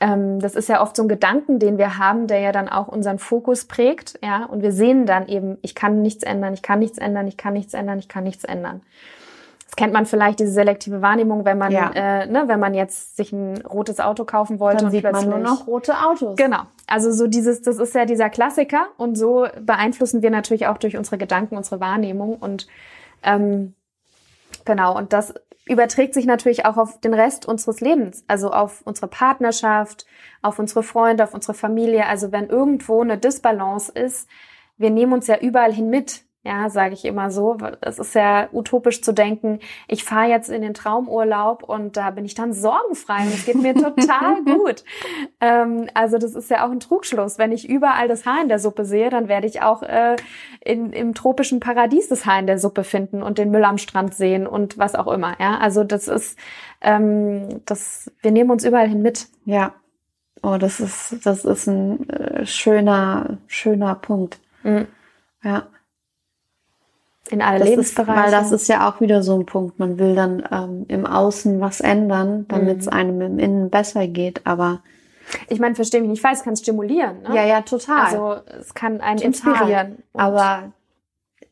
ähm, 0.00 0.40
das 0.40 0.54
ist 0.54 0.68
ja 0.68 0.82
oft 0.82 0.96
so 0.96 1.02
ein 1.02 1.08
Gedanken, 1.08 1.58
den 1.58 1.78
wir 1.78 1.98
haben, 1.98 2.26
der 2.26 2.40
ja 2.40 2.52
dann 2.52 2.68
auch 2.68 2.88
unseren 2.88 3.18
Fokus 3.18 3.64
prägt, 3.64 4.18
ja, 4.22 4.44
und 4.44 4.62
wir 4.62 4.72
sehen 4.72 5.06
dann 5.06 5.28
eben, 5.28 5.58
ich 5.62 5.74
kann 5.74 6.02
nichts 6.02 6.24
ändern, 6.24 6.54
ich 6.54 6.62
kann 6.62 6.78
nichts 6.78 6.98
ändern, 6.98 7.26
ich 7.26 7.36
kann 7.36 7.52
nichts 7.54 7.74
ändern, 7.74 7.98
ich 7.98 8.08
kann 8.08 8.24
nichts 8.24 8.44
ändern. 8.44 8.82
Das 9.66 9.76
kennt 9.76 9.92
man 9.92 10.06
vielleicht, 10.06 10.38
diese 10.38 10.52
selektive 10.52 11.02
Wahrnehmung, 11.02 11.44
wenn 11.44 11.58
man, 11.58 11.72
ja. 11.72 11.90
äh, 11.94 12.26
ne, 12.26 12.44
wenn 12.46 12.60
man 12.60 12.74
jetzt 12.74 13.16
sich 13.16 13.32
ein 13.32 13.60
rotes 13.62 13.98
Auto 13.98 14.24
kaufen 14.24 14.60
wollte 14.60 14.78
dann 14.78 14.86
und 14.86 14.92
sieht 14.92 15.02
plötzlich, 15.02 15.28
man 15.28 15.42
nur 15.42 15.50
noch 15.50 15.66
rote 15.66 15.94
Autos. 15.94 16.36
Genau. 16.36 16.60
Also 16.86 17.10
so 17.10 17.26
dieses, 17.26 17.62
das 17.62 17.78
ist 17.78 17.94
ja 17.94 18.04
dieser 18.04 18.30
Klassiker 18.30 18.86
und 18.98 19.16
so 19.16 19.46
beeinflussen 19.60 20.22
wir 20.22 20.30
natürlich 20.30 20.66
auch 20.68 20.78
durch 20.78 20.96
unsere 20.96 21.18
Gedanken, 21.18 21.56
unsere 21.56 21.80
Wahrnehmung 21.80 22.36
und 22.36 22.68
ähm, 23.24 23.74
genau, 24.64 24.96
und 24.96 25.12
das 25.12 25.34
überträgt 25.66 26.14
sich 26.14 26.26
natürlich 26.26 26.66
auch 26.66 26.76
auf 26.76 27.00
den 27.00 27.14
Rest 27.14 27.46
unseres 27.46 27.80
Lebens, 27.80 28.24
also 28.28 28.50
auf 28.50 28.82
unsere 28.84 29.08
Partnerschaft, 29.08 30.06
auf 30.42 30.58
unsere 30.58 30.82
Freunde, 30.82 31.24
auf 31.24 31.34
unsere 31.34 31.54
Familie. 31.54 32.06
Also 32.06 32.32
wenn 32.32 32.48
irgendwo 32.48 33.00
eine 33.00 33.16
Disbalance 33.16 33.90
ist, 33.90 34.28
wir 34.76 34.90
nehmen 34.90 35.12
uns 35.12 35.26
ja 35.26 35.38
überall 35.38 35.72
hin 35.72 35.88
mit. 35.88 36.24
Ja, 36.46 36.68
sage 36.68 36.92
ich 36.92 37.06
immer 37.06 37.30
so. 37.30 37.56
Es 37.80 37.98
ist 37.98 38.14
ja 38.14 38.48
utopisch 38.52 39.00
zu 39.00 39.12
denken, 39.12 39.60
ich 39.88 40.04
fahre 40.04 40.28
jetzt 40.28 40.50
in 40.50 40.60
den 40.60 40.74
Traumurlaub 40.74 41.62
und 41.62 41.96
da 41.96 42.10
bin 42.10 42.26
ich 42.26 42.34
dann 42.34 42.52
sorgenfrei 42.52 43.22
und 43.22 43.32
es 43.32 43.46
geht 43.46 43.56
mir 43.56 43.74
total 43.74 44.42
gut. 44.44 44.84
Ähm, 45.40 45.88
also 45.94 46.18
das 46.18 46.34
ist 46.34 46.50
ja 46.50 46.66
auch 46.66 46.70
ein 46.70 46.80
Trugschluss. 46.80 47.38
Wenn 47.38 47.50
ich 47.50 47.66
überall 47.66 48.08
das 48.08 48.26
Haar 48.26 48.42
in 48.42 48.48
der 48.48 48.58
Suppe 48.58 48.84
sehe, 48.84 49.08
dann 49.08 49.28
werde 49.28 49.46
ich 49.46 49.62
auch 49.62 49.82
äh, 49.82 50.16
in, 50.60 50.92
im 50.92 51.14
tropischen 51.14 51.60
Paradies 51.60 52.08
das 52.08 52.26
Haar 52.26 52.40
in 52.40 52.46
der 52.46 52.58
Suppe 52.58 52.84
finden 52.84 53.22
und 53.22 53.38
den 53.38 53.50
Müll 53.50 53.64
am 53.64 53.78
Strand 53.78 54.14
sehen 54.14 54.46
und 54.46 54.76
was 54.76 54.94
auch 54.94 55.10
immer. 55.10 55.36
Ja, 55.40 55.56
also 55.56 55.82
das 55.82 56.08
ist, 56.08 56.38
ähm, 56.82 57.62
das, 57.64 58.12
wir 58.20 58.32
nehmen 58.32 58.50
uns 58.50 58.64
überall 58.64 58.88
hin 58.88 59.00
mit. 59.00 59.28
Ja, 59.46 59.72
Oh, 60.44 60.58
das 60.58 60.78
ist, 60.78 61.24
das 61.24 61.46
ist 61.46 61.68
ein 61.68 62.06
äh, 62.10 62.44
schöner, 62.44 63.38
schöner 63.46 63.94
Punkt. 63.94 64.38
Mhm. 64.62 64.86
Ja. 65.42 65.68
In 67.30 67.40
alle 67.40 67.60
das 67.60 67.68
Lebensbereiche. 67.68 68.18
Ist, 68.18 68.24
weil 68.24 68.30
das 68.30 68.52
ist 68.52 68.68
ja 68.68 68.88
auch 68.88 69.00
wieder 69.00 69.22
so 69.22 69.38
ein 69.38 69.46
Punkt. 69.46 69.78
Man 69.78 69.98
will 69.98 70.14
dann 70.14 70.46
ähm, 70.52 70.84
im 70.88 71.06
Außen 71.06 71.60
was 71.60 71.80
ändern, 71.80 72.46
damit 72.48 72.80
es 72.80 72.86
mhm. 72.86 72.92
einem 72.92 73.20
im 73.22 73.38
Innen 73.38 73.70
besser 73.70 74.06
geht, 74.06 74.46
aber 74.46 74.82
ich 75.48 75.58
meine, 75.58 75.74
verstehe 75.74 76.00
mich 76.00 76.10
nicht 76.10 76.22
falsch, 76.22 76.38
es 76.38 76.44
kann 76.44 76.56
stimulieren. 76.56 77.22
Ne? 77.22 77.34
Ja, 77.34 77.44
ja, 77.46 77.62
total. 77.62 78.06
Also 78.06 78.36
es 78.60 78.74
kann 78.74 79.00
einen 79.00 79.18
total. 79.18 79.26
inspirieren. 79.26 80.02
Aber 80.12 80.72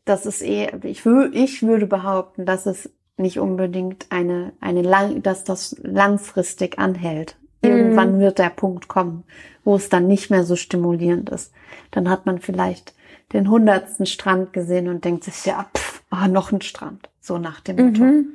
das 0.04 0.26
ist 0.26 0.42
eh, 0.42 0.70
ich, 0.82 1.04
würde, 1.04 1.36
ich 1.36 1.62
würde 1.62 1.86
behaupten, 1.86 2.44
dass 2.44 2.66
es 2.66 2.90
nicht 3.16 3.38
unbedingt 3.38 4.06
eine, 4.10 4.52
eine 4.60 4.82
lang, 4.82 5.22
dass 5.22 5.44
das 5.44 5.76
langfristig 5.82 6.78
anhält. 6.78 7.36
Irgendwann 7.60 8.18
mm. 8.18 8.20
wird 8.20 8.38
der 8.38 8.50
Punkt 8.50 8.88
kommen, 8.88 9.24
wo 9.64 9.76
es 9.76 9.88
dann 9.88 10.08
nicht 10.08 10.30
mehr 10.30 10.44
so 10.44 10.56
stimulierend 10.56 11.30
ist. 11.30 11.52
Dann 11.92 12.10
hat 12.10 12.26
man 12.26 12.40
vielleicht 12.40 12.94
den 13.32 13.48
hundertsten 13.48 14.06
Strand 14.06 14.52
gesehen 14.52 14.88
und 14.88 15.04
denkt 15.04 15.24
sich, 15.24 15.44
ja, 15.46 15.66
pff, 15.74 16.02
oh, 16.10 16.28
noch 16.28 16.52
ein 16.52 16.60
Strand. 16.60 17.08
So 17.20 17.38
nach 17.38 17.60
dem 17.60 17.76
Motto. 17.76 18.02
Mhm. 18.02 18.26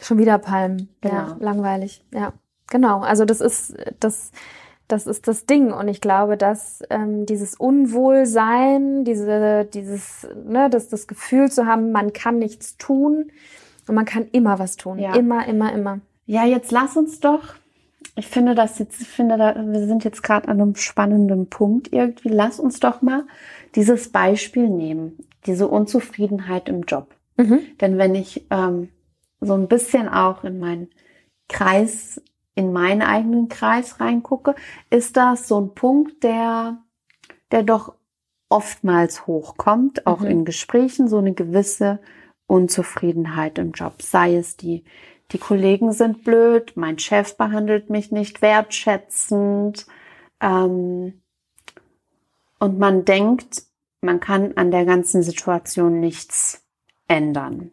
Schon 0.00 0.18
wieder 0.18 0.38
Palmen. 0.38 0.88
Genau. 1.00 1.14
Ja, 1.14 1.36
langweilig. 1.40 2.04
Ja, 2.12 2.32
genau. 2.68 3.00
Also 3.00 3.24
das 3.24 3.40
ist, 3.40 3.74
das, 4.00 4.32
das 4.88 5.06
ist 5.06 5.28
das 5.28 5.46
Ding. 5.46 5.72
Und 5.72 5.88
ich 5.88 6.00
glaube, 6.00 6.36
dass 6.36 6.82
ähm, 6.90 7.26
dieses 7.26 7.54
Unwohlsein, 7.54 9.04
diese, 9.04 9.64
dieses, 9.64 10.28
ne, 10.44 10.68
das, 10.68 10.88
das 10.88 11.06
Gefühl 11.06 11.50
zu 11.50 11.66
haben, 11.66 11.92
man 11.92 12.12
kann 12.12 12.38
nichts 12.38 12.76
tun 12.76 13.30
und 13.86 13.94
man 13.94 14.04
kann 14.04 14.28
immer 14.32 14.58
was 14.58 14.76
tun. 14.76 14.98
Ja. 14.98 15.14
Immer, 15.14 15.46
immer, 15.46 15.72
immer. 15.72 16.00
Ja, 16.26 16.44
jetzt 16.44 16.72
lass 16.72 16.96
uns 16.96 17.20
doch. 17.20 17.54
Ich 18.16 18.26
finde 18.26 18.54
das 18.54 18.78
jetzt, 18.78 19.00
ich 19.00 19.08
finde, 19.08 19.36
da, 19.36 19.54
wir 19.56 19.86
sind 19.86 20.04
jetzt 20.04 20.22
gerade 20.22 20.48
an 20.48 20.60
einem 20.60 20.74
spannenden 20.76 21.48
Punkt 21.48 21.92
irgendwie. 21.92 22.28
Lass 22.28 22.60
uns 22.60 22.80
doch 22.80 23.02
mal 23.02 23.24
dieses 23.74 24.12
Beispiel 24.12 24.68
nehmen, 24.68 25.18
diese 25.46 25.68
Unzufriedenheit 25.68 26.68
im 26.68 26.82
Job. 26.82 27.14
Mhm. 27.36 27.60
Denn 27.80 27.98
wenn 27.98 28.14
ich 28.14 28.46
ähm, 28.50 28.90
so 29.40 29.54
ein 29.54 29.68
bisschen 29.68 30.08
auch 30.08 30.44
in 30.44 30.58
meinen 30.60 30.88
Kreis 31.48 32.20
in 32.54 32.72
meinen 32.72 33.02
eigenen 33.02 33.48
Kreis 33.48 34.00
reingucke, 34.00 34.54
ist 34.90 35.16
das 35.16 35.48
so 35.48 35.60
ein 35.60 35.74
Punkt, 35.74 36.22
der, 36.22 36.78
der 37.50 37.62
doch 37.62 37.94
oftmals 38.48 39.26
hochkommt, 39.26 40.06
auch 40.06 40.20
mhm. 40.20 40.26
in 40.26 40.44
Gesprächen, 40.44 41.08
so 41.08 41.18
eine 41.18 41.34
gewisse 41.34 41.98
Unzufriedenheit 42.46 43.58
im 43.58 43.72
Job. 43.72 44.02
Sei 44.02 44.36
es 44.36 44.56
die, 44.56 44.84
die 45.32 45.38
Kollegen 45.38 45.92
sind 45.92 46.24
blöd, 46.24 46.72
mein 46.76 46.98
Chef 46.98 47.36
behandelt 47.36 47.90
mich 47.90 48.12
nicht 48.12 48.42
wertschätzend, 48.42 49.86
ähm, 50.40 51.22
und 52.60 52.78
man 52.78 53.04
denkt, 53.04 53.64
man 54.00 54.20
kann 54.20 54.56
an 54.56 54.70
der 54.70 54.84
ganzen 54.84 55.22
Situation 55.22 56.00
nichts 56.00 56.64
ändern. 57.08 57.72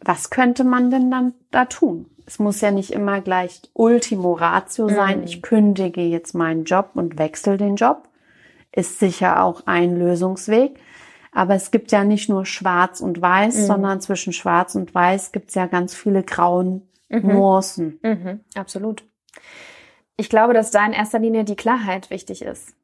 Was 0.00 0.30
könnte 0.30 0.64
man 0.64 0.90
denn 0.90 1.10
dann 1.10 1.34
da 1.50 1.64
tun? 1.64 2.16
es 2.26 2.40
muss 2.40 2.60
ja 2.60 2.72
nicht 2.72 2.90
immer 2.90 3.20
gleich 3.20 3.62
Ultimo 3.72 4.32
Ratio 4.32 4.88
sein. 4.88 5.18
Mhm. 5.18 5.24
Ich 5.24 5.42
kündige 5.42 6.02
jetzt 6.02 6.34
meinen 6.34 6.64
Job 6.64 6.90
und 6.94 7.18
wechsle 7.18 7.56
den 7.56 7.76
Job. 7.76 8.08
Ist 8.72 8.98
sicher 8.98 9.42
auch 9.42 9.66
ein 9.66 9.96
Lösungsweg. 9.96 10.78
Aber 11.36 11.54
es 11.54 11.70
gibt 11.70 11.92
ja 11.92 12.02
nicht 12.02 12.30
nur 12.30 12.46
Schwarz 12.46 13.00
und 13.00 13.20
Weiß, 13.20 13.56
mhm. 13.56 13.66
sondern 13.66 14.00
zwischen 14.00 14.32
Schwarz 14.32 14.74
und 14.74 14.94
Weiß 14.94 15.32
gibt 15.32 15.50
es 15.50 15.54
ja 15.54 15.66
ganz 15.66 15.94
viele 15.94 16.22
grauen 16.22 16.88
mhm. 17.10 17.28
Nuancen. 17.28 18.00
Mhm. 18.02 18.40
Absolut. 18.54 19.04
Ich 20.16 20.30
glaube, 20.30 20.54
dass 20.54 20.70
da 20.70 20.86
in 20.86 20.94
erster 20.94 21.18
Linie 21.18 21.44
die 21.44 21.54
Klarheit 21.54 22.08
wichtig 22.08 22.40
ist. 22.40 22.74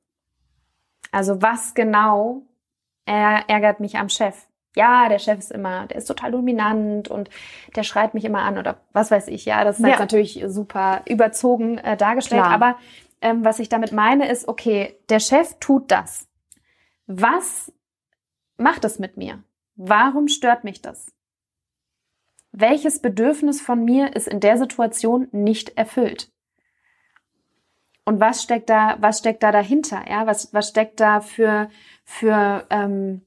Also 1.13 1.41
was 1.41 1.73
genau 1.73 2.43
ärgert 3.07 3.81
mich 3.81 3.97
am 3.97 4.11
Chef? 4.11 4.47
ja, 4.75 5.09
der 5.09 5.19
Chef 5.19 5.39
ist 5.39 5.53
immer, 5.53 5.87
der 5.87 5.99
ist 5.99 6.07
total 6.07 6.33
dominant 6.33 7.09
und 7.09 7.29
der 7.77 7.83
schreit 7.83 8.15
mich 8.15 8.25
immer 8.25 8.41
an 8.41 8.57
oder 8.57 8.79
was 8.93 9.11
weiß 9.11 9.29
ich. 9.29 9.45
Ja, 9.45 9.65
das 9.65 9.77
ist 9.79 9.83
ja. 9.83 9.91
jetzt 9.91 9.99
natürlich 9.99 10.43
super 10.47 11.03
überzogen 11.07 11.79
äh, 11.79 11.97
dargestellt. 11.97 12.43
Klar. 12.43 12.55
Aber 12.55 12.77
ähm, 13.21 13.45
was 13.45 13.59
ich 13.59 13.69
damit 13.69 13.93
meine 13.93 14.31
ist, 14.31 14.49
okay, 14.49 14.97
der 15.11 15.21
Chef 15.21 15.57
tut 15.61 15.91
das. 15.91 16.27
Was 17.07 17.71
macht 18.63 18.85
es 18.85 18.99
mit 18.99 19.17
mir? 19.17 19.43
Warum 19.75 20.29
stört 20.29 20.65
mich 20.65 20.83
das? 20.83 21.13
Welches 22.53 23.01
Bedürfnis 23.01 23.61
von 23.61 23.85
mir 23.85 24.15
ist 24.15 24.29
in 24.29 24.41
der 24.41 24.59
Situation 24.59 25.29
nicht 25.33 25.77
erfüllt? 25.77 26.31
Und 28.05 28.21
was 28.21 28.43
steckt 28.43 28.69
da, 28.69 28.97
was 29.01 29.19
steckt 29.19 29.43
da 29.43 29.53
dahinter? 29.53 30.05
Ja, 30.09 30.27
was, 30.27 30.53
was 30.53 30.69
steckt 30.69 31.01
da 31.01 31.21
für, 31.21 31.71
für 32.05 32.67
ähm, 32.69 33.23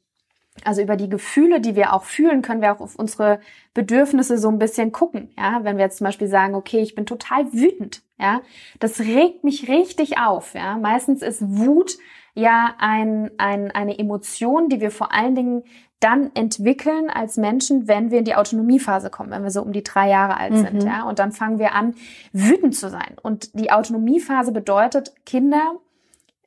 also 0.64 0.82
über 0.82 0.96
die 0.96 1.10
Gefühle, 1.10 1.60
die 1.60 1.76
wir 1.76 1.94
auch 1.94 2.04
fühlen, 2.04 2.42
können 2.42 2.62
wir 2.62 2.74
auch 2.74 2.80
auf 2.80 2.96
unsere 2.96 3.40
Bedürfnisse 3.74 4.38
so 4.38 4.50
ein 4.50 4.60
bisschen 4.60 4.92
gucken. 4.92 5.34
Ja, 5.38 5.64
wenn 5.64 5.78
wir 5.78 5.86
jetzt 5.86 5.98
zum 5.98 6.06
Beispiel 6.06 6.28
sagen, 6.28 6.56
okay, 6.56 6.80
ich 6.80 6.96
bin 6.96 7.06
total 7.06 7.52
wütend. 7.52 8.04
Ja, 8.18 8.42
das 8.80 9.00
regt 9.02 9.44
mich 9.44 9.68
richtig 9.68 10.18
auf. 10.18 10.54
Ja, 10.54 10.78
meistens 10.78 11.22
ist 11.22 11.42
Wut 11.42 11.98
ja 12.36 12.76
ein, 12.78 13.32
ein, 13.38 13.72
eine 13.72 13.98
Emotion, 13.98 14.70
die 14.70 14.82
wir 14.82 14.92
vor 14.92 15.12
allen 15.14 15.36
Dingen 15.36 15.64
dann 16.00 16.30
entwickeln 16.36 17.10
als 17.10 17.38
Menschen, 17.38 17.88
wenn 17.88 18.12
wir 18.12 18.20
in 18.20 18.26
die 18.26 18.36
Autonomiephase 18.36 19.10
kommen, 19.10 19.32
wenn 19.32 19.44
wir 19.44 19.50
so 19.50 19.62
um 19.62 19.72
die 19.72 19.84
drei 19.84 20.10
Jahre 20.10 20.38
alt 20.38 20.56
sind. 20.56 20.84
Mhm. 20.84 20.88
Ja, 20.88 21.04
und 21.04 21.20
dann 21.20 21.32
fangen 21.32 21.58
wir 21.58 21.74
an, 21.74 21.96
wütend 22.34 22.76
zu 22.76 22.90
sein. 22.90 23.16
Und 23.24 23.58
die 23.58 23.72
Autonomiephase 23.72 24.52
bedeutet, 24.52 25.14
Kinder 25.26 25.76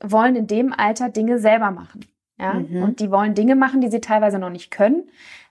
wollen 0.00 0.36
in 0.36 0.46
dem 0.46 0.72
Alter 0.72 1.08
Dinge 1.08 1.38
selber 1.38 1.70
machen. 1.70 2.04
Ja? 2.38 2.54
Mhm. 2.54 2.82
Und 2.82 3.00
die 3.00 3.10
wollen 3.10 3.34
Dinge 3.34 3.56
machen, 3.56 3.80
die 3.80 3.88
sie 3.88 4.00
teilweise 4.00 4.38
noch 4.38 4.50
nicht 4.50 4.70
können. 4.70 5.08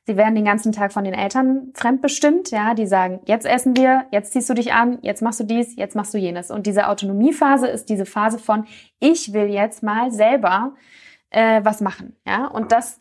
Sie 0.08 0.16
werden 0.16 0.36
den 0.36 0.46
ganzen 0.46 0.72
Tag 0.72 0.94
von 0.94 1.04
den 1.04 1.14
Eltern 1.14 1.74
fremdbestimmt, 1.74 2.52
ja, 2.52 2.74
die 2.74 2.88
sagen, 2.88 3.20
jetzt 3.26 3.46
essen 3.46 3.76
wir, 3.76 4.06
jetzt 4.10 4.32
ziehst 4.32 4.50
du 4.50 4.54
dich 4.54 4.72
an, 4.72 5.00
jetzt 5.02 5.22
machst 5.22 5.42
du 5.42 5.44
dies, 5.44 5.76
jetzt 5.76 5.98
machst 5.98 6.14
du 6.14 6.18
jenes. 6.18 6.50
Und 6.50 6.66
diese 6.66 6.88
Autonomiephase 6.88 7.68
ist 7.68 7.90
diese 7.90 8.06
Phase 8.06 8.40
von, 8.40 8.66
ich 9.02 9.34
will 9.34 9.48
jetzt 9.50 9.84
mal 9.84 10.10
selber 10.12 10.76
äh, 11.30 11.60
was 11.66 11.82
machen, 11.82 12.16
ja. 12.26 12.48
Und 12.48 12.72
das 12.72 13.00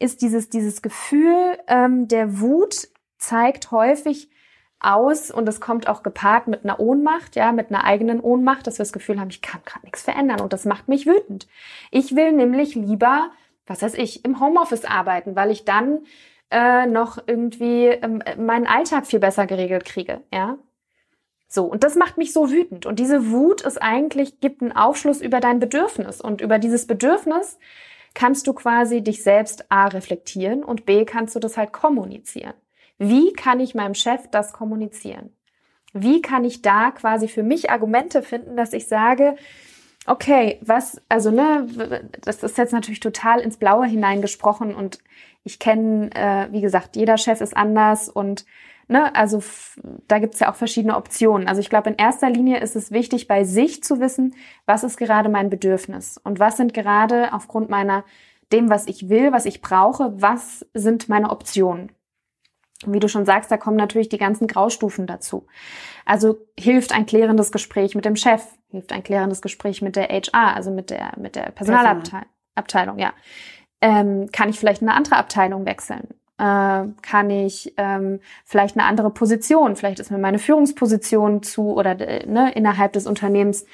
ist 0.00 0.20
dieses, 0.20 0.48
dieses 0.48 0.82
Gefühl 0.82 1.58
ähm, 1.68 2.08
der 2.08 2.40
Wut 2.40 2.88
zeigt 3.18 3.70
häufig 3.70 4.28
aus 4.80 5.30
und 5.30 5.48
es 5.48 5.60
kommt 5.60 5.88
auch 5.88 6.02
gepaart 6.02 6.48
mit 6.48 6.64
einer 6.64 6.80
Ohnmacht, 6.80 7.36
ja, 7.36 7.52
mit 7.52 7.70
einer 7.70 7.84
eigenen 7.84 8.18
Ohnmacht, 8.18 8.66
dass 8.66 8.78
wir 8.78 8.84
das 8.84 8.92
Gefühl 8.92 9.20
haben, 9.20 9.30
ich 9.30 9.42
kann 9.42 9.60
gerade 9.64 9.86
nichts 9.86 10.02
verändern 10.02 10.40
und 10.40 10.52
das 10.52 10.64
macht 10.64 10.88
mich 10.88 11.06
wütend. 11.06 11.46
Ich 11.92 12.16
will 12.16 12.32
nämlich 12.32 12.74
lieber, 12.74 13.30
was 13.64 13.80
weiß 13.80 13.94
ich, 13.94 14.24
im 14.24 14.40
Homeoffice 14.40 14.84
arbeiten, 14.84 15.36
weil 15.36 15.52
ich 15.52 15.64
dann 15.64 16.00
äh, 16.50 16.86
noch 16.86 17.18
irgendwie 17.26 17.86
ähm, 17.86 18.22
meinen 18.38 18.66
Alltag 18.66 19.06
viel 19.06 19.18
besser 19.20 19.46
geregelt 19.46 19.84
kriege, 19.84 20.22
ja. 20.32 20.58
So, 21.50 21.64
und 21.64 21.82
das 21.82 21.94
macht 21.94 22.18
mich 22.18 22.32
so 22.32 22.50
wütend. 22.50 22.84
Und 22.84 22.98
diese 22.98 23.30
Wut 23.30 23.62
ist 23.62 23.80
eigentlich, 23.80 24.40
gibt 24.40 24.60
einen 24.60 24.72
Aufschluss 24.72 25.22
über 25.22 25.40
dein 25.40 25.60
Bedürfnis. 25.60 26.20
Und 26.20 26.42
über 26.42 26.58
dieses 26.58 26.86
Bedürfnis 26.86 27.58
kannst 28.12 28.46
du 28.46 28.52
quasi 28.52 29.02
dich 29.02 29.22
selbst 29.22 29.70
A 29.70 29.86
reflektieren 29.86 30.62
und 30.62 30.84
B 30.84 31.06
kannst 31.06 31.34
du 31.34 31.38
das 31.38 31.56
halt 31.56 31.72
kommunizieren. 31.72 32.54
Wie 32.98 33.32
kann 33.32 33.60
ich 33.60 33.74
meinem 33.74 33.94
Chef 33.94 34.28
das 34.30 34.52
kommunizieren? 34.52 35.32
Wie 35.94 36.20
kann 36.20 36.44
ich 36.44 36.60
da 36.60 36.90
quasi 36.90 37.28
für 37.28 37.42
mich 37.42 37.70
Argumente 37.70 38.22
finden, 38.22 38.56
dass 38.56 38.74
ich 38.74 38.86
sage, 38.86 39.36
okay, 40.06 40.58
was, 40.62 41.00
also 41.08 41.30
ne, 41.30 41.66
das 42.22 42.42
ist 42.42 42.58
jetzt 42.58 42.72
natürlich 42.72 43.00
total 43.00 43.40
ins 43.40 43.56
Blaue 43.56 43.86
hineingesprochen 43.86 44.74
und 44.74 44.98
ich 45.48 45.58
kenne, 45.58 46.10
äh, 46.14 46.52
wie 46.52 46.60
gesagt, 46.60 46.94
jeder 46.94 47.16
Chef 47.16 47.40
ist 47.40 47.56
anders 47.56 48.10
und 48.10 48.44
ne, 48.86 49.14
also 49.16 49.42
da 50.06 50.18
gibt's 50.18 50.40
ja 50.40 50.50
auch 50.50 50.56
verschiedene 50.56 50.94
Optionen. 50.94 51.48
Also 51.48 51.62
ich 51.62 51.70
glaube, 51.70 51.88
in 51.88 51.96
erster 51.96 52.28
Linie 52.28 52.60
ist 52.60 52.76
es 52.76 52.90
wichtig, 52.90 53.28
bei 53.28 53.44
sich 53.44 53.82
zu 53.82 53.98
wissen, 53.98 54.34
was 54.66 54.84
ist 54.84 54.98
gerade 54.98 55.30
mein 55.30 55.48
Bedürfnis 55.48 56.18
und 56.18 56.38
was 56.38 56.58
sind 56.58 56.74
gerade 56.74 57.32
aufgrund 57.32 57.70
meiner 57.70 58.04
dem, 58.52 58.68
was 58.68 58.86
ich 58.86 59.08
will, 59.08 59.32
was 59.32 59.46
ich 59.46 59.62
brauche, 59.62 60.12
was 60.20 60.66
sind 60.74 61.08
meine 61.08 61.30
Optionen. 61.30 61.92
Wie 62.86 63.00
du 63.00 63.08
schon 63.08 63.24
sagst, 63.24 63.50
da 63.50 63.56
kommen 63.56 63.76
natürlich 63.76 64.10
die 64.10 64.18
ganzen 64.18 64.46
Graustufen 64.46 65.06
dazu. 65.06 65.46
Also 66.04 66.38
hilft 66.58 66.92
ein 66.92 67.06
klärendes 67.06 67.52
Gespräch 67.52 67.94
mit 67.94 68.04
dem 68.04 68.16
Chef, 68.16 68.42
hilft 68.70 68.92
ein 68.92 69.02
klärendes 69.02 69.40
Gespräch 69.40 69.80
mit 69.80 69.96
der 69.96 70.08
HR, 70.08 70.54
also 70.54 70.70
mit 70.70 70.90
der, 70.90 71.12
mit 71.18 71.36
der 71.36 71.50
Personalabteilung, 71.52 72.98
ja. 72.98 73.12
Ähm, 73.80 74.28
kann 74.32 74.48
ich 74.48 74.58
vielleicht 74.58 74.82
eine 74.82 74.94
andere 74.94 75.16
Abteilung 75.16 75.64
wechseln? 75.66 76.08
Äh, 76.38 76.84
kann 77.02 77.30
ich 77.30 77.74
ähm, 77.76 78.20
vielleicht 78.44 78.76
eine 78.76 78.86
andere 78.86 79.10
Position, 79.10 79.74
vielleicht 79.74 79.98
ist 79.98 80.10
mir 80.10 80.18
meine 80.18 80.38
Führungsposition 80.38 81.42
zu 81.42 81.72
oder 81.74 81.98
äh, 82.00 82.26
ne, 82.26 82.52
innerhalb 82.52 82.92
des 82.92 83.06
Unternehmens 83.06 83.66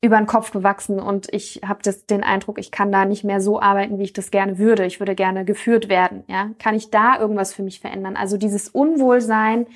über 0.00 0.16
den 0.16 0.26
Kopf 0.26 0.50
gewachsen 0.50 0.98
und 1.00 1.32
ich 1.32 1.60
habe 1.66 1.80
den 2.10 2.22
Eindruck, 2.22 2.58
ich 2.58 2.70
kann 2.70 2.92
da 2.92 3.04
nicht 3.04 3.24
mehr 3.24 3.40
so 3.40 3.60
arbeiten, 3.60 3.98
wie 3.98 4.04
ich 4.04 4.12
das 4.12 4.30
gerne 4.30 4.58
würde. 4.58 4.84
Ich 4.84 5.00
würde 5.00 5.14
gerne 5.14 5.44
geführt 5.44 5.88
werden. 5.88 6.24
Ja, 6.26 6.50
kann 6.58 6.74
ich 6.74 6.90
da 6.90 7.18
irgendwas 7.18 7.54
für 7.54 7.62
mich 7.62 7.80
verändern? 7.80 8.16
Also 8.16 8.36
dieses 8.36 8.68
Unwohlsein 8.68 9.66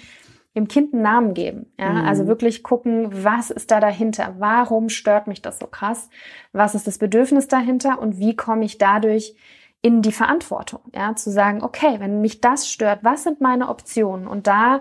dem 0.56 0.68
Kind 0.68 0.92
einen 0.92 1.02
Namen 1.02 1.34
geben. 1.34 1.72
Ja? 1.78 1.90
Mhm. 1.90 2.06
Also 2.06 2.26
wirklich 2.26 2.62
gucken, 2.62 3.08
was 3.24 3.50
ist 3.50 3.70
da 3.70 3.80
dahinter? 3.80 4.34
Warum 4.38 4.88
stört 4.88 5.26
mich 5.26 5.42
das 5.42 5.58
so 5.58 5.66
krass? 5.66 6.08
Was 6.52 6.74
ist 6.74 6.86
das 6.86 6.98
Bedürfnis 6.98 7.48
dahinter? 7.48 8.00
Und 8.00 8.18
wie 8.18 8.34
komme 8.34 8.64
ich 8.64 8.78
dadurch 8.78 9.36
in 9.82 10.02
die 10.02 10.12
Verantwortung? 10.12 10.80
Ja, 10.94 11.14
zu 11.14 11.30
sagen, 11.30 11.62
okay, 11.62 11.96
wenn 11.98 12.20
mich 12.20 12.40
das 12.40 12.68
stört, 12.68 13.00
was 13.02 13.22
sind 13.22 13.40
meine 13.40 13.68
Optionen? 13.68 14.26
Und 14.26 14.46
da 14.46 14.80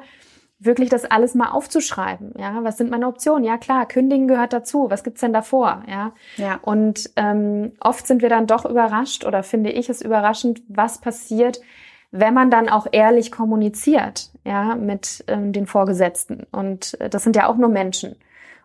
wirklich 0.59 0.89
das 0.89 1.05
alles 1.05 1.35
mal 1.35 1.51
aufzuschreiben. 1.51 2.33
Ja, 2.37 2.63
was 2.63 2.77
sind 2.77 2.91
meine 2.91 3.07
Optionen? 3.07 3.45
Ja, 3.45 3.57
klar, 3.57 3.87
kündigen 3.87 4.27
gehört 4.27 4.51
dazu. 4.51 4.87
Was 4.89 5.03
gibt's 5.03 5.21
denn 5.21 5.31
davor? 5.31 5.83
Ja, 5.87 6.11
ja. 6.35 6.59
Und 6.61 7.11
ähm, 7.15 7.71
oft 7.79 8.05
sind 8.05 8.21
wir 8.21 8.29
dann 8.29 8.45
doch 8.45 8.65
überrascht 8.65 9.25
oder 9.25 9.41
finde 9.43 9.71
ich 9.71 9.89
es 9.89 10.01
überraschend, 10.01 10.61
was 10.67 10.99
passiert, 10.99 11.61
wenn 12.11 12.33
man 12.33 12.49
dann 12.49 12.69
auch 12.69 12.87
ehrlich 12.91 13.31
kommuniziert, 13.31 14.31
ja, 14.43 14.75
mit 14.75 15.23
ähm, 15.27 15.53
den 15.53 15.67
Vorgesetzten. 15.67 16.47
Und 16.51 16.99
äh, 16.99 17.09
das 17.09 17.23
sind 17.23 17.35
ja 17.35 17.47
auch 17.47 17.57
nur 17.57 17.69
Menschen. 17.69 18.15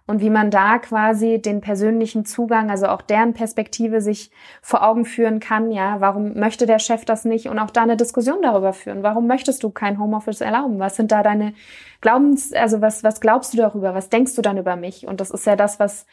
Und 0.06 0.20
wie 0.20 0.28
man 0.28 0.50
da 0.50 0.78
quasi 0.78 1.40
den 1.40 1.62
persönlichen 1.62 2.26
Zugang, 2.26 2.70
also 2.70 2.88
auch 2.88 3.00
deren 3.00 3.32
Perspektive 3.32 4.02
sich 4.02 4.30
vor 4.60 4.86
Augen 4.86 5.06
führen 5.06 5.40
kann, 5.40 5.70
ja, 5.70 5.98
warum 6.00 6.34
möchte 6.34 6.66
der 6.66 6.78
Chef 6.78 7.06
das 7.06 7.24
nicht? 7.24 7.48
Und 7.48 7.58
auch 7.58 7.70
da 7.70 7.82
eine 7.82 7.96
Diskussion 7.96 8.42
darüber 8.42 8.74
führen. 8.74 9.02
Warum 9.02 9.26
möchtest 9.26 9.62
du 9.62 9.70
kein 9.70 9.98
Homeoffice 9.98 10.42
erlauben? 10.42 10.78
Was 10.78 10.96
sind 10.96 11.10
da 11.10 11.22
deine 11.22 11.54
Glaubens, 12.02 12.52
also 12.52 12.82
was, 12.82 13.02
was 13.02 13.20
glaubst 13.20 13.54
du 13.54 13.56
darüber? 13.56 13.94
Was 13.94 14.10
denkst 14.10 14.34
du 14.34 14.42
dann 14.42 14.58
über 14.58 14.76
mich? 14.76 15.06
Und 15.06 15.22
das 15.22 15.30
ist 15.30 15.46
ja 15.46 15.56
das, 15.56 15.80
was 15.80 16.04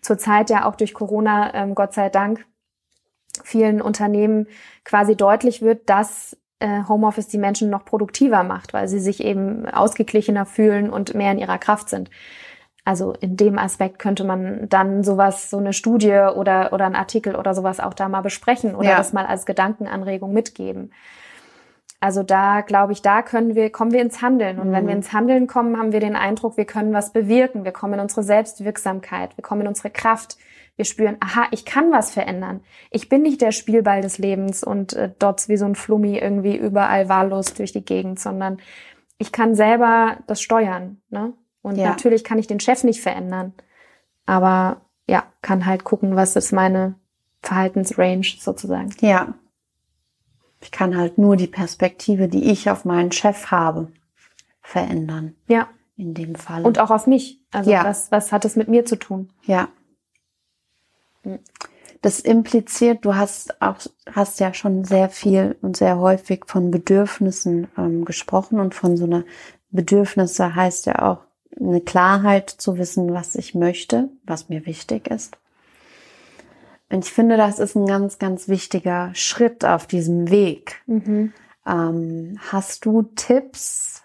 zurzeit 0.00 0.48
ja 0.48 0.64
auch 0.64 0.76
durch 0.76 0.94
Corona, 0.94 1.52
ähm, 1.52 1.74
Gott 1.74 1.92
sei 1.92 2.08
Dank, 2.08 2.46
vielen 3.42 3.82
Unternehmen 3.82 4.46
quasi 4.84 5.16
deutlich 5.16 5.60
wird, 5.60 5.90
dass 5.90 6.36
Homeoffice 6.88 7.28
die 7.28 7.38
Menschen 7.38 7.70
noch 7.70 7.84
produktiver 7.84 8.42
macht, 8.42 8.72
weil 8.72 8.88
sie 8.88 9.00
sich 9.00 9.22
eben 9.22 9.68
ausgeglichener 9.68 10.46
fühlen 10.46 10.90
und 10.90 11.14
mehr 11.14 11.32
in 11.32 11.38
ihrer 11.38 11.58
Kraft 11.58 11.88
sind. 11.88 12.10
Also 12.84 13.14
in 13.20 13.36
dem 13.36 13.58
Aspekt 13.58 13.98
könnte 13.98 14.24
man 14.24 14.68
dann 14.68 15.04
sowas, 15.04 15.48
so 15.48 15.56
eine 15.56 15.72
Studie 15.72 16.28
oder, 16.34 16.72
oder 16.72 16.84
ein 16.84 16.94
Artikel 16.94 17.34
oder 17.34 17.54
sowas 17.54 17.80
auch 17.80 17.94
da 17.94 18.08
mal 18.08 18.20
besprechen 18.20 18.74
oder 18.74 18.90
ja. 18.90 18.96
das 18.96 19.14
mal 19.14 19.24
als 19.24 19.46
Gedankenanregung 19.46 20.32
mitgeben. 20.32 20.92
Also 22.00 22.22
da 22.22 22.60
glaube 22.60 22.92
ich, 22.92 23.00
da 23.00 23.22
können 23.22 23.54
wir, 23.54 23.70
kommen 23.70 23.92
wir 23.92 24.02
ins 24.02 24.20
Handeln. 24.20 24.58
Und 24.58 24.68
mhm. 24.68 24.72
wenn 24.72 24.86
wir 24.86 24.94
ins 24.94 25.14
Handeln 25.14 25.46
kommen, 25.46 25.78
haben 25.78 25.92
wir 25.92 26.00
den 26.00 26.16
Eindruck, 26.16 26.58
wir 26.58 26.66
können 26.66 26.92
was 26.92 27.14
bewirken. 27.14 27.64
Wir 27.64 27.72
kommen 27.72 27.94
in 27.94 28.00
unsere 28.00 28.22
Selbstwirksamkeit. 28.22 29.34
Wir 29.38 29.42
kommen 29.42 29.62
in 29.62 29.68
unsere 29.68 29.88
Kraft. 29.88 30.36
Wir 30.76 30.84
spüren, 30.84 31.16
aha, 31.20 31.46
ich 31.52 31.64
kann 31.64 31.92
was 31.92 32.10
verändern. 32.12 32.60
Ich 32.90 33.08
bin 33.08 33.22
nicht 33.22 33.40
der 33.40 33.52
Spielball 33.52 34.00
des 34.00 34.18
Lebens 34.18 34.64
und 34.64 34.92
äh, 34.94 35.12
dort 35.18 35.48
wie 35.48 35.56
so 35.56 35.66
ein 35.66 35.76
Flummi 35.76 36.18
irgendwie 36.18 36.56
überall 36.56 37.08
wahllos 37.08 37.54
durch 37.54 37.72
die 37.72 37.84
Gegend, 37.84 38.18
sondern 38.18 38.58
ich 39.18 39.30
kann 39.30 39.54
selber 39.54 40.18
das 40.26 40.42
steuern. 40.42 41.00
Ne? 41.10 41.32
Und 41.62 41.76
ja. 41.76 41.88
natürlich 41.88 42.24
kann 42.24 42.38
ich 42.38 42.48
den 42.48 42.60
Chef 42.60 42.82
nicht 42.82 43.00
verändern. 43.00 43.54
Aber 44.26 44.82
ja, 45.06 45.24
kann 45.42 45.66
halt 45.66 45.84
gucken, 45.84 46.16
was 46.16 46.34
ist 46.34 46.52
meine 46.52 46.96
Verhaltensrange 47.42 48.36
sozusagen. 48.38 48.90
Ja. 49.00 49.34
Ich 50.60 50.70
kann 50.70 50.96
halt 50.96 51.18
nur 51.18 51.36
die 51.36 51.46
Perspektive, 51.46 52.26
die 52.26 52.50
ich 52.50 52.70
auf 52.70 52.84
meinen 52.84 53.12
Chef 53.12 53.50
habe, 53.50 53.92
verändern. 54.62 55.36
Ja. 55.46 55.68
In 55.96 56.14
dem 56.14 56.34
Fall. 56.34 56.64
Und 56.64 56.80
auch 56.80 56.90
auf 56.90 57.06
mich. 57.06 57.40
Also 57.52 57.70
ja. 57.70 57.84
was, 57.84 58.10
was 58.10 58.32
hat 58.32 58.44
es 58.44 58.56
mit 58.56 58.66
mir 58.66 58.84
zu 58.84 58.96
tun? 58.96 59.30
Ja. 59.44 59.68
Das 62.02 62.20
impliziert, 62.20 63.04
du 63.04 63.14
hast 63.14 63.62
auch, 63.62 63.76
hast 64.12 64.40
ja 64.40 64.52
schon 64.52 64.84
sehr 64.84 65.08
viel 65.08 65.56
und 65.62 65.76
sehr 65.76 65.98
häufig 65.98 66.44
von 66.46 66.70
Bedürfnissen 66.70 67.68
ähm, 67.78 68.04
gesprochen 68.04 68.60
und 68.60 68.74
von 68.74 68.96
so 68.96 69.04
einer 69.04 69.24
Bedürfnisse 69.70 70.54
heißt 70.54 70.86
ja 70.86 71.02
auch 71.02 71.24
eine 71.58 71.80
Klarheit 71.80 72.50
zu 72.50 72.78
wissen, 72.78 73.14
was 73.14 73.34
ich 73.34 73.54
möchte, 73.54 74.10
was 74.24 74.48
mir 74.48 74.66
wichtig 74.66 75.08
ist. 75.08 75.38
Und 76.90 77.04
ich 77.04 77.12
finde, 77.12 77.36
das 77.36 77.58
ist 77.58 77.74
ein 77.74 77.86
ganz, 77.86 78.18
ganz 78.18 78.48
wichtiger 78.48 79.10
Schritt 79.14 79.64
auf 79.64 79.86
diesem 79.86 80.30
Weg. 80.30 80.82
Mhm. 80.86 81.32
Ähm, 81.66 82.38
hast 82.52 82.84
du 82.84 83.02
Tipps? 83.16 84.02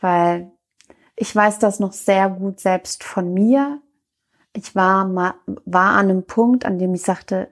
Weil 0.00 0.50
ich 1.16 1.34
weiß 1.34 1.58
das 1.58 1.80
noch 1.80 1.92
sehr 1.92 2.28
gut 2.28 2.60
selbst 2.60 3.04
von 3.04 3.32
mir, 3.32 3.80
ich 4.54 4.74
war 4.74 5.06
mal, 5.06 5.34
war 5.64 5.92
an 5.92 6.10
einem 6.10 6.26
Punkt, 6.26 6.64
an 6.64 6.78
dem 6.78 6.94
ich 6.94 7.02
sagte, 7.02 7.48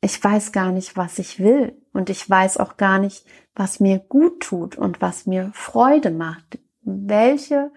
ich 0.00 0.22
weiß 0.22 0.52
gar 0.52 0.72
nicht, 0.72 0.96
was 0.96 1.18
ich 1.18 1.38
will 1.38 1.80
und 1.92 2.10
ich 2.10 2.28
weiß 2.28 2.58
auch 2.58 2.76
gar 2.76 2.98
nicht, 2.98 3.24
was 3.54 3.80
mir 3.80 3.98
gut 4.00 4.40
tut 4.40 4.76
und 4.76 5.00
was 5.00 5.26
mir 5.26 5.50
Freude 5.54 6.10
macht. 6.10 6.58
Welche 6.82 7.70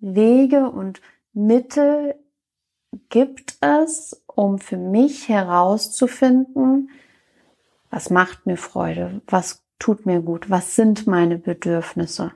Wege 0.00 0.68
und 0.68 1.00
Mittel 1.32 2.16
gibt 3.08 3.56
es, 3.60 4.24
um 4.26 4.58
für 4.58 4.76
mich 4.76 5.28
herauszufinden, 5.28 6.90
was 7.90 8.10
macht 8.10 8.46
mir 8.46 8.56
Freude, 8.56 9.22
was 9.26 9.64
tut 9.78 10.06
mir 10.06 10.20
gut, 10.20 10.50
was 10.50 10.74
sind 10.74 11.06
meine 11.06 11.38
Bedürfnisse? 11.38 12.32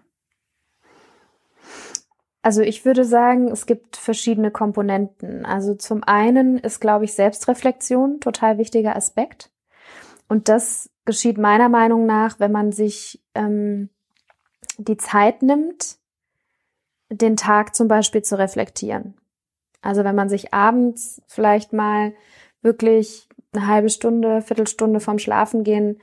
Also 2.45 2.61
ich 2.61 2.85
würde 2.85 3.07
sagen, 3.07 3.49
es 3.49 3.65
gibt 3.65 3.97
verschiedene 3.97 4.51
Komponenten. 4.51 5.47
Also 5.47 5.75
zum 5.75 6.05
einen 6.05 6.59
ist, 6.59 6.79
glaube 6.79 7.07
ich, 7.07 7.15
Selbstreflexion 7.15 8.21
total 8.21 8.59
wichtiger 8.59 8.95
Aspekt. 8.97 9.51
Und 10.29 10.51
das 10.51 10.91
geschieht 11.07 11.39
meiner 11.39 11.71
Meinung 11.71 12.05
nach, 12.05 12.39
wenn 12.41 12.53
man 12.53 12.71
sich 12.71 13.25
ähm, 13.35 13.89
die 14.77 14.99
Zeit 14.99 15.43
nimmt, 15.43 15.97
den 17.09 17.39
Tag 17.39 17.75
zum 17.75 17.89
Beispiel 17.89 18.21
zu 18.21 18.39
reflektieren. 18.39 19.15
Also 19.81 20.05
wenn 20.05 20.15
man 20.15 20.29
sich 20.29 20.53
abends 20.53 21.23
vielleicht 21.27 21.73
mal 21.73 22.13
wirklich 22.61 23.27
eine 23.55 23.67
halbe 23.69 23.89
Stunde, 23.89 24.43
Viertelstunde 24.43 25.01
vorm 25.01 25.19
Schlafengehen 25.19 25.99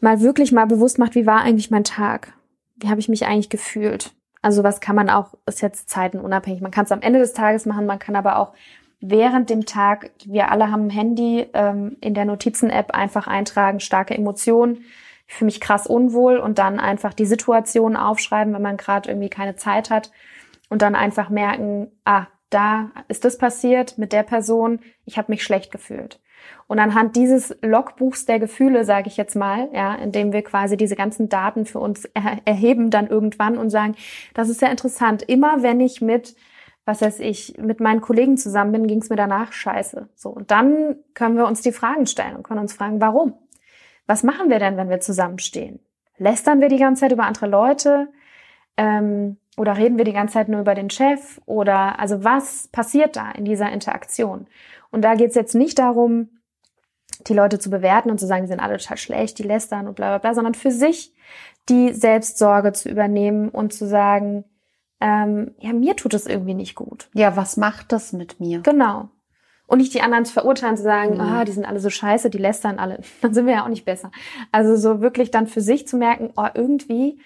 mal 0.00 0.22
wirklich 0.22 0.52
mal 0.52 0.66
bewusst 0.66 0.98
macht, 0.98 1.14
wie 1.14 1.26
war 1.26 1.42
eigentlich 1.42 1.70
mein 1.70 1.84
Tag? 1.84 2.32
Wie 2.76 2.88
habe 2.88 3.00
ich 3.00 3.10
mich 3.10 3.26
eigentlich 3.26 3.50
gefühlt? 3.50 4.14
Also 4.44 4.62
was 4.62 4.80
kann 4.80 4.94
man 4.94 5.08
auch, 5.08 5.32
ist 5.46 5.62
jetzt 5.62 5.88
zeitenunabhängig. 5.88 6.60
Man 6.60 6.70
kann 6.70 6.84
es 6.84 6.92
am 6.92 7.00
Ende 7.00 7.18
des 7.18 7.32
Tages 7.32 7.64
machen, 7.64 7.86
man 7.86 7.98
kann 7.98 8.14
aber 8.14 8.38
auch 8.38 8.52
während 9.00 9.48
dem 9.48 9.64
Tag, 9.64 10.10
wir 10.26 10.50
alle 10.50 10.70
haben 10.70 10.88
ein 10.88 10.90
Handy, 10.90 11.46
ähm, 11.54 11.96
in 12.02 12.12
der 12.12 12.26
Notizen-App 12.26 12.90
einfach 12.90 13.26
eintragen, 13.26 13.80
starke 13.80 14.12
Emotionen. 14.12 14.84
Ich 15.26 15.32
fühle 15.32 15.46
mich 15.46 15.62
krass 15.62 15.86
unwohl 15.86 16.36
und 16.36 16.58
dann 16.58 16.78
einfach 16.78 17.14
die 17.14 17.24
Situation 17.24 17.96
aufschreiben, 17.96 18.52
wenn 18.52 18.60
man 18.60 18.76
gerade 18.76 19.08
irgendwie 19.08 19.30
keine 19.30 19.56
Zeit 19.56 19.88
hat 19.88 20.10
und 20.68 20.82
dann 20.82 20.94
einfach 20.94 21.30
merken, 21.30 21.90
ah, 22.04 22.26
da 22.50 22.90
ist 23.08 23.24
das 23.24 23.38
passiert 23.38 23.96
mit 23.96 24.12
der 24.12 24.24
Person, 24.24 24.80
ich 25.06 25.16
habe 25.16 25.32
mich 25.32 25.42
schlecht 25.42 25.72
gefühlt. 25.72 26.20
Und 26.66 26.78
anhand 26.78 27.16
dieses 27.16 27.56
Logbuchs 27.62 28.24
der 28.24 28.38
Gefühle, 28.38 28.84
sage 28.84 29.08
ich 29.08 29.16
jetzt 29.16 29.36
mal, 29.36 29.68
ja, 29.72 29.94
indem 29.94 30.32
wir 30.32 30.42
quasi 30.42 30.76
diese 30.76 30.96
ganzen 30.96 31.28
Daten 31.28 31.66
für 31.66 31.78
uns 31.78 32.06
er 32.14 32.38
erheben 32.44 32.90
dann 32.90 33.06
irgendwann 33.06 33.58
und 33.58 33.70
sagen, 33.70 33.96
das 34.32 34.48
ist 34.48 34.62
ja 34.62 34.68
interessant. 34.68 35.22
Immer 35.22 35.62
wenn 35.62 35.80
ich 35.80 36.00
mit, 36.00 36.34
was 36.84 37.02
weiß 37.02 37.20
ich, 37.20 37.56
mit 37.58 37.80
meinen 37.80 38.00
Kollegen 38.00 38.36
zusammen 38.36 38.72
bin, 38.72 38.86
ging 38.86 39.02
es 39.02 39.10
mir 39.10 39.16
danach 39.16 39.52
scheiße. 39.52 40.08
So 40.14 40.30
und 40.30 40.50
dann 40.50 40.96
können 41.14 41.36
wir 41.36 41.46
uns 41.46 41.60
die 41.60 41.72
Fragen 41.72 42.06
stellen 42.06 42.36
und 42.36 42.42
können 42.44 42.60
uns 42.60 42.72
fragen, 42.72 43.00
warum? 43.00 43.34
Was 44.06 44.22
machen 44.22 44.50
wir 44.50 44.58
denn, 44.58 44.76
wenn 44.76 44.90
wir 44.90 45.00
zusammenstehen? 45.00 45.80
Lästern 46.18 46.60
wir 46.60 46.68
die 46.68 46.78
ganze 46.78 47.00
Zeit 47.00 47.12
über 47.12 47.24
andere 47.24 47.46
Leute? 47.46 48.08
Ähm, 48.76 49.38
oder 49.56 49.76
reden 49.76 49.98
wir 49.98 50.04
die 50.04 50.12
ganze 50.12 50.34
Zeit 50.34 50.48
nur 50.48 50.60
über 50.60 50.74
den 50.74 50.90
Chef? 50.90 51.40
Oder 51.46 51.98
also 51.98 52.24
was 52.24 52.68
passiert 52.68 53.16
da 53.16 53.30
in 53.30 53.44
dieser 53.44 53.70
Interaktion? 53.70 54.46
Und 54.90 55.02
da 55.02 55.14
geht 55.14 55.30
es 55.30 55.34
jetzt 55.34 55.54
nicht 55.54 55.78
darum, 55.78 56.28
die 57.18 57.34
Leute 57.34 57.58
zu 57.58 57.70
bewerten 57.70 58.10
und 58.10 58.18
zu 58.18 58.26
sagen, 58.26 58.42
die 58.42 58.48
sind 58.48 58.60
alle 58.60 58.78
total 58.78 58.96
schlecht, 58.96 59.38
die 59.38 59.42
lästern 59.42 59.86
und 59.86 59.94
bla 59.94 60.08
bla 60.08 60.18
bla, 60.18 60.34
sondern 60.34 60.54
für 60.54 60.70
sich 60.70 61.14
die 61.68 61.92
Selbstsorge 61.92 62.72
zu 62.72 62.88
übernehmen 62.88 63.48
und 63.48 63.72
zu 63.72 63.86
sagen, 63.86 64.44
ähm, 65.00 65.54
ja, 65.58 65.72
mir 65.72 65.96
tut 65.96 66.14
es 66.14 66.26
irgendwie 66.26 66.54
nicht 66.54 66.74
gut. 66.74 67.08
Ja, 67.14 67.36
was 67.36 67.56
macht 67.56 67.92
das 67.92 68.12
mit 68.12 68.40
mir? 68.40 68.60
Genau. 68.60 69.08
Und 69.66 69.78
nicht 69.78 69.94
die 69.94 70.02
anderen 70.02 70.24
zu 70.24 70.32
verurteilen, 70.32 70.76
zu 70.76 70.82
sagen, 70.82 71.14
mhm. 71.14 71.20
ah, 71.20 71.44
die 71.44 71.52
sind 71.52 71.64
alle 71.64 71.80
so 71.80 71.90
scheiße, 71.90 72.30
die 72.30 72.38
lästern 72.38 72.78
alle. 72.78 73.00
Dann 73.22 73.34
sind 73.34 73.46
wir 73.46 73.54
ja 73.54 73.64
auch 73.64 73.68
nicht 73.68 73.84
besser. 73.84 74.10
Also 74.52 74.76
so 74.76 75.00
wirklich 75.00 75.30
dann 75.30 75.46
für 75.46 75.60
sich 75.60 75.88
zu 75.88 75.96
merken, 75.96 76.32
oh, 76.36 76.46
irgendwie 76.54 77.20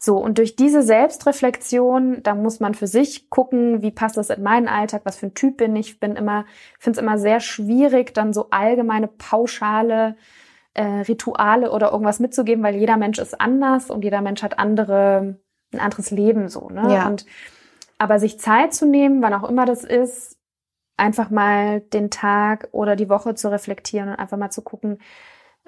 so, 0.00 0.16
und 0.16 0.38
durch 0.38 0.54
diese 0.54 0.82
Selbstreflexion, 0.82 2.22
da 2.22 2.36
muss 2.36 2.60
man 2.60 2.74
für 2.74 2.86
sich 2.86 3.30
gucken, 3.30 3.82
wie 3.82 3.90
passt 3.90 4.16
das 4.16 4.30
in 4.30 4.44
meinen 4.44 4.68
Alltag, 4.68 5.02
was 5.04 5.16
für 5.16 5.26
ein 5.26 5.34
Typ 5.34 5.56
bin 5.56 5.74
ich. 5.74 5.98
bin 5.98 6.14
immer, 6.14 6.44
finde 6.78 7.00
es 7.00 7.02
immer 7.02 7.18
sehr 7.18 7.40
schwierig, 7.40 8.14
dann 8.14 8.32
so 8.32 8.50
allgemeine, 8.50 9.08
pauschale 9.08 10.16
äh, 10.74 10.84
Rituale 10.84 11.72
oder 11.72 11.90
irgendwas 11.90 12.20
mitzugeben, 12.20 12.62
weil 12.62 12.76
jeder 12.76 12.96
Mensch 12.96 13.18
ist 13.18 13.40
anders 13.40 13.90
und 13.90 14.04
jeder 14.04 14.20
Mensch 14.20 14.44
hat 14.44 14.60
andere, 14.60 15.40
ein 15.72 15.80
anderes 15.80 16.12
Leben 16.12 16.48
so. 16.48 16.68
Ne? 16.68 16.94
Ja. 16.94 17.08
Und 17.08 17.26
aber 17.98 18.20
sich 18.20 18.38
Zeit 18.38 18.74
zu 18.74 18.86
nehmen, 18.86 19.20
wann 19.20 19.34
auch 19.34 19.48
immer 19.48 19.64
das 19.64 19.82
ist, 19.82 20.38
einfach 20.96 21.30
mal 21.30 21.80
den 21.80 22.10
Tag 22.10 22.68
oder 22.70 22.94
die 22.94 23.08
Woche 23.08 23.34
zu 23.34 23.50
reflektieren 23.50 24.10
und 24.10 24.14
einfach 24.14 24.36
mal 24.36 24.50
zu 24.50 24.62
gucken, 24.62 25.00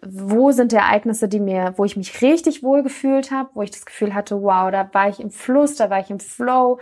wo 0.02 0.50
sind 0.52 0.72
die 0.72 0.76
Ereignisse, 0.76 1.28
die 1.28 1.40
mir, 1.40 1.74
wo 1.76 1.84
ich 1.84 1.96
mich 1.96 2.22
richtig 2.22 2.62
wohl 2.62 2.82
gefühlt 2.82 3.30
habe, 3.30 3.50
wo 3.54 3.62
ich 3.62 3.70
das 3.70 3.84
Gefühl 3.84 4.14
hatte, 4.14 4.42
wow, 4.42 4.70
da 4.70 4.88
war 4.92 5.08
ich 5.08 5.20
im 5.20 5.30
Fluss, 5.30 5.76
da 5.76 5.90
war 5.90 6.00
ich 6.00 6.10
im 6.10 6.20
Flow. 6.20 6.78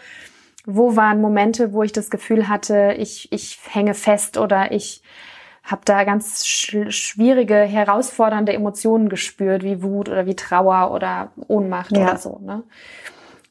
Wo 0.66 0.96
waren 0.96 1.20
Momente, 1.20 1.72
wo 1.72 1.82
ich 1.82 1.92
das 1.92 2.10
Gefühl 2.10 2.48
hatte, 2.48 2.94
ich, 2.98 3.32
ich 3.32 3.58
hänge 3.70 3.94
fest 3.94 4.36
oder 4.36 4.70
ich 4.70 5.02
habe 5.64 5.82
da 5.84 6.04
ganz 6.04 6.46
schwierige, 6.46 7.56
herausfordernde 7.56 8.52
Emotionen 8.52 9.08
gespürt, 9.08 9.62
wie 9.62 9.82
Wut 9.82 10.08
oder 10.08 10.26
wie 10.26 10.36
Trauer 10.36 10.92
oder 10.92 11.32
Ohnmacht 11.46 11.96
ja. 11.96 12.02
oder 12.04 12.16
so. 12.16 12.38
Ne? 12.42 12.62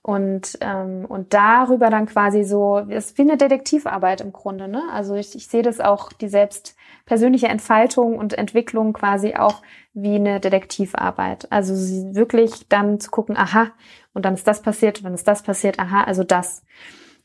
Und, 0.02 0.58
ähm, 0.62 1.06
und 1.06 1.34
darüber 1.34 1.90
dann 1.90 2.06
quasi 2.06 2.44
so, 2.44 2.80
das 2.80 3.08
ist 3.08 3.18
wie 3.18 3.24
eine 3.24 3.36
Detektivarbeit 3.36 4.22
im 4.22 4.32
Grunde. 4.32 4.68
Ne? 4.68 4.84
Also 4.94 5.16
ich, 5.16 5.36
ich 5.36 5.48
sehe 5.48 5.64
das 5.64 5.82
auch, 5.82 6.14
die 6.14 6.30
selbst 6.30 6.77
persönliche 7.08 7.48
Entfaltung 7.48 8.18
und 8.18 8.38
Entwicklung 8.38 8.94
quasi 8.94 9.34
auch 9.34 9.64
wie 9.94 10.16
eine 10.16 10.40
Detektivarbeit. 10.40 11.52
Also 11.52 11.74
wirklich 12.14 12.68
dann 12.68 13.00
zu 13.00 13.10
gucken, 13.10 13.36
aha, 13.36 13.72
und 14.14 14.26
dann 14.26 14.36
ist 14.36 14.46
das 14.46 14.62
passiert, 14.62 15.00
und 15.00 15.06
dann 15.06 15.14
ist 15.16 15.28
das 15.28 15.42
passiert, 15.42 15.80
aha, 15.80 16.04
also 16.04 16.24
das. 16.24 16.64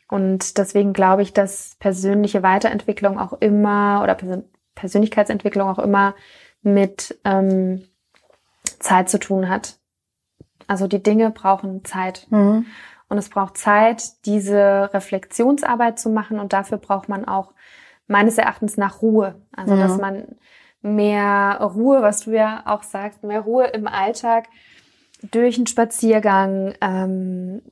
Und 0.09 0.57
deswegen 0.57 0.93
glaube 0.93 1.23
ich, 1.23 1.33
dass 1.33 1.77
persönliche 1.81 2.43
Weiterentwicklung 2.43 3.19
auch 3.19 3.35
immer 3.35 4.01
oder 4.03 4.15
Persön 4.15 4.45
Persönlichkeitsentwicklung 4.75 5.69
auch 5.69 5.79
immer 5.79 6.15
mit 6.63 7.19
ähm, 7.25 7.87
Zeit 8.79 9.11
zu 9.11 9.19
tun 9.19 9.51
hat. 9.51 9.79
Also 10.67 10.87
die 10.87 11.03
Dinge 11.03 11.31
brauchen 11.31 11.85
Zeit. 11.85 12.27
Mhm. 12.31 12.65
Und 13.11 13.19
es 13.19 13.29
braucht 13.29 13.59
Zeit, 13.59 14.25
diese 14.25 14.89
Reflexionsarbeit 14.95 15.99
zu 15.99 16.09
machen. 16.09 16.41
Und 16.41 16.55
dafür 16.55 16.79
braucht 16.79 17.11
man 17.11 17.27
auch 17.27 17.53
meines 18.07 18.39
Erachtens 18.39 18.77
nach 18.77 19.03
Ruhe. 19.03 19.37
Also, 19.57 19.75
mhm. 19.75 19.81
dass 19.81 19.99
man 19.99 20.25
mehr 20.83 21.59
Ruhe, 21.61 22.03
was 22.03 22.21
du 22.21 22.33
ja 22.33 22.63
auch 22.67 22.83
sagst, 22.83 23.23
mehr 23.23 23.41
Ruhe 23.41 23.67
im 23.69 23.87
Alltag 23.87 24.49
durch 25.31 25.57
einen 25.57 25.69
Spaziergang, 25.69 26.75
ähm, 26.81 27.63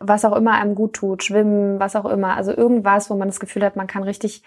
was 0.00 0.24
auch 0.24 0.36
immer 0.36 0.52
einem 0.52 0.74
gut 0.74 0.94
tut, 0.94 1.24
schwimmen, 1.24 1.80
was 1.80 1.96
auch 1.96 2.04
immer. 2.04 2.36
Also 2.36 2.52
irgendwas, 2.54 3.08
wo 3.08 3.14
man 3.14 3.28
das 3.28 3.40
Gefühl 3.40 3.64
hat, 3.64 3.76
man 3.76 3.86
kann 3.86 4.02
richtig 4.02 4.42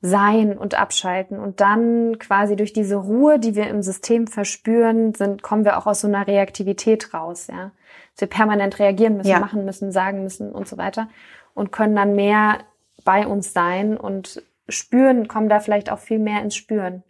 sein 0.00 0.56
und 0.56 0.78
abschalten. 0.78 1.38
Und 1.38 1.60
dann 1.60 2.18
quasi 2.18 2.56
durch 2.56 2.72
diese 2.72 2.96
Ruhe, 2.96 3.38
die 3.38 3.56
wir 3.56 3.68
im 3.68 3.82
System 3.82 4.26
verspüren, 4.26 5.14
sind, 5.14 5.42
kommen 5.42 5.64
wir 5.64 5.78
auch 5.78 5.86
aus 5.86 6.02
so 6.02 6.08
einer 6.08 6.26
Reaktivität 6.26 7.14
raus, 7.14 7.48
ja. 7.48 7.72
Dass 8.12 8.20
wir 8.20 8.28
permanent 8.28 8.78
reagieren 8.78 9.16
müssen, 9.16 9.30
ja. 9.30 9.40
machen 9.40 9.64
müssen, 9.64 9.90
sagen 9.90 10.22
müssen 10.22 10.52
und 10.52 10.68
so 10.68 10.76
weiter. 10.76 11.08
Und 11.54 11.72
können 11.72 11.96
dann 11.96 12.14
mehr 12.14 12.58
bei 13.04 13.26
uns 13.26 13.52
sein 13.52 13.96
und 13.96 14.42
spüren, 14.68 15.28
kommen 15.28 15.48
da 15.48 15.60
vielleicht 15.60 15.90
auch 15.90 15.98
viel 15.98 16.18
mehr 16.18 16.42
ins 16.42 16.56
Spüren. 16.56 17.02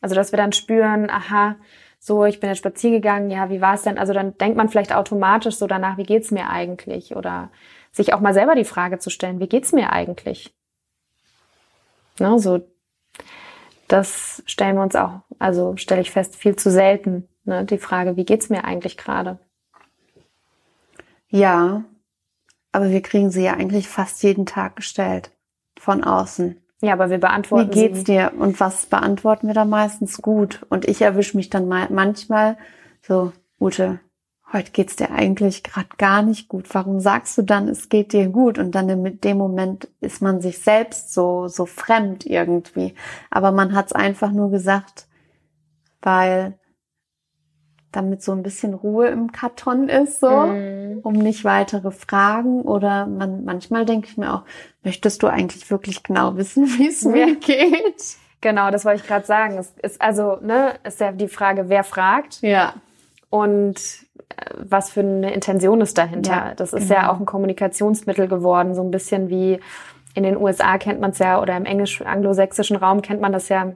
Also, 0.00 0.14
dass 0.14 0.32
wir 0.32 0.36
dann 0.36 0.52
spüren, 0.52 1.10
aha, 1.10 1.56
so, 1.98 2.24
ich 2.24 2.38
bin 2.38 2.50
jetzt 2.50 2.58
spazieren 2.58 2.94
gegangen, 2.94 3.30
ja, 3.30 3.50
wie 3.50 3.60
war 3.60 3.74
es 3.74 3.82
denn? 3.82 3.98
Also 3.98 4.12
dann 4.12 4.38
denkt 4.38 4.56
man 4.56 4.68
vielleicht 4.68 4.94
automatisch 4.94 5.56
so 5.56 5.66
danach, 5.66 5.96
wie 5.98 6.04
geht's 6.04 6.30
mir 6.30 6.48
eigentlich? 6.48 7.16
Oder 7.16 7.50
sich 7.90 8.14
auch 8.14 8.20
mal 8.20 8.32
selber 8.32 8.54
die 8.54 8.64
Frage 8.64 9.00
zu 9.00 9.10
stellen, 9.10 9.40
wie 9.40 9.48
geht's 9.48 9.72
mir 9.72 9.92
eigentlich? 9.92 10.54
Ne, 12.20 12.38
so, 12.38 12.60
das 13.88 14.42
stellen 14.46 14.76
wir 14.76 14.82
uns 14.82 14.94
auch, 14.94 15.22
also 15.40 15.76
stelle 15.76 16.00
ich 16.00 16.10
fest, 16.10 16.36
viel 16.36 16.54
zu 16.54 16.70
selten. 16.70 17.28
Ne, 17.44 17.64
die 17.64 17.78
Frage, 17.78 18.16
wie 18.16 18.24
geht's 18.24 18.50
mir 18.50 18.64
eigentlich 18.64 18.96
gerade? 18.96 19.40
Ja, 21.28 21.84
aber 22.76 22.90
wir 22.90 23.00
kriegen 23.00 23.30
sie 23.30 23.42
ja 23.42 23.54
eigentlich 23.54 23.88
fast 23.88 24.22
jeden 24.22 24.44
Tag 24.44 24.76
gestellt 24.76 25.30
von 25.78 26.04
außen. 26.04 26.60
Ja, 26.82 26.92
aber 26.92 27.08
wir 27.08 27.16
beantworten. 27.16 27.70
Wie 27.70 27.88
geht's 27.88 28.04
dir? 28.04 28.32
Und 28.38 28.60
was 28.60 28.84
beantworten 28.84 29.46
wir 29.46 29.54
da 29.54 29.64
meistens 29.64 30.20
gut? 30.20 30.66
Und 30.68 30.86
ich 30.86 31.00
erwische 31.00 31.38
mich 31.38 31.48
dann 31.48 31.68
mal 31.68 31.86
manchmal 31.88 32.58
so, 33.00 33.32
Ute, 33.58 34.00
heute 34.52 34.72
geht's 34.72 34.94
dir 34.94 35.10
eigentlich 35.10 35.62
gerade 35.62 35.88
gar 35.96 36.20
nicht 36.20 36.48
gut. 36.48 36.66
Warum 36.74 37.00
sagst 37.00 37.38
du 37.38 37.42
dann, 37.42 37.66
es 37.66 37.88
geht 37.88 38.12
dir 38.12 38.28
gut? 38.28 38.58
Und 38.58 38.74
dann 38.74 38.90
in 38.90 39.20
dem 39.22 39.38
Moment 39.38 39.88
ist 40.02 40.20
man 40.20 40.42
sich 40.42 40.58
selbst 40.58 41.14
so, 41.14 41.48
so 41.48 41.64
fremd 41.64 42.26
irgendwie. 42.26 42.94
Aber 43.30 43.52
man 43.52 43.74
hat's 43.74 43.94
einfach 43.94 44.32
nur 44.32 44.50
gesagt, 44.50 45.08
weil 46.02 46.58
damit 47.96 48.22
so 48.22 48.32
ein 48.32 48.42
bisschen 48.42 48.74
Ruhe 48.74 49.08
im 49.08 49.32
Karton 49.32 49.88
ist, 49.88 50.20
so, 50.20 50.28
mm. 50.28 51.00
um 51.02 51.14
nicht 51.14 51.44
weitere 51.44 51.90
Fragen. 51.90 52.62
Oder 52.62 53.06
man, 53.06 53.44
manchmal 53.44 53.84
denke 53.84 54.08
ich 54.08 54.16
mir 54.16 54.34
auch, 54.34 54.42
möchtest 54.84 55.22
du 55.22 55.26
eigentlich 55.26 55.70
wirklich 55.70 56.02
genau 56.02 56.36
wissen, 56.36 56.66
wie 56.78 56.88
es 56.88 57.04
mir 57.04 57.36
geht? 57.36 58.16
Genau, 58.40 58.70
das 58.70 58.84
wollte 58.84 59.00
ich 59.02 59.08
gerade 59.08 59.26
sagen. 59.26 59.58
Es 59.58 59.72
ist 59.82 60.00
also, 60.00 60.36
ne, 60.42 60.74
ist 60.84 61.00
ja 61.00 61.12
die 61.12 61.28
Frage, 61.28 61.68
wer 61.68 61.84
fragt. 61.84 62.42
Ja. 62.42 62.74
Und 63.30 64.06
was 64.56 64.90
für 64.90 65.00
eine 65.00 65.32
Intention 65.32 65.80
ist 65.80 65.98
dahinter. 65.98 66.32
Ja, 66.32 66.54
das 66.54 66.72
ist 66.72 66.88
genau. 66.88 67.00
ja 67.00 67.12
auch 67.12 67.18
ein 67.18 67.26
Kommunikationsmittel 67.26 68.28
geworden, 68.28 68.74
so 68.74 68.82
ein 68.82 68.90
bisschen 68.90 69.28
wie 69.28 69.60
in 70.14 70.22
den 70.22 70.36
USA 70.36 70.78
kennt 70.78 71.00
man 71.00 71.10
es 71.10 71.18
ja 71.18 71.40
oder 71.40 71.56
im 71.56 71.66
englisch-anglosächsischen 71.66 72.76
Raum 72.76 73.02
kennt 73.02 73.20
man 73.20 73.32
das 73.32 73.48
ja 73.48 73.72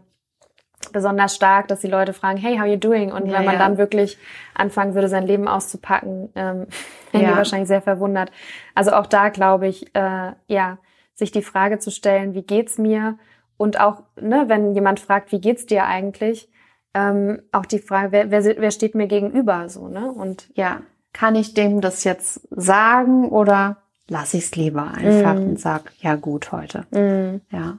besonders 0.93 1.35
stark, 1.35 1.69
dass 1.69 1.81
die 1.81 1.89
Leute 1.89 2.13
fragen, 2.13 2.39
hey, 2.39 2.59
how 2.59 2.67
you 2.67 2.77
doing? 2.77 3.13
Und 3.13 3.27
ja, 3.27 3.39
wenn 3.39 3.45
man 3.45 3.55
ja. 3.55 3.61
dann 3.61 3.79
wirklich 3.79 4.19
anfangen 4.55 4.95
würde, 4.95 5.09
sein 5.09 5.27
Leben 5.27 5.49
auszupacken, 5.49 6.31
ähm, 6.35 6.67
wären 7.13 7.25
ja. 7.25 7.31
die 7.31 7.37
wahrscheinlich 7.37 7.69
sehr 7.69 7.83
verwundert. 7.83 8.31
Also 8.75 8.93
auch 8.93 9.07
da 9.07 9.29
glaube 9.29 9.69
ich, 9.69 9.95
äh, 9.95 10.33
ja, 10.47 10.79
sich 11.15 11.31
die 11.31 11.43
Frage 11.43 11.79
zu 11.79 11.91
stellen, 11.91 12.35
wie 12.35 12.43
geht's 12.43 12.79
mir? 12.79 13.19
Und 13.57 13.79
auch, 13.79 14.03
ne, 14.19 14.45
wenn 14.49 14.75
jemand 14.75 15.01
fragt, 15.01 15.33
wie 15.33 15.41
geht's 15.41 15.67
dir 15.67 15.85
eigentlich? 15.85 16.51
ähm, 16.95 17.43
auch 17.53 17.67
die 17.67 17.79
Frage, 17.79 18.13
wer, 18.13 18.31
wer, 18.31 18.45
wer 18.45 18.71
steht 18.71 18.95
mir 18.95 19.07
gegenüber 19.07 19.69
so, 19.69 19.89
ne? 19.89 20.11
Und 20.11 20.51
ja, 20.55 20.83
kann 21.13 21.35
ich 21.35 21.55
dem 21.55 21.81
das 21.81 22.05
jetzt 22.05 22.49
sagen 22.51 23.29
oder 23.29 23.79
lasse 24.09 24.39
ich 24.39 24.45
es 24.45 24.57
lieber 24.57 24.93
einfach 24.93 25.35
mm. 25.35 25.51
und 25.51 25.61
sag, 25.61 25.93
ja 26.01 26.17
gut, 26.17 26.53
heute. 26.53 26.87
Mm. 26.91 27.41
Ja. 27.55 27.79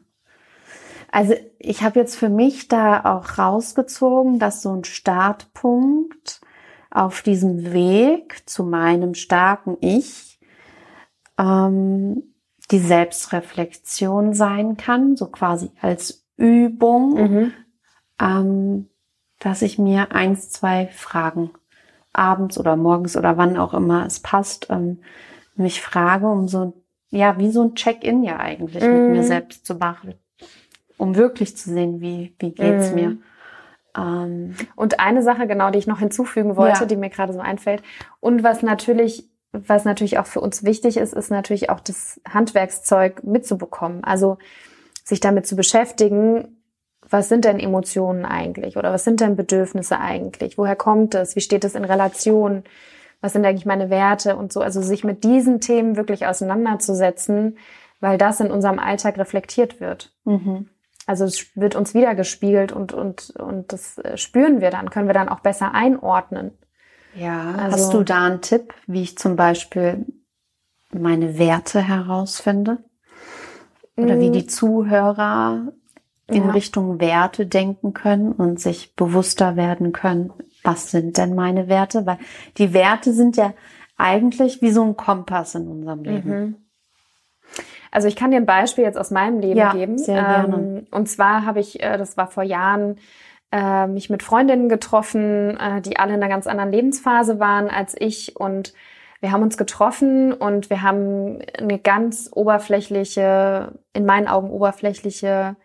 Also 1.11 1.35
ich 1.59 1.83
habe 1.83 1.99
jetzt 1.99 2.15
für 2.15 2.29
mich 2.29 2.69
da 2.69 3.01
auch 3.03 3.37
rausgezogen, 3.37 4.39
dass 4.39 4.61
so 4.61 4.73
ein 4.73 4.85
Startpunkt 4.85 6.41
auf 6.89 7.21
diesem 7.21 7.73
Weg 7.73 8.43
zu 8.49 8.63
meinem 8.63 9.13
starken 9.13 9.77
Ich 9.81 10.39
ähm, 11.37 12.23
die 12.71 12.79
Selbstreflexion 12.79 14.33
sein 14.33 14.77
kann, 14.77 15.17
so 15.17 15.27
quasi 15.27 15.71
als 15.81 16.25
Übung, 16.37 17.13
mhm. 17.13 17.53
ähm, 18.19 18.89
dass 19.39 19.61
ich 19.61 19.77
mir 19.77 20.13
eins, 20.13 20.49
zwei 20.49 20.87
Fragen 20.87 21.51
abends 22.13 22.57
oder 22.57 22.75
morgens 22.75 23.17
oder 23.17 23.37
wann 23.37 23.57
auch 23.57 23.73
immer 23.73 24.05
es 24.05 24.19
passt, 24.19 24.67
ähm, 24.69 25.01
mich 25.55 25.81
frage, 25.81 26.27
um 26.27 26.47
so, 26.47 26.73
ja, 27.09 27.37
wie 27.37 27.51
so 27.51 27.63
ein 27.63 27.75
Check-in 27.75 28.23
ja 28.23 28.37
eigentlich 28.37 28.83
mm. 28.83 28.87
mit 28.87 29.11
mir 29.11 29.21
mhm. 29.21 29.27
selbst 29.27 29.65
zu 29.65 29.75
machen, 29.75 30.13
um 31.01 31.15
wirklich 31.15 31.57
zu 31.57 31.71
sehen, 31.71 31.99
wie, 31.99 32.35
wie 32.39 32.51
geht's 32.51 32.91
mm. 32.91 32.95
mir. 32.95 33.17
Ähm, 33.97 34.55
und 34.75 34.99
eine 34.99 35.23
Sache 35.23 35.47
genau, 35.47 35.71
die 35.71 35.79
ich 35.79 35.87
noch 35.87 35.99
hinzufügen 35.99 36.55
wollte, 36.55 36.81
ja. 36.81 36.85
die 36.85 36.95
mir 36.95 37.09
gerade 37.09 37.33
so 37.33 37.39
einfällt 37.39 37.81
und 38.19 38.43
was 38.43 38.61
natürlich 38.61 39.27
was 39.53 39.83
natürlich 39.83 40.17
auch 40.17 40.27
für 40.27 40.39
uns 40.39 40.63
wichtig 40.63 40.95
ist, 40.95 41.13
ist 41.13 41.29
natürlich 41.29 41.69
auch 41.69 41.81
das 41.81 42.21
Handwerkszeug 42.25 43.23
mitzubekommen. 43.25 44.01
Also 44.01 44.37
sich 45.03 45.19
damit 45.19 45.45
zu 45.45 45.57
beschäftigen, 45.57 46.63
was 47.09 47.27
sind 47.27 47.43
denn 47.43 47.59
Emotionen 47.59 48.23
eigentlich 48.23 48.77
oder 48.77 48.93
was 48.93 49.03
sind 49.03 49.19
denn 49.19 49.35
Bedürfnisse 49.35 49.99
eigentlich? 49.99 50.57
Woher 50.57 50.77
kommt 50.77 51.15
es? 51.15 51.35
Wie 51.35 51.41
steht 51.41 51.65
es 51.65 51.75
in 51.75 51.83
Relation? 51.83 52.63
Was 53.19 53.33
sind 53.33 53.45
eigentlich 53.45 53.65
meine 53.65 53.89
Werte 53.89 54.37
und 54.37 54.53
so? 54.53 54.61
Also 54.61 54.81
sich 54.81 55.03
mit 55.03 55.25
diesen 55.25 55.59
Themen 55.59 55.97
wirklich 55.97 56.25
auseinanderzusetzen, 56.25 57.57
weil 57.99 58.17
das 58.17 58.39
in 58.39 58.51
unserem 58.51 58.79
Alltag 58.79 59.17
reflektiert 59.17 59.81
wird. 59.81 60.13
Mhm. 60.23 60.69
Also 61.11 61.25
es 61.25 61.57
wird 61.57 61.75
uns 61.75 61.93
wiedergespiegelt 61.93 62.71
und, 62.71 62.93
und, 62.93 63.31
und 63.31 63.73
das 63.73 63.97
äh, 63.97 64.15
spüren 64.15 64.61
wir 64.61 64.69
dann, 64.69 64.89
können 64.89 65.07
wir 65.07 65.13
dann 65.13 65.27
auch 65.27 65.41
besser 65.41 65.73
einordnen. 65.73 66.51
Ja, 67.13 67.51
also, 67.51 67.75
hast 67.75 67.93
du 67.93 68.03
da 68.03 68.27
einen 68.27 68.39
Tipp, 68.39 68.73
wie 68.87 69.01
ich 69.01 69.17
zum 69.17 69.35
Beispiel 69.35 70.05
meine 70.93 71.37
Werte 71.37 71.81
herausfinde? 71.81 72.77
Oder 73.97 74.21
wie 74.21 74.29
mm. 74.29 74.33
die 74.33 74.47
Zuhörer 74.47 75.73
in 76.27 76.45
ja. 76.45 76.51
Richtung 76.51 77.01
Werte 77.01 77.45
denken 77.45 77.93
können 77.93 78.31
und 78.31 78.61
sich 78.61 78.95
bewusster 78.95 79.57
werden 79.57 79.91
können, 79.91 80.31
was 80.63 80.91
sind 80.91 81.17
denn 81.17 81.35
meine 81.35 81.67
Werte? 81.67 82.05
Weil 82.05 82.19
die 82.55 82.71
Werte 82.71 83.11
sind 83.11 83.35
ja 83.35 83.53
eigentlich 83.97 84.61
wie 84.61 84.71
so 84.71 84.81
ein 84.81 84.95
Kompass 84.95 85.55
in 85.55 85.67
unserem 85.67 86.03
Leben. 86.05 86.29
Mhm. 86.29 86.55
Also 87.91 88.07
ich 88.07 88.15
kann 88.15 88.31
dir 88.31 88.37
ein 88.37 88.45
Beispiel 88.45 88.85
jetzt 88.85 88.97
aus 88.97 89.11
meinem 89.11 89.39
Leben 89.39 89.57
ja, 89.57 89.73
geben. 89.73 89.97
Sehr 89.97 90.23
gerne. 90.23 90.55
Ähm, 90.55 90.87
und 90.91 91.07
zwar 91.07 91.45
habe 91.45 91.59
ich, 91.59 91.83
äh, 91.83 91.97
das 91.97 92.17
war 92.17 92.27
vor 92.27 92.43
Jahren, 92.43 92.97
äh, 93.51 93.85
mich 93.87 94.09
mit 94.09 94.23
Freundinnen 94.23 94.69
getroffen, 94.69 95.57
äh, 95.57 95.81
die 95.81 95.99
alle 95.99 96.13
in 96.13 96.23
einer 96.23 96.29
ganz 96.29 96.47
anderen 96.47 96.71
Lebensphase 96.71 97.39
waren 97.39 97.69
als 97.69 97.95
ich 97.99 98.37
und 98.37 98.73
wir 99.19 99.31
haben 99.31 99.43
uns 99.43 99.57
getroffen 99.57 100.33
und 100.33 100.71
wir 100.71 100.81
haben 100.81 101.39
eine 101.57 101.77
ganz 101.77 102.29
oberflächliche, 102.33 103.73
in 103.93 104.05
meinen 104.05 104.27
Augen 104.27 104.49
oberflächliche 104.49 105.57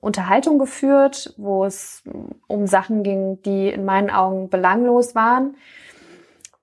Unterhaltung 0.00 0.58
geführt, 0.58 1.32
wo 1.36 1.64
es 1.64 2.02
um 2.48 2.66
Sachen 2.66 3.04
ging, 3.04 3.40
die 3.42 3.68
in 3.68 3.84
meinen 3.84 4.10
Augen 4.10 4.48
belanglos 4.48 5.14
waren. 5.14 5.56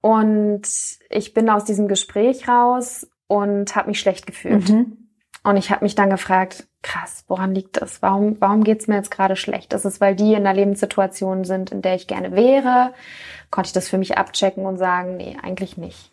Und 0.01 0.67
ich 1.09 1.33
bin 1.33 1.49
aus 1.49 1.63
diesem 1.63 1.87
Gespräch 1.87 2.49
raus 2.49 3.07
und 3.27 3.75
habe 3.75 3.89
mich 3.89 3.99
schlecht 3.99 4.25
gefühlt. 4.25 4.69
Mhm. 4.69 5.09
Und 5.43 5.55
ich 5.57 5.71
habe 5.71 5.85
mich 5.85 5.95
dann 5.95 6.09
gefragt, 6.09 6.67
krass, 6.81 7.23
woran 7.27 7.55
liegt 7.55 7.81
das? 7.81 8.01
Warum, 8.01 8.35
warum 8.39 8.63
geht's 8.63 8.87
mir 8.87 8.95
jetzt 8.95 9.11
gerade 9.11 9.35
schlecht? 9.35 9.73
Ist 9.73 9.85
es, 9.85 10.01
weil 10.01 10.15
die 10.15 10.33
in 10.33 10.45
einer 10.45 10.53
Lebenssituation 10.53 11.45
sind, 11.45 11.71
in 11.71 11.81
der 11.81 11.95
ich 11.95 12.07
gerne 12.07 12.33
wäre? 12.33 12.93
Konnte 13.49 13.67
ich 13.67 13.73
das 13.73 13.87
für 13.87 13.97
mich 13.97 14.17
abchecken 14.17 14.65
und 14.65 14.77
sagen, 14.77 15.15
nee, 15.15 15.37
eigentlich 15.41 15.77
nicht. 15.77 16.11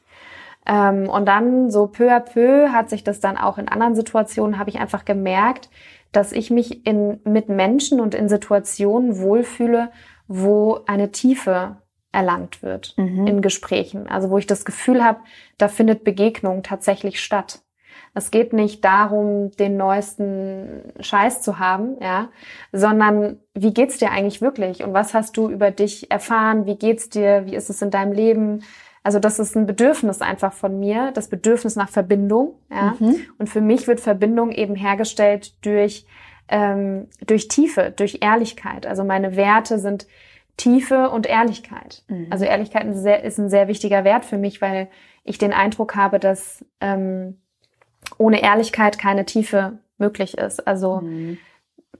Ähm, 0.67 1.09
und 1.09 1.27
dann 1.27 1.71
so 1.71 1.87
peu 1.87 2.11
à 2.11 2.21
peu 2.21 2.71
hat 2.71 2.89
sich 2.91 3.05
das 3.05 3.21
dann 3.21 3.37
auch 3.37 3.59
in 3.59 3.69
anderen 3.69 3.95
Situationen, 3.95 4.59
habe 4.59 4.71
ich 4.71 4.79
einfach 4.79 5.05
gemerkt, 5.05 5.69
dass 6.13 6.33
ich 6.33 6.51
mich 6.51 6.87
in, 6.87 7.21
mit 7.25 7.49
Menschen 7.49 8.01
und 8.01 8.15
in 8.15 8.29
Situationen 8.29 9.19
wohlfühle, 9.19 9.91
wo 10.27 10.81
eine 10.87 11.11
Tiefe 11.11 11.77
erlangt 12.15 12.63
wird 12.63 12.95
mhm. 12.97 13.27
in 13.27 13.43
Gesprächen. 13.43 14.09
Also 14.09 14.31
wo 14.31 14.39
ich 14.39 14.47
das 14.47 14.65
Gefühl 14.65 15.05
habe, 15.05 15.21
da 15.59 15.69
findet 15.69 16.05
Begegnung 16.05 16.63
tatsächlich 16.63 17.21
statt. 17.21 17.61
Es 18.15 18.31
geht 18.31 18.53
nicht 18.53 18.85
darum, 18.85 19.51
den 19.53 19.77
neuesten 19.77 20.93
Scheiß 21.01 21.43
zu 21.43 21.59
haben, 21.59 21.97
ja, 22.01 22.29
sondern 22.71 23.41
wie 23.55 23.75
geht's 23.75 23.99
dir 23.99 24.13
eigentlich 24.13 24.41
wirklich 24.41 24.85
und 24.85 24.95
was 24.95 25.15
hast 25.15 25.37
du 25.37 25.51
über 25.51 25.73
dich 25.73 26.11
erfahren? 26.13 26.65
Wie 26.67 26.77
geht's 26.77 27.09
dir? 27.09 27.43
Wie 27.47 27.57
ist 27.57 27.71
es 27.71 27.83
in 27.83 27.91
deinem 27.91 28.13
Leben? 28.13 28.63
Also 29.03 29.19
das 29.19 29.39
ist 29.39 29.57
ein 29.57 29.67
Bedürfnis 29.67 30.23
einfach 30.23 30.53
von 30.53 30.79
mir, 30.79 31.11
das 31.13 31.29
Bedürfnis 31.29 31.75
nach 31.75 31.91
Verbindung. 31.91 32.55
Ja? 32.71 32.95
Mhm. 32.99 33.17
Und 33.39 33.49
für 33.49 33.61
mich 33.61 33.89
wird 33.89 34.01
Verbindung 34.01 34.53
eben 34.53 34.77
hergestellt 34.77 35.55
durch 35.65 36.07
ähm, 36.49 37.09
durch 37.27 37.49
Tiefe, 37.49 37.93
durch 37.95 38.19
Ehrlichkeit. 38.21 38.87
Also 38.87 39.03
meine 39.03 39.35
Werte 39.35 39.79
sind 39.79 40.07
Tiefe 40.57 41.11
und 41.11 41.27
Ehrlichkeit. 41.27 42.05
Mhm. 42.09 42.29
Also 42.31 42.45
Ehrlichkeit 42.45 42.87
ist, 42.87 43.03
sehr, 43.03 43.25
ist 43.25 43.39
ein 43.39 43.51
sehr 43.51 43.69
wichtiger 43.69 44.05
Wert 44.05 44.25
für 44.25 44.39
mich, 44.39 44.61
weil 44.63 44.89
ich 45.25 45.39
den 45.39 45.53
Eindruck 45.53 45.97
habe, 45.97 46.21
dass 46.21 46.65
ähm, 46.81 47.41
ohne 48.19 48.43
Ehrlichkeit 48.43 48.99
keine 48.99 49.25
Tiefe 49.25 49.79
möglich 49.99 50.39
ist. 50.39 50.67
Also 50.67 51.01
mhm. 51.01 51.39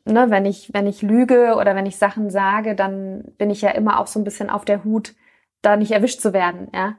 ne, 0.05 0.31
wenn 0.31 0.47
ich 0.47 0.73
wenn 0.73 0.87
ich 0.87 1.03
lüge 1.03 1.57
oder 1.57 1.75
wenn 1.75 1.87
ich 1.87 1.97
Sachen 1.97 2.31
sage, 2.31 2.75
dann 2.75 3.25
bin 3.39 3.51
ich 3.51 3.63
ja 3.63 3.71
immer 3.71 3.99
auch 3.99 4.07
so 4.07 4.21
ein 4.21 4.25
bisschen 4.25 4.51
auf 4.51 4.65
der 4.65 4.85
Hut, 4.85 5.15
da 5.63 5.77
nicht 5.77 5.93
erwischt 5.93 6.21
zu 6.21 6.33
werden. 6.33 6.69
Ja. 6.75 6.97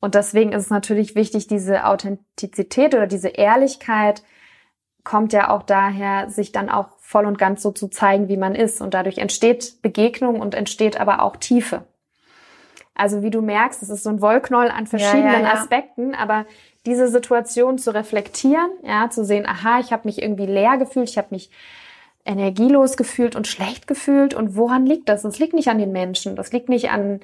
Und 0.00 0.14
deswegen 0.14 0.52
ist 0.52 0.64
es 0.64 0.70
natürlich 0.70 1.14
wichtig, 1.14 1.46
diese 1.46 1.86
Authentizität 1.86 2.94
oder 2.94 3.06
diese 3.06 3.28
Ehrlichkeit 3.28 4.22
kommt 5.06 5.32
ja 5.32 5.48
auch 5.48 5.62
daher, 5.62 6.28
sich 6.28 6.52
dann 6.52 6.68
auch 6.68 6.88
voll 6.98 7.24
und 7.24 7.38
ganz 7.38 7.62
so 7.62 7.70
zu 7.70 7.88
zeigen, 7.88 8.28
wie 8.28 8.36
man 8.36 8.54
ist. 8.54 8.82
Und 8.82 8.92
dadurch 8.92 9.18
entsteht 9.18 9.80
Begegnung 9.80 10.40
und 10.40 10.54
entsteht 10.54 11.00
aber 11.00 11.22
auch 11.22 11.36
Tiefe. 11.36 11.84
Also 12.94 13.22
wie 13.22 13.30
du 13.30 13.40
merkst, 13.40 13.82
es 13.82 13.88
ist 13.88 14.02
so 14.02 14.10
ein 14.10 14.20
Wollknoll 14.20 14.68
an 14.68 14.86
verschiedenen 14.86 15.26
ja, 15.26 15.40
ja, 15.40 15.48
ja. 15.48 15.54
Aspekten, 15.54 16.14
aber 16.14 16.44
diese 16.86 17.08
Situation 17.08 17.78
zu 17.78 17.94
reflektieren, 17.94 18.70
ja, 18.82 19.08
zu 19.08 19.24
sehen, 19.24 19.46
aha, 19.46 19.80
ich 19.80 19.92
habe 19.92 20.08
mich 20.08 20.20
irgendwie 20.20 20.46
leer 20.46 20.76
gefühlt, 20.76 21.08
ich 21.08 21.18
habe 21.18 21.28
mich 21.30 21.50
energielos 22.24 22.96
gefühlt 22.96 23.36
und 23.36 23.46
schlecht 23.46 23.86
gefühlt 23.86 24.34
und 24.34 24.56
woran 24.56 24.86
liegt 24.86 25.08
das? 25.08 25.22
Das 25.22 25.38
liegt 25.38 25.54
nicht 25.54 25.68
an 25.68 25.78
den 25.78 25.92
Menschen, 25.92 26.36
das 26.36 26.52
liegt 26.52 26.68
nicht 26.68 26.90
an 26.90 27.20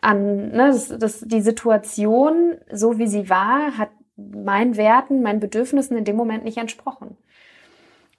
an 0.00 0.50
ne, 0.50 0.68
das, 0.68 0.88
das, 0.98 1.20
die 1.20 1.40
Situation, 1.40 2.58
so 2.70 2.98
wie 2.98 3.06
sie 3.06 3.30
war, 3.30 3.78
hat 3.78 3.88
meinen 4.16 4.76
Werten, 4.76 5.22
meinen 5.22 5.40
Bedürfnissen 5.40 5.96
in 5.96 6.04
dem 6.04 6.16
Moment 6.16 6.44
nicht 6.44 6.58
entsprochen. 6.58 7.16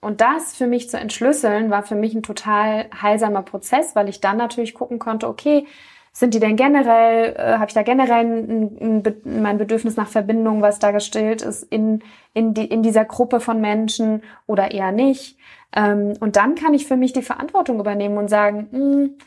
Und 0.00 0.20
das 0.20 0.54
für 0.54 0.66
mich 0.66 0.90
zu 0.90 0.98
entschlüsseln, 0.98 1.70
war 1.70 1.82
für 1.82 1.94
mich 1.94 2.14
ein 2.14 2.22
total 2.22 2.86
heilsamer 3.02 3.42
Prozess, 3.42 3.96
weil 3.96 4.08
ich 4.08 4.20
dann 4.20 4.36
natürlich 4.36 4.74
gucken 4.74 4.98
konnte, 4.98 5.26
okay, 5.26 5.66
sind 6.12 6.32
die 6.32 6.40
denn 6.40 6.56
generell, 6.56 7.34
äh, 7.36 7.58
habe 7.58 7.66
ich 7.66 7.74
da 7.74 7.82
generell 7.82 8.24
ein, 8.24 8.78
ein, 8.80 9.02
ein, 9.04 9.42
mein 9.42 9.58
Bedürfnis 9.58 9.96
nach 9.96 10.08
Verbindung, 10.08 10.62
was 10.62 10.78
da 10.78 10.90
gestillt 10.90 11.42
ist 11.42 11.62
in, 11.64 12.02
in, 12.32 12.54
die, 12.54 12.64
in 12.64 12.82
dieser 12.82 13.04
Gruppe 13.04 13.38
von 13.38 13.60
Menschen 13.60 14.22
oder 14.46 14.70
eher 14.70 14.92
nicht? 14.92 15.38
Ähm, 15.74 16.14
und 16.20 16.36
dann 16.36 16.54
kann 16.54 16.72
ich 16.72 16.86
für 16.86 16.96
mich 16.96 17.12
die 17.12 17.22
Verantwortung 17.22 17.80
übernehmen 17.80 18.16
und 18.16 18.28
sagen, 18.28 18.68
mh, 18.70 18.78
hm, 18.78 19.18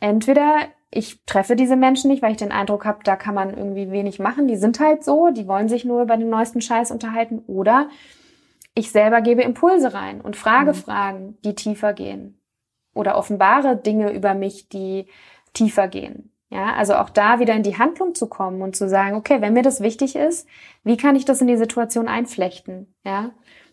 entweder 0.00 0.62
ich 0.90 1.24
treffe 1.24 1.54
diese 1.54 1.76
Menschen 1.76 2.10
nicht, 2.10 2.22
weil 2.22 2.32
ich 2.32 2.36
den 2.36 2.52
Eindruck 2.52 2.84
habe, 2.84 3.00
da 3.04 3.14
kann 3.16 3.34
man 3.34 3.56
irgendwie 3.56 3.90
wenig 3.90 4.18
machen. 4.18 4.48
Die 4.48 4.56
sind 4.56 4.80
halt 4.80 5.04
so, 5.04 5.30
die 5.30 5.46
wollen 5.46 5.68
sich 5.68 5.84
nur 5.84 6.02
über 6.02 6.16
den 6.16 6.30
neuesten 6.30 6.60
Scheiß 6.60 6.90
unterhalten. 6.90 7.42
Oder 7.46 7.88
ich 8.74 8.90
selber 8.90 9.20
gebe 9.20 9.42
Impulse 9.42 9.94
rein 9.94 10.20
und 10.20 10.36
frage 10.36 10.72
mhm. 10.72 10.76
Fragen, 10.76 11.38
die 11.44 11.54
tiefer 11.54 11.92
gehen. 11.92 12.40
Oder 12.92 13.16
offenbare 13.16 13.76
Dinge 13.76 14.12
über 14.12 14.34
mich, 14.34 14.68
die 14.68 15.06
tiefer 15.52 15.86
gehen. 15.86 16.32
Ja, 16.52 16.74
also 16.74 16.94
auch 16.96 17.10
da 17.10 17.38
wieder 17.38 17.54
in 17.54 17.62
die 17.62 17.78
Handlung 17.78 18.16
zu 18.16 18.28
kommen 18.28 18.60
und 18.60 18.74
zu 18.74 18.88
sagen, 18.88 19.14
okay, 19.14 19.40
wenn 19.40 19.52
mir 19.52 19.62
das 19.62 19.80
wichtig 19.80 20.16
ist, 20.16 20.48
wie 20.82 20.96
kann 20.96 21.14
ich 21.14 21.24
das 21.24 21.40
in 21.40 21.46
die 21.46 21.56
Situation 21.56 22.08
einflechten? 22.08 22.92
Ja. 23.04 23.30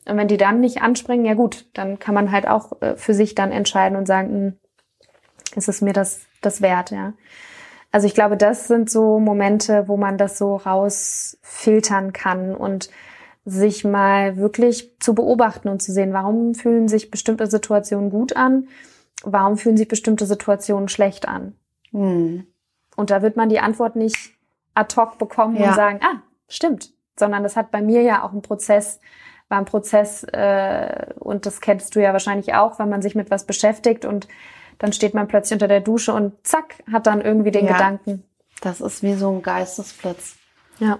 Und 0.07 0.17
wenn 0.17 0.27
die 0.27 0.37
dann 0.37 0.59
nicht 0.59 0.83
anspringen, 0.83 1.25
ja 1.25 1.33
gut, 1.33 1.65
dann 1.73 1.97
kann 1.97 2.13
man 2.13 2.31
halt 2.31 2.47
auch 2.47 2.79
äh, 2.81 2.95
für 2.95 3.15
sich 3.15 3.33
dann 3.33 3.51
entscheiden 3.51 3.97
und 3.97 4.05
sagen, 4.05 4.29
hm, 4.29 4.57
ist 5.55 5.67
es 5.67 5.81
mir 5.81 5.93
das 5.93 6.26
das 6.41 6.61
wert, 6.61 6.91
ja. 6.91 7.13
Also 7.91 8.05
ich 8.05 8.13
glaube, 8.13 8.37
das 8.37 8.67
sind 8.67 8.89
so 8.89 9.19
Momente, 9.19 9.87
wo 9.87 9.97
man 9.97 10.17
das 10.17 10.37
so 10.37 10.55
rausfiltern 10.57 12.13
kann 12.13 12.53
und 12.55 12.89
sich 13.45 13.85
mal 13.85 14.35
wirklich 14.35 14.99
zu 14.99 15.15
beobachten 15.15 15.69
und 15.69 15.81
zu 15.81 15.93
sehen, 15.93 16.11
warum 16.11 16.53
fühlen 16.53 16.89
sich 16.89 17.11
bestimmte 17.11 17.47
Situationen 17.47 18.09
gut 18.09 18.35
an, 18.35 18.67
warum 19.23 19.57
fühlen 19.57 19.77
sich 19.77 19.87
bestimmte 19.87 20.25
Situationen 20.25 20.89
schlecht 20.89 21.27
an. 21.27 21.55
Hm. 21.91 22.45
Und 22.97 23.09
da 23.09 23.21
wird 23.21 23.37
man 23.37 23.47
die 23.47 23.59
Antwort 23.59 23.95
nicht 23.95 24.33
ad 24.73 24.95
hoc 24.97 25.17
bekommen 25.17 25.55
ja. 25.55 25.69
und 25.69 25.75
sagen, 25.75 25.99
ah, 26.03 26.21
stimmt, 26.49 26.93
sondern 27.17 27.43
das 27.43 27.55
hat 27.55 27.71
bei 27.71 27.81
mir 27.81 28.01
ja 28.01 28.23
auch 28.23 28.33
ein 28.33 28.41
Prozess, 28.41 28.99
war 29.47 29.59
ein 29.59 29.65
Prozess 29.65 30.23
äh, 30.25 31.13
und 31.19 31.45
das 31.45 31.61
kennst 31.61 31.95
du 31.95 32.01
ja 32.01 32.11
wahrscheinlich 32.11 32.53
auch, 32.53 32.79
wenn 32.79 32.89
man 32.89 33.01
sich 33.01 33.15
mit 33.15 33.31
was 33.31 33.45
beschäftigt 33.45 34.03
und 34.03 34.27
dann 34.79 34.93
steht 34.93 35.13
man 35.13 35.27
plötzlich 35.27 35.55
unter 35.55 35.67
der 35.67 35.81
Dusche 35.81 36.13
und 36.13 36.33
zack, 36.45 36.83
hat 36.91 37.07
dann 37.07 37.21
irgendwie 37.21 37.51
den 37.51 37.65
ja, 37.65 37.73
Gedanken. 37.73 38.23
Das 38.61 38.81
ist 38.81 39.03
wie 39.03 39.13
so 39.13 39.31
ein 39.31 39.41
Geistesblitz. 39.41 40.35
Ja. 40.79 40.99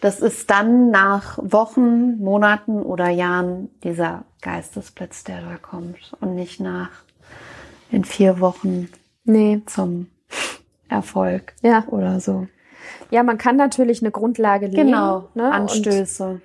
Das 0.00 0.20
ist 0.20 0.50
dann 0.50 0.90
nach 0.90 1.38
Wochen, 1.42 2.18
Monaten 2.18 2.82
oder 2.82 3.08
Jahren 3.08 3.70
dieser 3.82 4.24
Geistesblitz, 4.42 5.24
der 5.24 5.40
da 5.40 5.56
kommt 5.56 6.12
und 6.20 6.34
nicht 6.34 6.60
nach 6.60 6.90
in 7.90 8.04
vier 8.04 8.40
Wochen 8.40 8.88
nee. 9.24 9.62
zum 9.66 10.08
Erfolg 10.88 11.54
ja. 11.62 11.84
oder 11.88 12.20
so. 12.20 12.46
Ja, 13.10 13.22
man 13.22 13.38
kann 13.38 13.56
natürlich 13.56 14.02
eine 14.02 14.10
Grundlage 14.10 14.66
legen. 14.66 14.86
Genau, 14.86 15.28
ne? 15.34 15.50
Anstöße. 15.50 16.40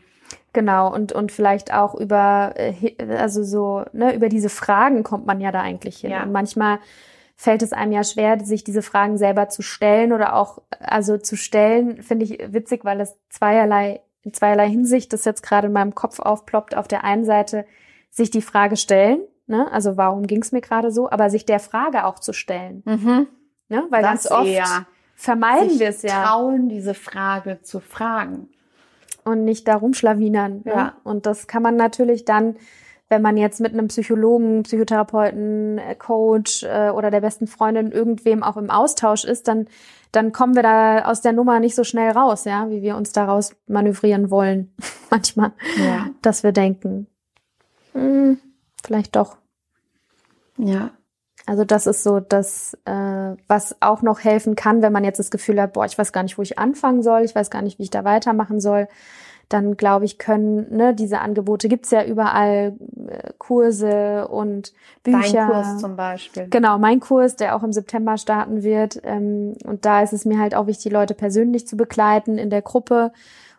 Genau, 0.53 0.93
und, 0.93 1.13
und 1.13 1.31
vielleicht 1.31 1.73
auch 1.73 1.95
über, 1.95 2.53
äh, 2.55 2.95
also 3.17 3.43
so, 3.43 3.85
ne, 3.93 4.13
über 4.13 4.27
diese 4.27 4.49
Fragen 4.49 5.03
kommt 5.03 5.25
man 5.25 5.39
ja 5.39 5.51
da 5.51 5.61
eigentlich 5.61 5.99
hin. 5.99 6.11
Ja. 6.11 6.23
Und 6.23 6.33
manchmal 6.33 6.79
fällt 7.37 7.61
es 7.61 7.71
einem 7.71 7.93
ja 7.93 8.03
schwer, 8.03 8.39
sich 8.43 8.63
diese 8.63 8.81
Fragen 8.81 9.17
selber 9.17 9.47
zu 9.47 9.61
stellen 9.61 10.11
oder 10.11 10.35
auch, 10.35 10.61
also 10.79 11.17
zu 11.17 11.37
stellen, 11.37 12.03
finde 12.03 12.25
ich 12.25 12.53
witzig, 12.53 12.83
weil 12.83 12.99
es 12.99 13.17
zweierlei, 13.29 14.01
in 14.23 14.33
zweierlei 14.33 14.69
Hinsicht 14.69 15.13
das 15.13 15.23
jetzt 15.23 15.41
gerade 15.41 15.67
in 15.67 15.73
meinem 15.73 15.95
Kopf 15.95 16.19
aufploppt. 16.19 16.75
Auf 16.75 16.87
der 16.87 17.05
einen 17.05 17.23
Seite 17.23 17.65
sich 18.09 18.29
die 18.29 18.41
Frage 18.41 18.75
stellen, 18.75 19.21
ne, 19.47 19.71
also 19.71 19.95
warum 19.95 20.27
ging 20.27 20.41
es 20.41 20.51
mir 20.51 20.61
gerade 20.61 20.91
so, 20.91 21.09
aber 21.09 21.29
sich 21.29 21.45
der 21.45 21.61
Frage 21.61 22.05
auch 22.05 22.19
zu 22.19 22.33
stellen. 22.33 22.83
Mhm. 22.85 23.27
Ne, 23.69 23.85
weil 23.89 24.01
das 24.01 24.27
ganz 24.27 24.31
oft 24.31 24.85
vermeiden 25.15 25.79
wir 25.79 25.87
es 25.87 26.01
ja. 26.01 26.23
trauen, 26.23 26.67
diese 26.67 26.93
Frage 26.93 27.61
zu 27.61 27.79
fragen 27.79 28.49
und 29.23 29.45
nicht 29.45 29.67
darum 29.67 29.93
schlawinern. 29.93 30.61
Ja. 30.65 30.75
Ne? 30.75 30.93
Und 31.03 31.25
das 31.25 31.47
kann 31.47 31.63
man 31.63 31.75
natürlich 31.75 32.25
dann, 32.25 32.55
wenn 33.09 33.21
man 33.21 33.37
jetzt 33.37 33.59
mit 33.59 33.73
einem 33.73 33.87
Psychologen, 33.87 34.63
Psychotherapeuten, 34.63 35.77
äh, 35.77 35.95
Coach 35.95 36.63
äh, 36.63 36.89
oder 36.89 37.11
der 37.11 37.21
besten 37.21 37.47
Freundin 37.47 37.91
irgendwem 37.91 38.43
auch 38.43 38.57
im 38.57 38.69
Austausch 38.69 39.25
ist, 39.25 39.47
dann 39.47 39.67
dann 40.11 40.33
kommen 40.33 40.55
wir 40.55 40.63
da 40.63 41.05
aus 41.05 41.21
der 41.21 41.31
Nummer 41.31 41.59
nicht 41.59 41.75
so 41.75 41.83
schnell 41.83 42.11
raus, 42.11 42.43
ja, 42.45 42.69
wie 42.69 42.81
wir 42.81 42.95
uns 42.95 43.13
daraus 43.13 43.55
manövrieren 43.67 44.29
wollen. 44.29 44.73
Manchmal, 45.09 45.53
ja. 45.77 46.09
dass 46.21 46.43
wir 46.43 46.51
denken, 46.51 47.07
hm, 47.93 48.37
vielleicht 48.83 49.15
doch. 49.15 49.37
Ja. 50.57 50.91
Also 51.51 51.65
das 51.65 51.85
ist 51.85 52.03
so 52.03 52.21
das, 52.21 52.77
äh, 52.85 53.35
was 53.49 53.75
auch 53.81 54.03
noch 54.03 54.21
helfen 54.23 54.55
kann, 54.55 54.81
wenn 54.81 54.93
man 54.93 55.03
jetzt 55.03 55.19
das 55.19 55.31
Gefühl 55.31 55.61
hat, 55.61 55.73
boah, 55.73 55.83
ich 55.83 55.97
weiß 55.97 56.13
gar 56.13 56.23
nicht, 56.23 56.37
wo 56.37 56.41
ich 56.43 56.57
anfangen 56.57 57.03
soll, 57.03 57.23
ich 57.23 57.35
weiß 57.35 57.49
gar 57.49 57.61
nicht, 57.61 57.77
wie 57.77 57.83
ich 57.83 57.89
da 57.89 58.05
weitermachen 58.05 58.61
soll. 58.61 58.87
Dann 59.49 59.75
glaube 59.75 60.05
ich, 60.05 60.17
können 60.17 60.73
ne, 60.73 60.95
diese 60.95 61.19
Angebote 61.19 61.67
gibt's 61.67 61.91
ja 61.91 62.05
überall, 62.05 62.77
äh, 63.05 63.33
Kurse 63.37 64.29
und 64.29 64.71
Bücher. 65.03 65.19
Dein 65.33 65.49
Kurs 65.49 65.77
zum 65.79 65.97
Beispiel. 65.97 66.47
Genau, 66.49 66.77
mein 66.77 67.01
Kurs, 67.01 67.35
der 67.35 67.53
auch 67.57 67.63
im 67.63 67.73
September 67.73 68.17
starten 68.17 68.63
wird. 68.63 69.01
Ähm, 69.03 69.55
und 69.65 69.83
da 69.83 70.03
ist 70.03 70.13
es 70.13 70.23
mir 70.23 70.39
halt 70.39 70.55
auch 70.55 70.67
wichtig, 70.67 70.83
die 70.83 70.95
Leute 70.95 71.15
persönlich 71.15 71.67
zu 71.67 71.75
begleiten 71.75 72.37
in 72.37 72.49
der 72.49 72.61
Gruppe. 72.61 73.11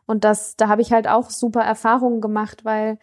Und 0.07 0.25
das, 0.25 0.57
da 0.57 0.69
habe 0.69 0.81
ich 0.81 0.95
halt 0.95 1.09
auch 1.09 1.29
super 1.29 1.61
Erfahrungen 1.61 2.23
gemacht, 2.23 2.65
weil 2.65 2.97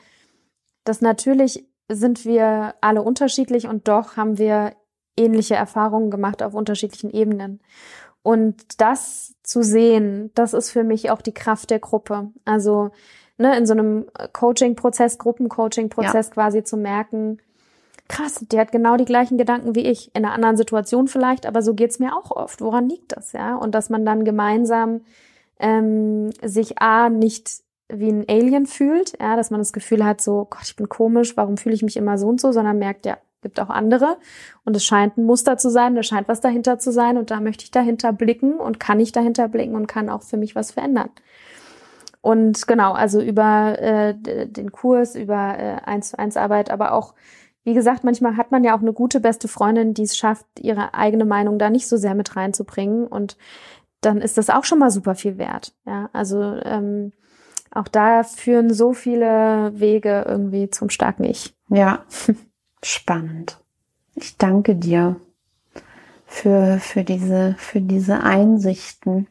das 0.84 1.00
natürlich 1.00 1.70
sind 1.90 2.24
wir 2.24 2.76
alle 2.82 3.02
unterschiedlich 3.02 3.68
und 3.68 3.88
doch 3.88 4.16
haben 4.16 4.38
wir 4.38 4.74
ähnliche 5.20 5.56
Erfahrungen 5.56 6.10
gemacht 6.10 6.42
auf 6.42 6.54
unterschiedlichen 6.54 7.12
Ebenen. 7.12 7.60
Und 8.22 8.82
das 8.82 9.36
zu 9.44 9.64
sehen, 9.64 10.32
das 10.36 10.54
ist 10.54 10.72
für 10.72 10.84
mich 10.84 11.12
auch 11.12 11.22
die 11.22 11.34
Kraft 11.34 11.70
der 11.70 11.80
Gruppe. 11.80 12.32
Also 12.46 12.92
ne, 13.38 13.58
in 13.58 13.66
so 13.66 13.74
einem 13.74 14.06
Coaching-Prozess, 14.34 15.18
Gruppencoaching-Prozess 15.18 16.28
ja. 16.28 16.34
quasi 16.34 16.64
zu 16.64 16.78
merken, 16.78 17.40
krass, 18.08 18.46
die 18.52 18.60
hat 18.60 18.72
genau 18.72 18.98
die 18.98 19.06
gleichen 19.06 19.38
Gedanken 19.38 19.76
wie 19.76 19.86
ich, 19.86 20.14
in 20.16 20.26
einer 20.26 20.34
anderen 20.34 20.58
Situation 20.58 21.08
vielleicht, 21.08 21.46
aber 21.46 21.62
so 21.62 21.74
geht's 21.74 22.00
mir 22.00 22.16
auch 22.16 22.32
oft. 22.32 22.60
Woran 22.60 22.90
liegt 22.90 23.16
das, 23.16 23.32
ja? 23.32 23.56
Und 23.56 23.74
dass 23.76 23.90
man 23.90 24.06
dann 24.06 24.26
gemeinsam 24.26 25.02
ähm, 25.60 26.32
sich 26.44 26.82
A, 26.82 27.10
nicht 27.10 27.62
wie 27.88 28.12
ein 28.12 28.26
Alien 28.28 28.66
fühlt, 28.66 29.18
ja, 29.20 29.36
dass 29.36 29.52
man 29.52 29.60
das 29.60 29.74
Gefühl 29.74 30.04
hat, 30.04 30.22
so, 30.22 30.48
Gott, 30.50 30.64
ich 30.64 30.76
bin 30.76 30.90
komisch, 30.90 31.38
warum 31.38 31.58
fühle 31.58 31.76
ich 31.76 31.84
mich 31.84 31.98
immer 31.98 32.18
so 32.18 32.28
und 32.28 32.42
so, 32.42 32.52
sondern 32.52 32.78
merkt, 32.78 33.06
ja, 33.06 33.18
gibt 33.42 33.60
auch 33.60 33.70
andere 33.70 34.18
und 34.66 34.76
es 34.76 34.84
scheint 34.84 35.18
ein 35.18 35.26
Muster 35.26 35.58
zu 35.58 35.70
sein, 35.70 35.96
da 35.96 36.04
scheint 36.04 36.28
was 36.28 36.42
dahinter 36.42 36.80
zu 36.80 36.92
sein 36.92 37.18
und 37.18 37.32
da 37.32 37.40
möchte 37.40 37.64
ich 37.64 37.72
dahinter 37.72 38.14
blicken 38.14 38.54
und 38.56 38.80
kann 38.80 39.00
ich 39.00 39.12
dahinter 39.12 39.48
blicken 39.48 39.76
und 39.76 39.88
kann 39.88 40.10
auch 40.10 40.24
für 40.24 40.38
mich 40.38 40.56
was 40.56 40.72
verändern. 40.72 41.10
Und 42.22 42.68
genau, 42.68 42.92
also 42.94 43.22
über 43.22 43.80
äh, 43.80 44.14
den 44.14 44.72
Kurs, 44.72 45.16
über 45.16 45.58
äh, 45.58 45.78
eins 45.86 46.10
zu 46.10 46.20
eins 46.20 46.36
Arbeit, 46.36 46.70
aber 46.70 46.92
auch, 46.92 47.14
wie 47.64 47.74
gesagt, 47.74 48.04
manchmal 48.04 48.36
hat 48.36 48.52
man 48.52 48.64
ja 48.64 48.76
auch 48.76 48.82
eine 48.82 48.94
gute 48.94 49.22
beste 49.22 49.48
Freundin, 49.48 49.94
die 49.94 50.04
es 50.04 50.18
schafft, 50.18 50.46
ihre 50.60 50.94
eigene 50.94 51.26
Meinung 51.26 51.60
da 51.60 51.70
nicht 51.70 51.88
so 51.88 51.96
sehr 51.96 52.16
mit 52.16 52.36
reinzubringen 52.36 53.08
und 53.08 53.38
dann 54.02 54.22
ist 54.22 54.38
das 54.38 54.50
auch 54.50 54.64
schon 54.64 54.80
mal 54.80 54.92
super 54.92 55.16
viel 55.16 55.38
wert. 55.38 55.74
Ja, 55.86 56.10
also 56.14 56.42
ähm, 56.64 57.14
auch 57.72 57.88
da 57.88 58.24
führen 58.24 58.74
so 58.74 58.94
viele 58.94 59.72
Wege 59.76 60.26
irgendwie 60.28 60.70
zum 60.70 60.90
starken 60.90 61.24
Ich. 61.24 61.56
Ja, 61.70 62.06
spannend. 62.84 63.60
Ich 64.16 64.38
danke 64.38 64.76
dir 64.76 65.20
für, 66.26 66.80
für 66.80 67.04
diese, 67.04 67.56
für 67.58 67.82
diese 67.82 68.22
Einsichten 68.22 69.28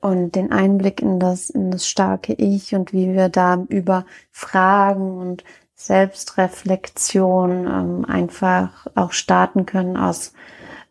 und 0.00 0.34
den 0.34 0.52
Einblick 0.52 1.02
in 1.02 1.18
das, 1.18 1.50
in 1.50 1.70
das 1.70 1.88
starke 1.88 2.32
Ich 2.34 2.74
und 2.74 2.92
wie 2.92 3.12
wir 3.12 3.28
da 3.28 3.64
über 3.68 4.06
Fragen 4.30 5.18
und 5.18 5.44
Selbstreflexion 5.74 7.66
ähm, 7.66 8.04
einfach 8.04 8.86
auch 8.94 9.12
starten 9.12 9.66
können 9.66 9.96
aus 9.96 10.32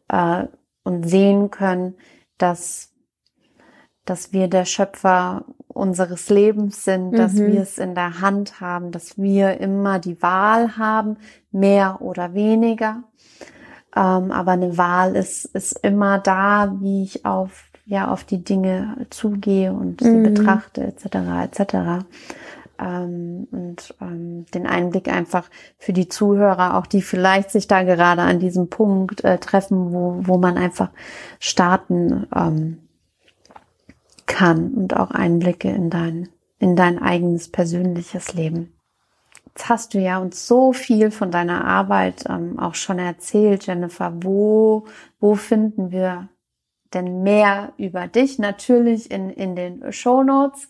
äh, 0.10 0.46
und 0.84 1.04
sehen 1.10 1.52
können, 1.52 1.96
dass 2.38 2.94
dass 4.08 4.32
wir 4.32 4.48
der 4.48 4.66
Schöpfer 4.66 5.44
unseres 5.78 6.30
Lebens 6.30 6.84
sind, 6.84 7.12
mhm. 7.12 7.16
dass 7.16 7.36
wir 7.36 7.62
es 7.62 7.78
in 7.78 7.96
der 7.96 8.22
Hand 8.22 8.60
haben, 8.60 8.92
dass 8.92 9.18
wir 9.18 9.60
immer 9.60 10.00
die 10.00 10.22
Wahl 10.22 10.78
haben, 10.78 11.18
mehr 11.52 12.02
oder 12.02 12.34
weniger. 12.34 13.04
Ähm, 13.96 14.32
aber 14.32 14.52
eine 14.52 14.78
Wahl 14.78 15.16
ist, 15.16 15.46
ist 15.46 15.80
immer 15.84 16.20
da, 16.20 16.76
wie 16.80 17.04
ich 17.04 17.26
auf, 17.26 17.64
ja, 17.86 18.12
auf 18.12 18.24
die 18.24 18.44
Dinge 18.44 19.08
zugehe 19.10 19.74
und 19.74 20.02
sie 20.02 20.10
mhm. 20.10 20.24
betrachte, 20.24 20.84
etc., 20.84 21.06
etc. 21.46 21.76
Ähm, 22.80 23.48
und 23.52 23.96
ähm, 24.02 24.46
den 24.54 24.68
Einblick 24.68 25.08
einfach 25.08 25.50
für 25.78 25.94
die 25.94 26.10
Zuhörer, 26.10 26.78
auch 26.78 26.86
die 26.86 27.02
vielleicht 27.02 27.50
sich 27.50 27.68
da 27.68 27.84
gerade 27.84 28.22
an 28.22 28.40
diesem 28.40 28.70
Punkt 28.70 29.24
äh, 29.24 29.40
treffen, 29.40 29.94
wo, 29.94 30.20
wo 30.22 30.38
man 30.38 30.58
einfach 30.58 30.90
starten 31.40 32.28
ähm, 32.36 32.87
kann 34.28 34.74
und 34.74 34.96
auch 34.96 35.12
Einblicke 35.12 35.70
in 35.70 35.90
dein, 35.90 36.30
in 36.60 36.76
dein 36.76 37.00
eigenes 37.02 37.50
persönliches 37.50 38.34
Leben. 38.34 38.74
Jetzt 39.48 39.70
hast 39.70 39.94
du 39.96 40.00
ja 40.00 40.20
uns 40.20 40.48
so 40.48 40.72
viel 40.72 41.10
von 41.10 41.32
deiner 41.32 41.66
Arbeit 41.66 42.26
ähm, 42.30 42.60
auch 42.60 42.76
schon 42.76 43.00
erzählt, 43.00 43.66
Jennifer. 43.66 44.14
Wo, 44.22 44.86
wo 45.20 45.34
finden 45.34 45.90
wir 45.90 46.30
denn 46.94 47.24
mehr 47.24 47.74
über 47.78 48.08
dich? 48.08 48.38
Natürlich 48.38 49.10
in, 49.10 49.32
in 49.32 49.56
den 49.56 49.92
Show 49.92 50.22
Notes. 50.22 50.70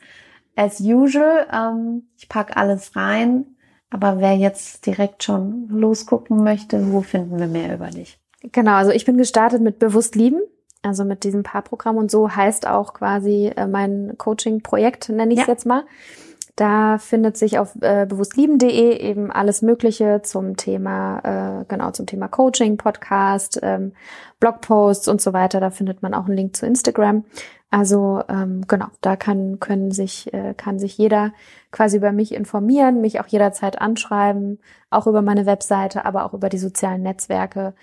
As 0.56 0.80
usual, 0.80 1.48
ähm, 1.52 2.08
ich 2.18 2.30
pack 2.30 2.56
alles 2.56 2.96
rein. 2.96 3.58
Aber 3.90 4.20
wer 4.20 4.36
jetzt 4.36 4.86
direkt 4.86 5.24
schon 5.24 5.68
losgucken 5.68 6.44
möchte, 6.44 6.92
wo 6.92 7.02
finden 7.02 7.40
wir 7.40 7.48
mehr 7.48 7.74
über 7.74 7.88
dich? 7.88 8.20
Genau, 8.52 8.74
also 8.74 8.92
ich 8.92 9.06
bin 9.06 9.18
gestartet 9.18 9.62
mit 9.62 9.80
Bewusst 9.80 10.16
Lieben 10.16 10.42
also 10.82 11.04
mit 11.04 11.24
diesem 11.24 11.44
Paarprogramm 11.44 11.98
und 11.98 12.12
so 12.12 12.36
heißt 12.36 12.68
auch 12.68 12.94
quasi 12.94 13.52
äh, 13.56 13.68
mein 13.68 14.14
Coaching-Projekt, 14.18 15.10
nenne 15.10 15.34
ich 15.34 15.42
es 15.42 15.48
ja. 15.48 15.54
jetzt 15.54 15.66
mal. 15.66 15.84
Da 16.58 16.98
findet 16.98 17.38
sich 17.38 17.60
auf 17.60 17.76
äh, 17.82 18.08
bewusstlieben.de 18.08 18.98
eben 18.98 19.32
alles 19.32 19.62
Mögliche 19.62 20.22
zum 20.24 20.58
Thema, 20.58 21.62
äh, 21.62 21.66
genau, 21.68 21.92
zum 21.92 22.08
Thema 22.08 22.28
Coaching, 22.28 22.78
Podcast, 22.78 23.60
ähm, 23.62 23.94
Blogposts 24.40 25.08
und 25.08 25.22
so 25.22 25.34
weiter. 25.34 25.60
Da 25.60 25.70
findet 25.70 26.02
man 26.02 26.16
auch 26.16 26.26
einen 26.26 26.36
Link 26.36 26.56
zu 26.56 26.66
Instagram. 26.66 27.26
Also 27.70 28.24
ähm, 28.28 28.62
genau, 28.68 28.88
da 29.02 29.16
kann, 29.16 29.60
können 29.60 29.92
sich, 29.92 30.34
äh, 30.34 30.56
kann 30.56 30.80
sich 30.80 30.98
jeder 30.98 31.32
quasi 31.72 31.98
über 31.98 32.12
mich 32.12 32.34
informieren, 32.34 33.02
mich 33.02 33.20
auch 33.20 33.28
jederzeit 33.28 33.80
anschreiben, 33.80 34.60
auch 34.90 35.06
über 35.06 35.22
meine 35.22 35.46
Webseite, 35.46 36.06
aber 36.06 36.26
auch 36.26 36.34
über 36.34 36.50
die 36.50 36.58
sozialen 36.58 37.04
Netzwerke 37.04 37.76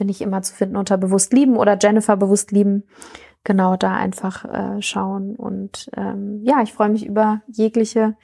bin 0.00 0.08
ich 0.08 0.22
immer 0.22 0.40
zu 0.40 0.54
finden 0.54 0.76
unter 0.76 0.96
Bewusst 0.96 1.34
Lieben 1.34 1.58
oder 1.58 1.76
Jennifer 1.78 2.16
Bewusst 2.16 2.52
Lieben. 2.52 2.84
Genau 3.44 3.76
da 3.76 3.92
einfach 3.92 4.46
äh, 4.46 4.80
schauen. 4.80 5.36
Und 5.36 5.90
ähm, 5.94 6.40
ja, 6.42 6.62
ich 6.62 6.72
freue 6.72 6.88
mich 6.88 7.04
über 7.04 7.42
jegliche 7.48 8.16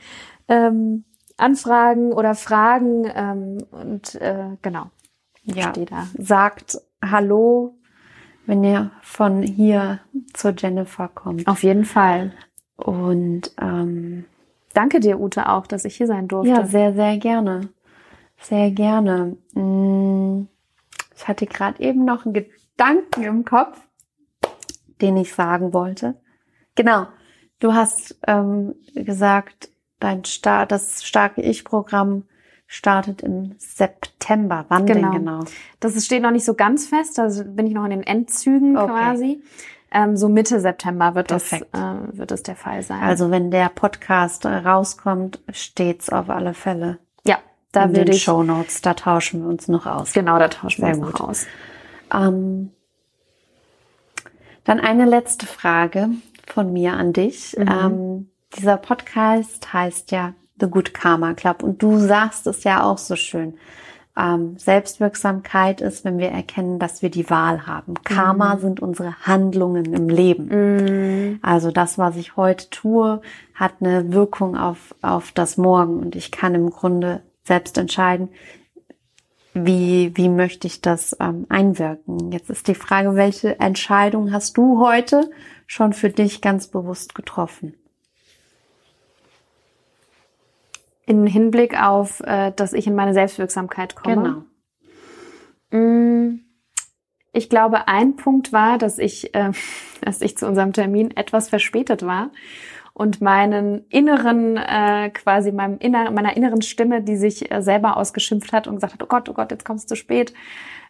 ähm, 0.48 1.04
Anfragen 1.36 2.14
oder 2.14 2.34
Fragen. 2.34 3.06
Ähm, 3.14 3.58
und 3.70 4.14
äh, 4.14 4.56
genau, 4.62 4.86
ja, 5.42 5.70
da. 5.70 6.06
sagt 6.18 6.78
Hallo, 7.04 7.76
wenn 8.46 8.64
ihr 8.64 8.90
von 9.02 9.42
hier 9.42 10.00
zur 10.32 10.54
Jennifer 10.56 11.08
kommt. 11.08 11.46
Auf 11.46 11.62
jeden 11.62 11.84
Fall. 11.84 12.32
Und 12.78 13.52
ähm, 13.60 14.24
danke 14.72 15.00
dir, 15.00 15.20
Ute, 15.20 15.50
auch, 15.50 15.66
dass 15.66 15.84
ich 15.84 15.96
hier 15.96 16.06
sein 16.06 16.26
durfte. 16.26 16.48
Ja, 16.48 16.64
sehr, 16.64 16.94
sehr 16.94 17.18
gerne. 17.18 17.68
Sehr 18.38 18.70
gerne. 18.70 19.36
Mmh. 19.52 20.46
Ich 21.16 21.26
hatte 21.26 21.46
gerade 21.46 21.82
eben 21.82 22.04
noch 22.04 22.24
einen 22.24 22.34
Gedanken 22.34 23.24
im 23.24 23.44
Kopf, 23.44 23.80
den 25.00 25.16
ich 25.16 25.34
sagen 25.34 25.72
wollte. 25.72 26.20
Genau. 26.74 27.06
Du 27.58 27.72
hast 27.72 28.18
ähm, 28.26 28.74
gesagt, 28.94 29.70
dein 29.98 30.24
Start, 30.26 30.70
das 30.70 31.04
starke 31.04 31.40
Ich-Programm 31.40 32.24
startet 32.66 33.22
im 33.22 33.54
September. 33.58 34.66
Wann 34.68 34.84
genau. 34.84 35.10
denn 35.10 35.24
genau? 35.24 35.44
Das 35.80 36.04
steht 36.04 36.22
noch 36.22 36.32
nicht 36.32 36.44
so 36.44 36.54
ganz 36.54 36.86
fest. 36.86 37.16
Da 37.16 37.28
bin 37.44 37.66
ich 37.66 37.72
noch 37.72 37.84
in 37.84 37.90
den 37.90 38.02
Endzügen 38.02 38.76
okay. 38.76 38.92
quasi. 38.92 39.42
Ähm, 39.90 40.16
so 40.16 40.28
Mitte 40.28 40.60
September 40.60 41.14
wird 41.14 41.30
das, 41.30 41.52
äh, 41.52 41.62
wird 42.12 42.30
das 42.30 42.42
der 42.42 42.56
Fall 42.56 42.82
sein. 42.82 43.02
Also 43.02 43.30
wenn 43.30 43.50
der 43.50 43.70
Podcast 43.70 44.44
rauskommt, 44.44 45.40
steht's 45.50 46.10
auf 46.10 46.28
alle 46.28 46.52
Fälle 46.52 46.98
da 47.76 47.84
in 47.84 47.94
den 47.94 48.08
ich, 48.08 48.22
Show 48.22 48.42
Notes, 48.42 48.80
da 48.80 48.94
tauschen 48.94 49.42
wir 49.42 49.48
uns 49.48 49.68
noch 49.68 49.86
aus. 49.86 50.12
Genau, 50.12 50.38
da 50.38 50.48
tauschen 50.48 50.82
Sehr 50.82 50.94
wir 50.94 50.98
uns 50.98 51.12
gut. 51.12 51.20
noch 51.20 51.28
aus. 51.28 51.46
Ähm, 52.12 52.70
dann 54.64 54.80
eine 54.80 55.04
letzte 55.04 55.46
Frage 55.46 56.08
von 56.46 56.72
mir 56.72 56.94
an 56.94 57.12
dich. 57.12 57.56
Mhm. 57.56 57.68
Ähm, 57.68 58.30
dieser 58.56 58.76
Podcast 58.76 59.72
heißt 59.72 60.10
ja 60.10 60.34
The 60.58 60.68
Good 60.68 60.94
Karma 60.94 61.34
Club 61.34 61.62
und 61.62 61.82
du 61.82 61.98
sagst 61.98 62.46
es 62.46 62.64
ja 62.64 62.82
auch 62.82 62.98
so 62.98 63.16
schön. 63.16 63.54
Ähm, 64.18 64.56
Selbstwirksamkeit 64.56 65.82
ist, 65.82 66.06
wenn 66.06 66.18
wir 66.18 66.30
erkennen, 66.30 66.78
dass 66.78 67.02
wir 67.02 67.10
die 67.10 67.28
Wahl 67.28 67.66
haben. 67.66 67.94
Karma 68.02 68.54
mhm. 68.54 68.60
sind 68.60 68.80
unsere 68.80 69.14
Handlungen 69.26 69.92
im 69.92 70.08
Leben. 70.08 70.48
Mhm. 70.48 71.38
Also 71.42 71.70
das, 71.70 71.98
was 71.98 72.16
ich 72.16 72.36
heute 72.36 72.70
tue, 72.70 73.20
hat 73.54 73.74
eine 73.80 74.12
Wirkung 74.12 74.56
auf, 74.56 74.94
auf 75.02 75.32
das 75.32 75.58
Morgen 75.58 76.00
und 76.00 76.16
ich 76.16 76.32
kann 76.32 76.54
im 76.54 76.70
Grunde 76.70 77.20
selbst 77.46 77.78
entscheiden, 77.78 78.28
wie, 79.54 80.12
wie 80.14 80.28
möchte 80.28 80.66
ich 80.66 80.82
das 80.82 81.16
ähm, 81.18 81.46
einwirken. 81.48 82.30
Jetzt 82.30 82.50
ist 82.50 82.68
die 82.68 82.74
Frage, 82.74 83.14
welche 83.14 83.58
Entscheidung 83.58 84.32
hast 84.32 84.58
du 84.58 84.80
heute 84.80 85.30
schon 85.66 85.94
für 85.94 86.10
dich 86.10 86.42
ganz 86.42 86.68
bewusst 86.68 87.14
getroffen? 87.14 87.74
In 91.06 91.26
Hinblick 91.26 91.80
auf, 91.80 92.20
äh, 92.20 92.52
dass 92.54 92.74
ich 92.74 92.86
in 92.86 92.94
meine 92.94 93.14
Selbstwirksamkeit 93.14 93.94
komme. 93.94 94.44
Genau. 95.70 95.82
Mm, 95.82 96.40
ich 97.32 97.48
glaube, 97.48 97.88
ein 97.88 98.16
Punkt 98.16 98.52
war, 98.52 98.76
dass 98.76 98.98
ich, 98.98 99.34
äh, 99.34 99.52
dass 100.02 100.20
ich 100.20 100.36
zu 100.36 100.46
unserem 100.46 100.74
Termin 100.74 101.16
etwas 101.16 101.48
verspätet 101.48 102.04
war 102.04 102.30
und 102.96 103.20
meinen 103.20 103.84
inneren, 103.90 104.56
äh, 104.56 105.10
quasi 105.10 105.52
meinem 105.52 105.76
inner, 105.80 106.10
meiner 106.12 106.34
inneren 106.34 106.62
Stimme, 106.62 107.02
die 107.02 107.16
sich 107.16 107.52
äh, 107.52 107.60
selber 107.60 107.98
ausgeschimpft 107.98 108.54
hat 108.54 108.66
und 108.66 108.76
gesagt 108.76 108.94
hat, 108.94 109.02
oh 109.02 109.06
Gott, 109.06 109.28
oh 109.28 109.34
Gott, 109.34 109.50
jetzt 109.50 109.66
kommst 109.66 109.84
du 109.84 109.94
zu 109.94 109.96
spät, 109.96 110.32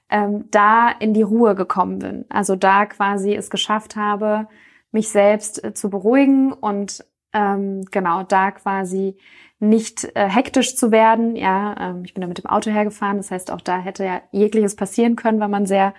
ähm, 0.09 0.45
da 0.53 0.89
in 0.89 1.15
die 1.15 1.23
Ruhe 1.23 1.57
gekommen 1.57 1.99
bin. 1.99 2.25
Also 2.29 2.55
da 2.55 2.87
quasi 2.87 3.35
es 3.35 3.51
geschafft 3.51 3.97
habe, 3.97 4.47
mich 4.93 5.09
selbst 5.09 5.65
äh, 5.65 5.75
zu 5.75 5.91
beruhigen 5.91 6.53
und 6.53 7.05
ähm, 7.33 7.83
genau, 7.91 8.23
da 8.23 8.53
quasi 8.53 9.17
nicht 9.59 10.05
äh, 10.15 10.29
hektisch 10.29 10.77
zu 10.77 10.93
werden. 10.93 11.35
Ja, 11.35 11.75
ähm, 11.91 12.05
ich 12.05 12.15
bin 12.15 12.21
da 12.21 12.29
mit 12.29 12.39
dem 12.39 12.47
Auto 12.47 12.71
hergefahren. 12.71 13.17
Das 13.17 13.33
heißt, 13.33 13.51
auch 13.51 13.61
da 13.61 13.79
hätte 13.79 14.05
ja 14.05 14.21
jegliches 14.31 14.77
passieren 14.77 15.17
können, 15.17 15.41
wenn 15.41 15.51
man 15.51 15.67
sehr 15.67 15.93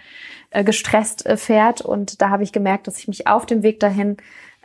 äh, 0.51 0.63
gestresst 0.63 1.25
äh, 1.25 1.35
fährt. 1.35 1.81
Und 1.81 2.21
da 2.21 2.29
habe 2.29 2.43
ich 2.43 2.53
gemerkt, 2.53 2.87
dass 2.87 2.97
ich 2.97 3.09
mich 3.09 3.27
auf 3.27 3.45
dem 3.45 3.61
Weg 3.61 3.81
dahin 3.81 4.15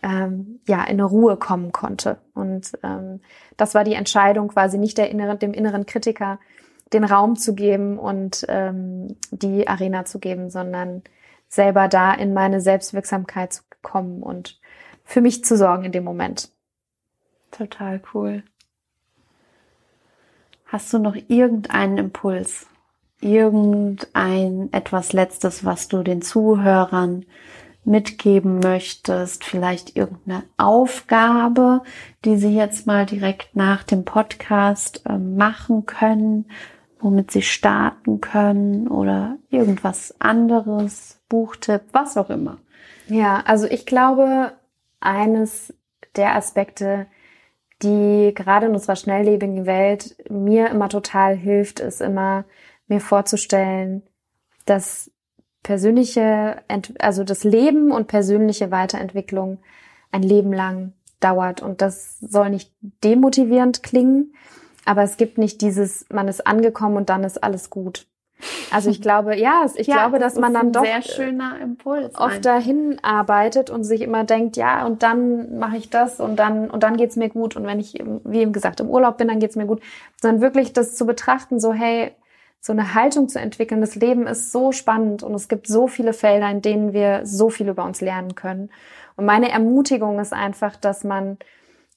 ähm, 0.02 0.60
ja 0.66 0.84
in 0.84 1.00
Ruhe 1.00 1.36
kommen 1.36 1.72
konnte. 1.72 2.18
Und 2.34 2.72
ähm, 2.82 3.20
das 3.56 3.74
war 3.74 3.84
die 3.84 3.94
Entscheidung, 3.94 4.48
quasi 4.48 4.78
nicht 4.78 4.98
der 4.98 5.10
inneren, 5.10 5.38
dem 5.38 5.52
inneren 5.52 5.86
Kritiker 5.86 6.38
den 6.92 7.04
Raum 7.04 7.36
zu 7.36 7.54
geben 7.54 7.98
und 7.98 8.44
ähm, 8.48 9.16
die 9.30 9.66
Arena 9.66 10.04
zu 10.04 10.18
geben, 10.18 10.50
sondern 10.50 11.02
selber 11.48 11.88
da 11.88 12.12
in 12.12 12.34
meine 12.34 12.60
Selbstwirksamkeit 12.60 13.52
zu 13.52 13.62
kommen 13.82 14.22
und 14.22 14.60
für 15.04 15.20
mich 15.20 15.44
zu 15.44 15.56
sorgen 15.56 15.84
in 15.84 15.92
dem 15.92 16.04
Moment. 16.04 16.50
Total 17.50 18.00
cool. 18.14 18.42
Hast 20.66 20.92
du 20.92 20.98
noch 20.98 21.16
irgendeinen 21.28 21.98
Impuls? 21.98 22.66
Irgendein 23.20 24.68
etwas 24.72 25.12
Letztes, 25.12 25.64
was 25.64 25.88
du 25.88 26.02
den 26.02 26.22
Zuhörern 26.22 27.24
mitgeben 27.84 28.60
möchtest? 28.60 29.44
Vielleicht 29.44 29.96
irgendeine 29.96 30.44
Aufgabe, 30.56 31.82
die 32.24 32.36
sie 32.36 32.54
jetzt 32.54 32.86
mal 32.86 33.06
direkt 33.06 33.56
nach 33.56 33.82
dem 33.82 34.04
Podcast 34.04 35.02
äh, 35.06 35.18
machen 35.18 35.86
können, 35.86 36.46
womit 37.00 37.30
sie 37.30 37.42
starten 37.42 38.20
können 38.20 38.88
oder 38.88 39.36
irgendwas 39.50 40.14
anderes, 40.20 41.20
Buchtipp, 41.28 41.82
was 41.92 42.16
auch 42.16 42.30
immer. 42.30 42.58
Ja, 43.08 43.42
also 43.44 43.66
ich 43.66 43.86
glaube, 43.86 44.52
eines 45.00 45.74
der 46.16 46.36
Aspekte, 46.36 47.06
die 47.82 48.32
gerade 48.34 48.66
in 48.66 48.72
unserer 48.72 48.96
schnelllebigen 48.96 49.66
Welt 49.66 50.16
mir 50.30 50.70
immer 50.70 50.88
total 50.88 51.36
hilft, 51.36 51.80
ist 51.80 52.00
immer 52.00 52.44
mir 52.86 53.00
vorzustellen, 53.00 54.02
dass 54.66 55.11
persönliche, 55.62 56.56
also 56.98 57.24
das 57.24 57.44
Leben 57.44 57.92
und 57.92 58.08
persönliche 58.08 58.70
Weiterentwicklung 58.70 59.58
ein 60.10 60.22
Leben 60.22 60.52
lang 60.52 60.92
dauert. 61.20 61.62
Und 61.62 61.80
das 61.80 62.18
soll 62.20 62.50
nicht 62.50 62.72
demotivierend 63.04 63.82
klingen, 63.82 64.34
aber 64.84 65.02
es 65.02 65.16
gibt 65.16 65.38
nicht 65.38 65.60
dieses, 65.60 66.06
man 66.10 66.28
ist 66.28 66.46
angekommen 66.46 66.96
und 66.96 67.08
dann 67.08 67.24
ist 67.24 67.42
alles 67.42 67.70
gut. 67.70 68.06
Also 68.72 68.90
ich 68.90 69.00
glaube, 69.02 69.36
ja, 69.36 69.66
ich 69.76 69.86
ja, 69.86 69.96
glaube, 69.96 70.18
dass 70.18 70.34
man 70.34 70.52
dann 70.52 70.72
doch 70.72 70.84
sehr 70.84 71.02
schöner 71.02 71.60
Impuls 71.60 72.16
oft 72.16 72.44
dahin 72.44 72.98
arbeitet 73.02 73.70
und 73.70 73.84
sich 73.84 74.00
immer 74.02 74.24
denkt, 74.24 74.56
ja, 74.56 74.84
und 74.84 75.02
dann 75.04 75.58
mache 75.58 75.76
ich 75.76 75.90
das 75.90 76.18
und 76.18 76.36
dann 76.36 76.68
und 76.70 76.82
dann 76.82 76.96
geht's 76.96 77.16
mir 77.16 77.28
gut 77.28 77.56
und 77.56 77.66
wenn 77.66 77.78
ich 77.78 78.02
wie 78.24 78.40
eben 78.40 78.52
gesagt 78.52 78.80
im 78.80 78.88
Urlaub 78.88 79.18
bin, 79.18 79.28
dann 79.28 79.38
geht's 79.38 79.56
mir 79.56 79.66
gut, 79.66 79.80
sondern 80.20 80.40
wirklich 80.40 80.72
das 80.72 80.96
zu 80.96 81.06
betrachten, 81.06 81.60
so 81.60 81.72
hey, 81.72 82.12
so 82.62 82.72
eine 82.72 82.94
Haltung 82.94 83.28
zu 83.28 83.40
entwickeln. 83.40 83.80
Das 83.80 83.96
Leben 83.96 84.26
ist 84.28 84.52
so 84.52 84.70
spannend 84.70 85.24
und 85.24 85.34
es 85.34 85.48
gibt 85.48 85.66
so 85.66 85.88
viele 85.88 86.12
Felder, 86.12 86.48
in 86.48 86.62
denen 86.62 86.92
wir 86.92 87.26
so 87.26 87.50
viel 87.50 87.68
über 87.68 87.84
uns 87.84 88.00
lernen 88.00 88.36
können. 88.36 88.70
Und 89.16 89.26
meine 89.26 89.50
Ermutigung 89.50 90.20
ist 90.20 90.32
einfach, 90.32 90.76
dass 90.76 91.02
man 91.02 91.38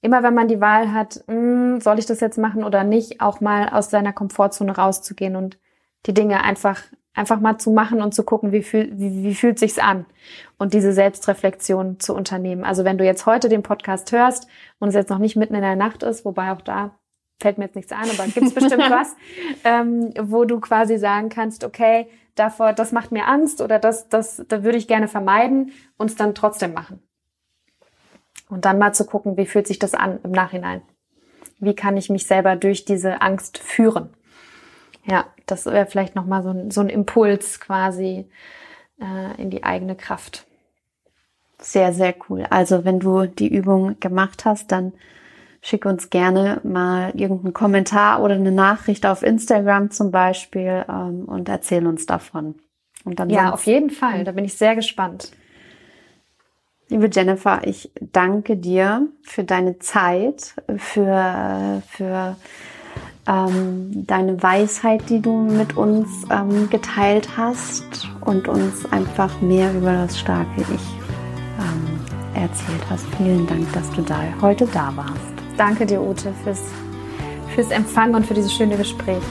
immer, 0.02 0.24
wenn 0.24 0.34
man 0.34 0.48
die 0.48 0.62
Wahl 0.62 0.92
hat, 0.92 1.24
mh, 1.28 1.36
hm, 1.36 1.82
soll 1.82 2.00
ich 2.00 2.08
das 2.08 2.20
jetzt 2.20 2.40
machen 2.40 2.64
oder 2.64 2.84
nicht, 2.84 3.22
auch 3.22 3.42
mal 3.42 3.70
aus 3.70 3.92
seiner 3.92 4.12
Komfortzone 4.12 4.76
rauszugehen 4.76 5.36
und 5.36 5.60
die 6.08 6.14
Dinge 6.14 6.44
einfach 6.44 6.82
einfach 7.14 7.40
mal 7.40 7.58
zu 7.58 7.72
machen 7.72 8.02
und 8.02 8.14
zu 8.14 8.24
gucken, 8.24 8.52
wie, 8.52 8.62
fühl, 8.62 8.92
wie, 8.94 9.24
wie 9.24 9.36
fühlt 9.36 9.58
sich's 9.58 9.80
an 9.80 10.06
und 10.58 10.74
diese 10.74 10.92
Selbstreflexion 10.92 12.00
zu 12.00 12.14
unternehmen. 12.14 12.66
Also 12.66 12.84
wenn 12.84 12.98
du 12.98 13.06
jetzt 13.06 13.26
heute 13.26 13.48
den 13.48 13.64
Podcast 13.64 14.12
hörst 14.12 14.48
und 14.80 14.90
es 14.90 14.96
jetzt 14.96 15.10
noch 15.10 15.20
nicht 15.20 15.38
mitten 15.38 15.56
in 15.56 15.62
der 15.62 15.78
Nacht 15.78 16.04
ist, 16.04 16.26
wobei 16.26 16.52
auch 16.52 16.60
da 16.60 17.00
fällt 17.40 17.58
mir 17.58 17.66
jetzt 17.66 17.76
nichts 17.76 17.92
ein, 17.92 18.10
aber 18.10 18.28
gibt's 18.34 18.54
bestimmt 18.54 18.90
was, 18.90 19.16
ähm, 19.64 20.14
wo 20.20 20.46
du 20.46 20.60
quasi 20.60 20.98
sagen 20.98 21.30
kannst, 21.30 21.64
okay, 21.64 22.08
davor, 22.36 22.74
das 22.74 22.92
macht 22.92 23.12
mir 23.12 23.28
Angst 23.28 23.62
oder 23.62 23.80
das, 23.80 24.10
das, 24.10 24.44
da 24.48 24.64
würde 24.64 24.78
ich 24.78 24.88
gerne 24.88 25.08
vermeiden 25.08 25.72
und 25.98 26.10
es 26.10 26.16
dann 26.16 26.36
trotzdem 26.36 26.74
machen. 26.74 27.02
Und 28.50 28.66
dann 28.66 28.78
mal 28.78 28.94
zu 28.94 29.06
gucken, 29.06 29.38
wie 29.38 29.46
fühlt 29.46 29.68
sich 29.68 29.80
das 29.80 29.94
an 29.94 30.20
im 30.24 30.32
Nachhinein? 30.32 30.82
Wie 31.60 31.74
kann 31.74 31.98
ich 31.98 32.10
mich 32.10 32.28
selber 32.28 32.56
durch 32.56 32.86
diese 32.86 33.22
Angst 33.22 33.58
führen? 33.58 34.10
Ja, 35.06 35.26
das 35.46 35.66
wäre 35.66 35.86
vielleicht 35.86 36.16
nochmal 36.16 36.44
so 36.44 36.50
ein, 36.50 36.72
so 36.72 36.82
ein 36.82 36.90
Impuls 36.90 37.60
quasi 37.60 38.30
äh, 39.00 39.42
in 39.42 39.50
die 39.50 39.64
eigene 39.64 39.96
Kraft. 39.96 40.46
Sehr, 41.60 41.94
sehr 41.94 42.14
cool. 42.30 42.46
Also 42.50 42.86
wenn 42.86 43.00
du 43.00 43.26
die 43.26 43.48
Übung 43.48 44.00
gemacht 44.00 44.46
hast, 44.46 44.72
dann 44.72 44.94
schick 45.66 45.86
uns 45.86 46.12
gerne 46.12 46.62
mal 46.64 47.12
irgendeinen 47.16 47.54
Kommentar 47.54 48.22
oder 48.22 48.36
eine 48.36 48.52
Nachricht 48.52 49.04
auf 49.08 49.24
Instagram 49.24 49.90
zum 49.90 50.12
Beispiel 50.12 50.86
ähm, 50.88 51.26
und 51.26 51.50
erzähl 51.50 51.88
uns 51.88 52.06
davon. 52.06 52.54
Und 53.04 53.20
dann 53.20 53.32
ja, 53.32 53.52
auf 53.52 53.66
jeden 53.66 53.90
Fall. 53.90 54.24
Da 54.26 54.32
bin 54.32 54.46
ich 54.46 54.54
sehr 54.54 54.76
gespannt. 54.76 55.32
Liebe 56.88 57.10
Jennifer, 57.12 57.62
ich 57.66 57.92
danke 58.00 58.58
dir 58.58 59.08
für 59.24 59.44
deine 59.44 59.80
Zeit, 59.80 60.54
für, 60.78 61.82
für 61.90 62.36
ähm, 63.28 64.06
deine 64.06 64.44
Weisheit, 64.44 65.10
die 65.10 65.20
du 65.20 65.36
mit 65.36 65.76
uns 65.76 66.28
ähm, 66.30 66.70
geteilt 66.70 67.38
hast 67.38 68.08
und 68.22 68.48
uns 68.48 68.86
einfach 68.92 69.42
mehr 69.42 69.74
über 69.74 69.94
das 69.94 70.20
starke 70.20 70.62
Ich 70.62 70.68
ähm, 71.58 72.00
erzählt 72.36 72.84
hast. 72.88 73.06
Vielen 73.18 73.48
Dank, 73.48 73.74
dass 73.74 73.92
du 73.94 74.04
da 74.04 74.20
heute 74.42 74.68
da 74.68 74.96
warst. 74.96 75.35
Danke 75.58 75.86
dir, 75.86 76.02
Ute, 76.02 76.34
fürs, 76.44 76.62
fürs 77.54 77.72
Empfangen 77.72 78.16
und 78.16 78.26
für 78.26 78.34
dieses 78.34 78.54
schöne 78.54 78.76
Gespräch. 78.76 79.24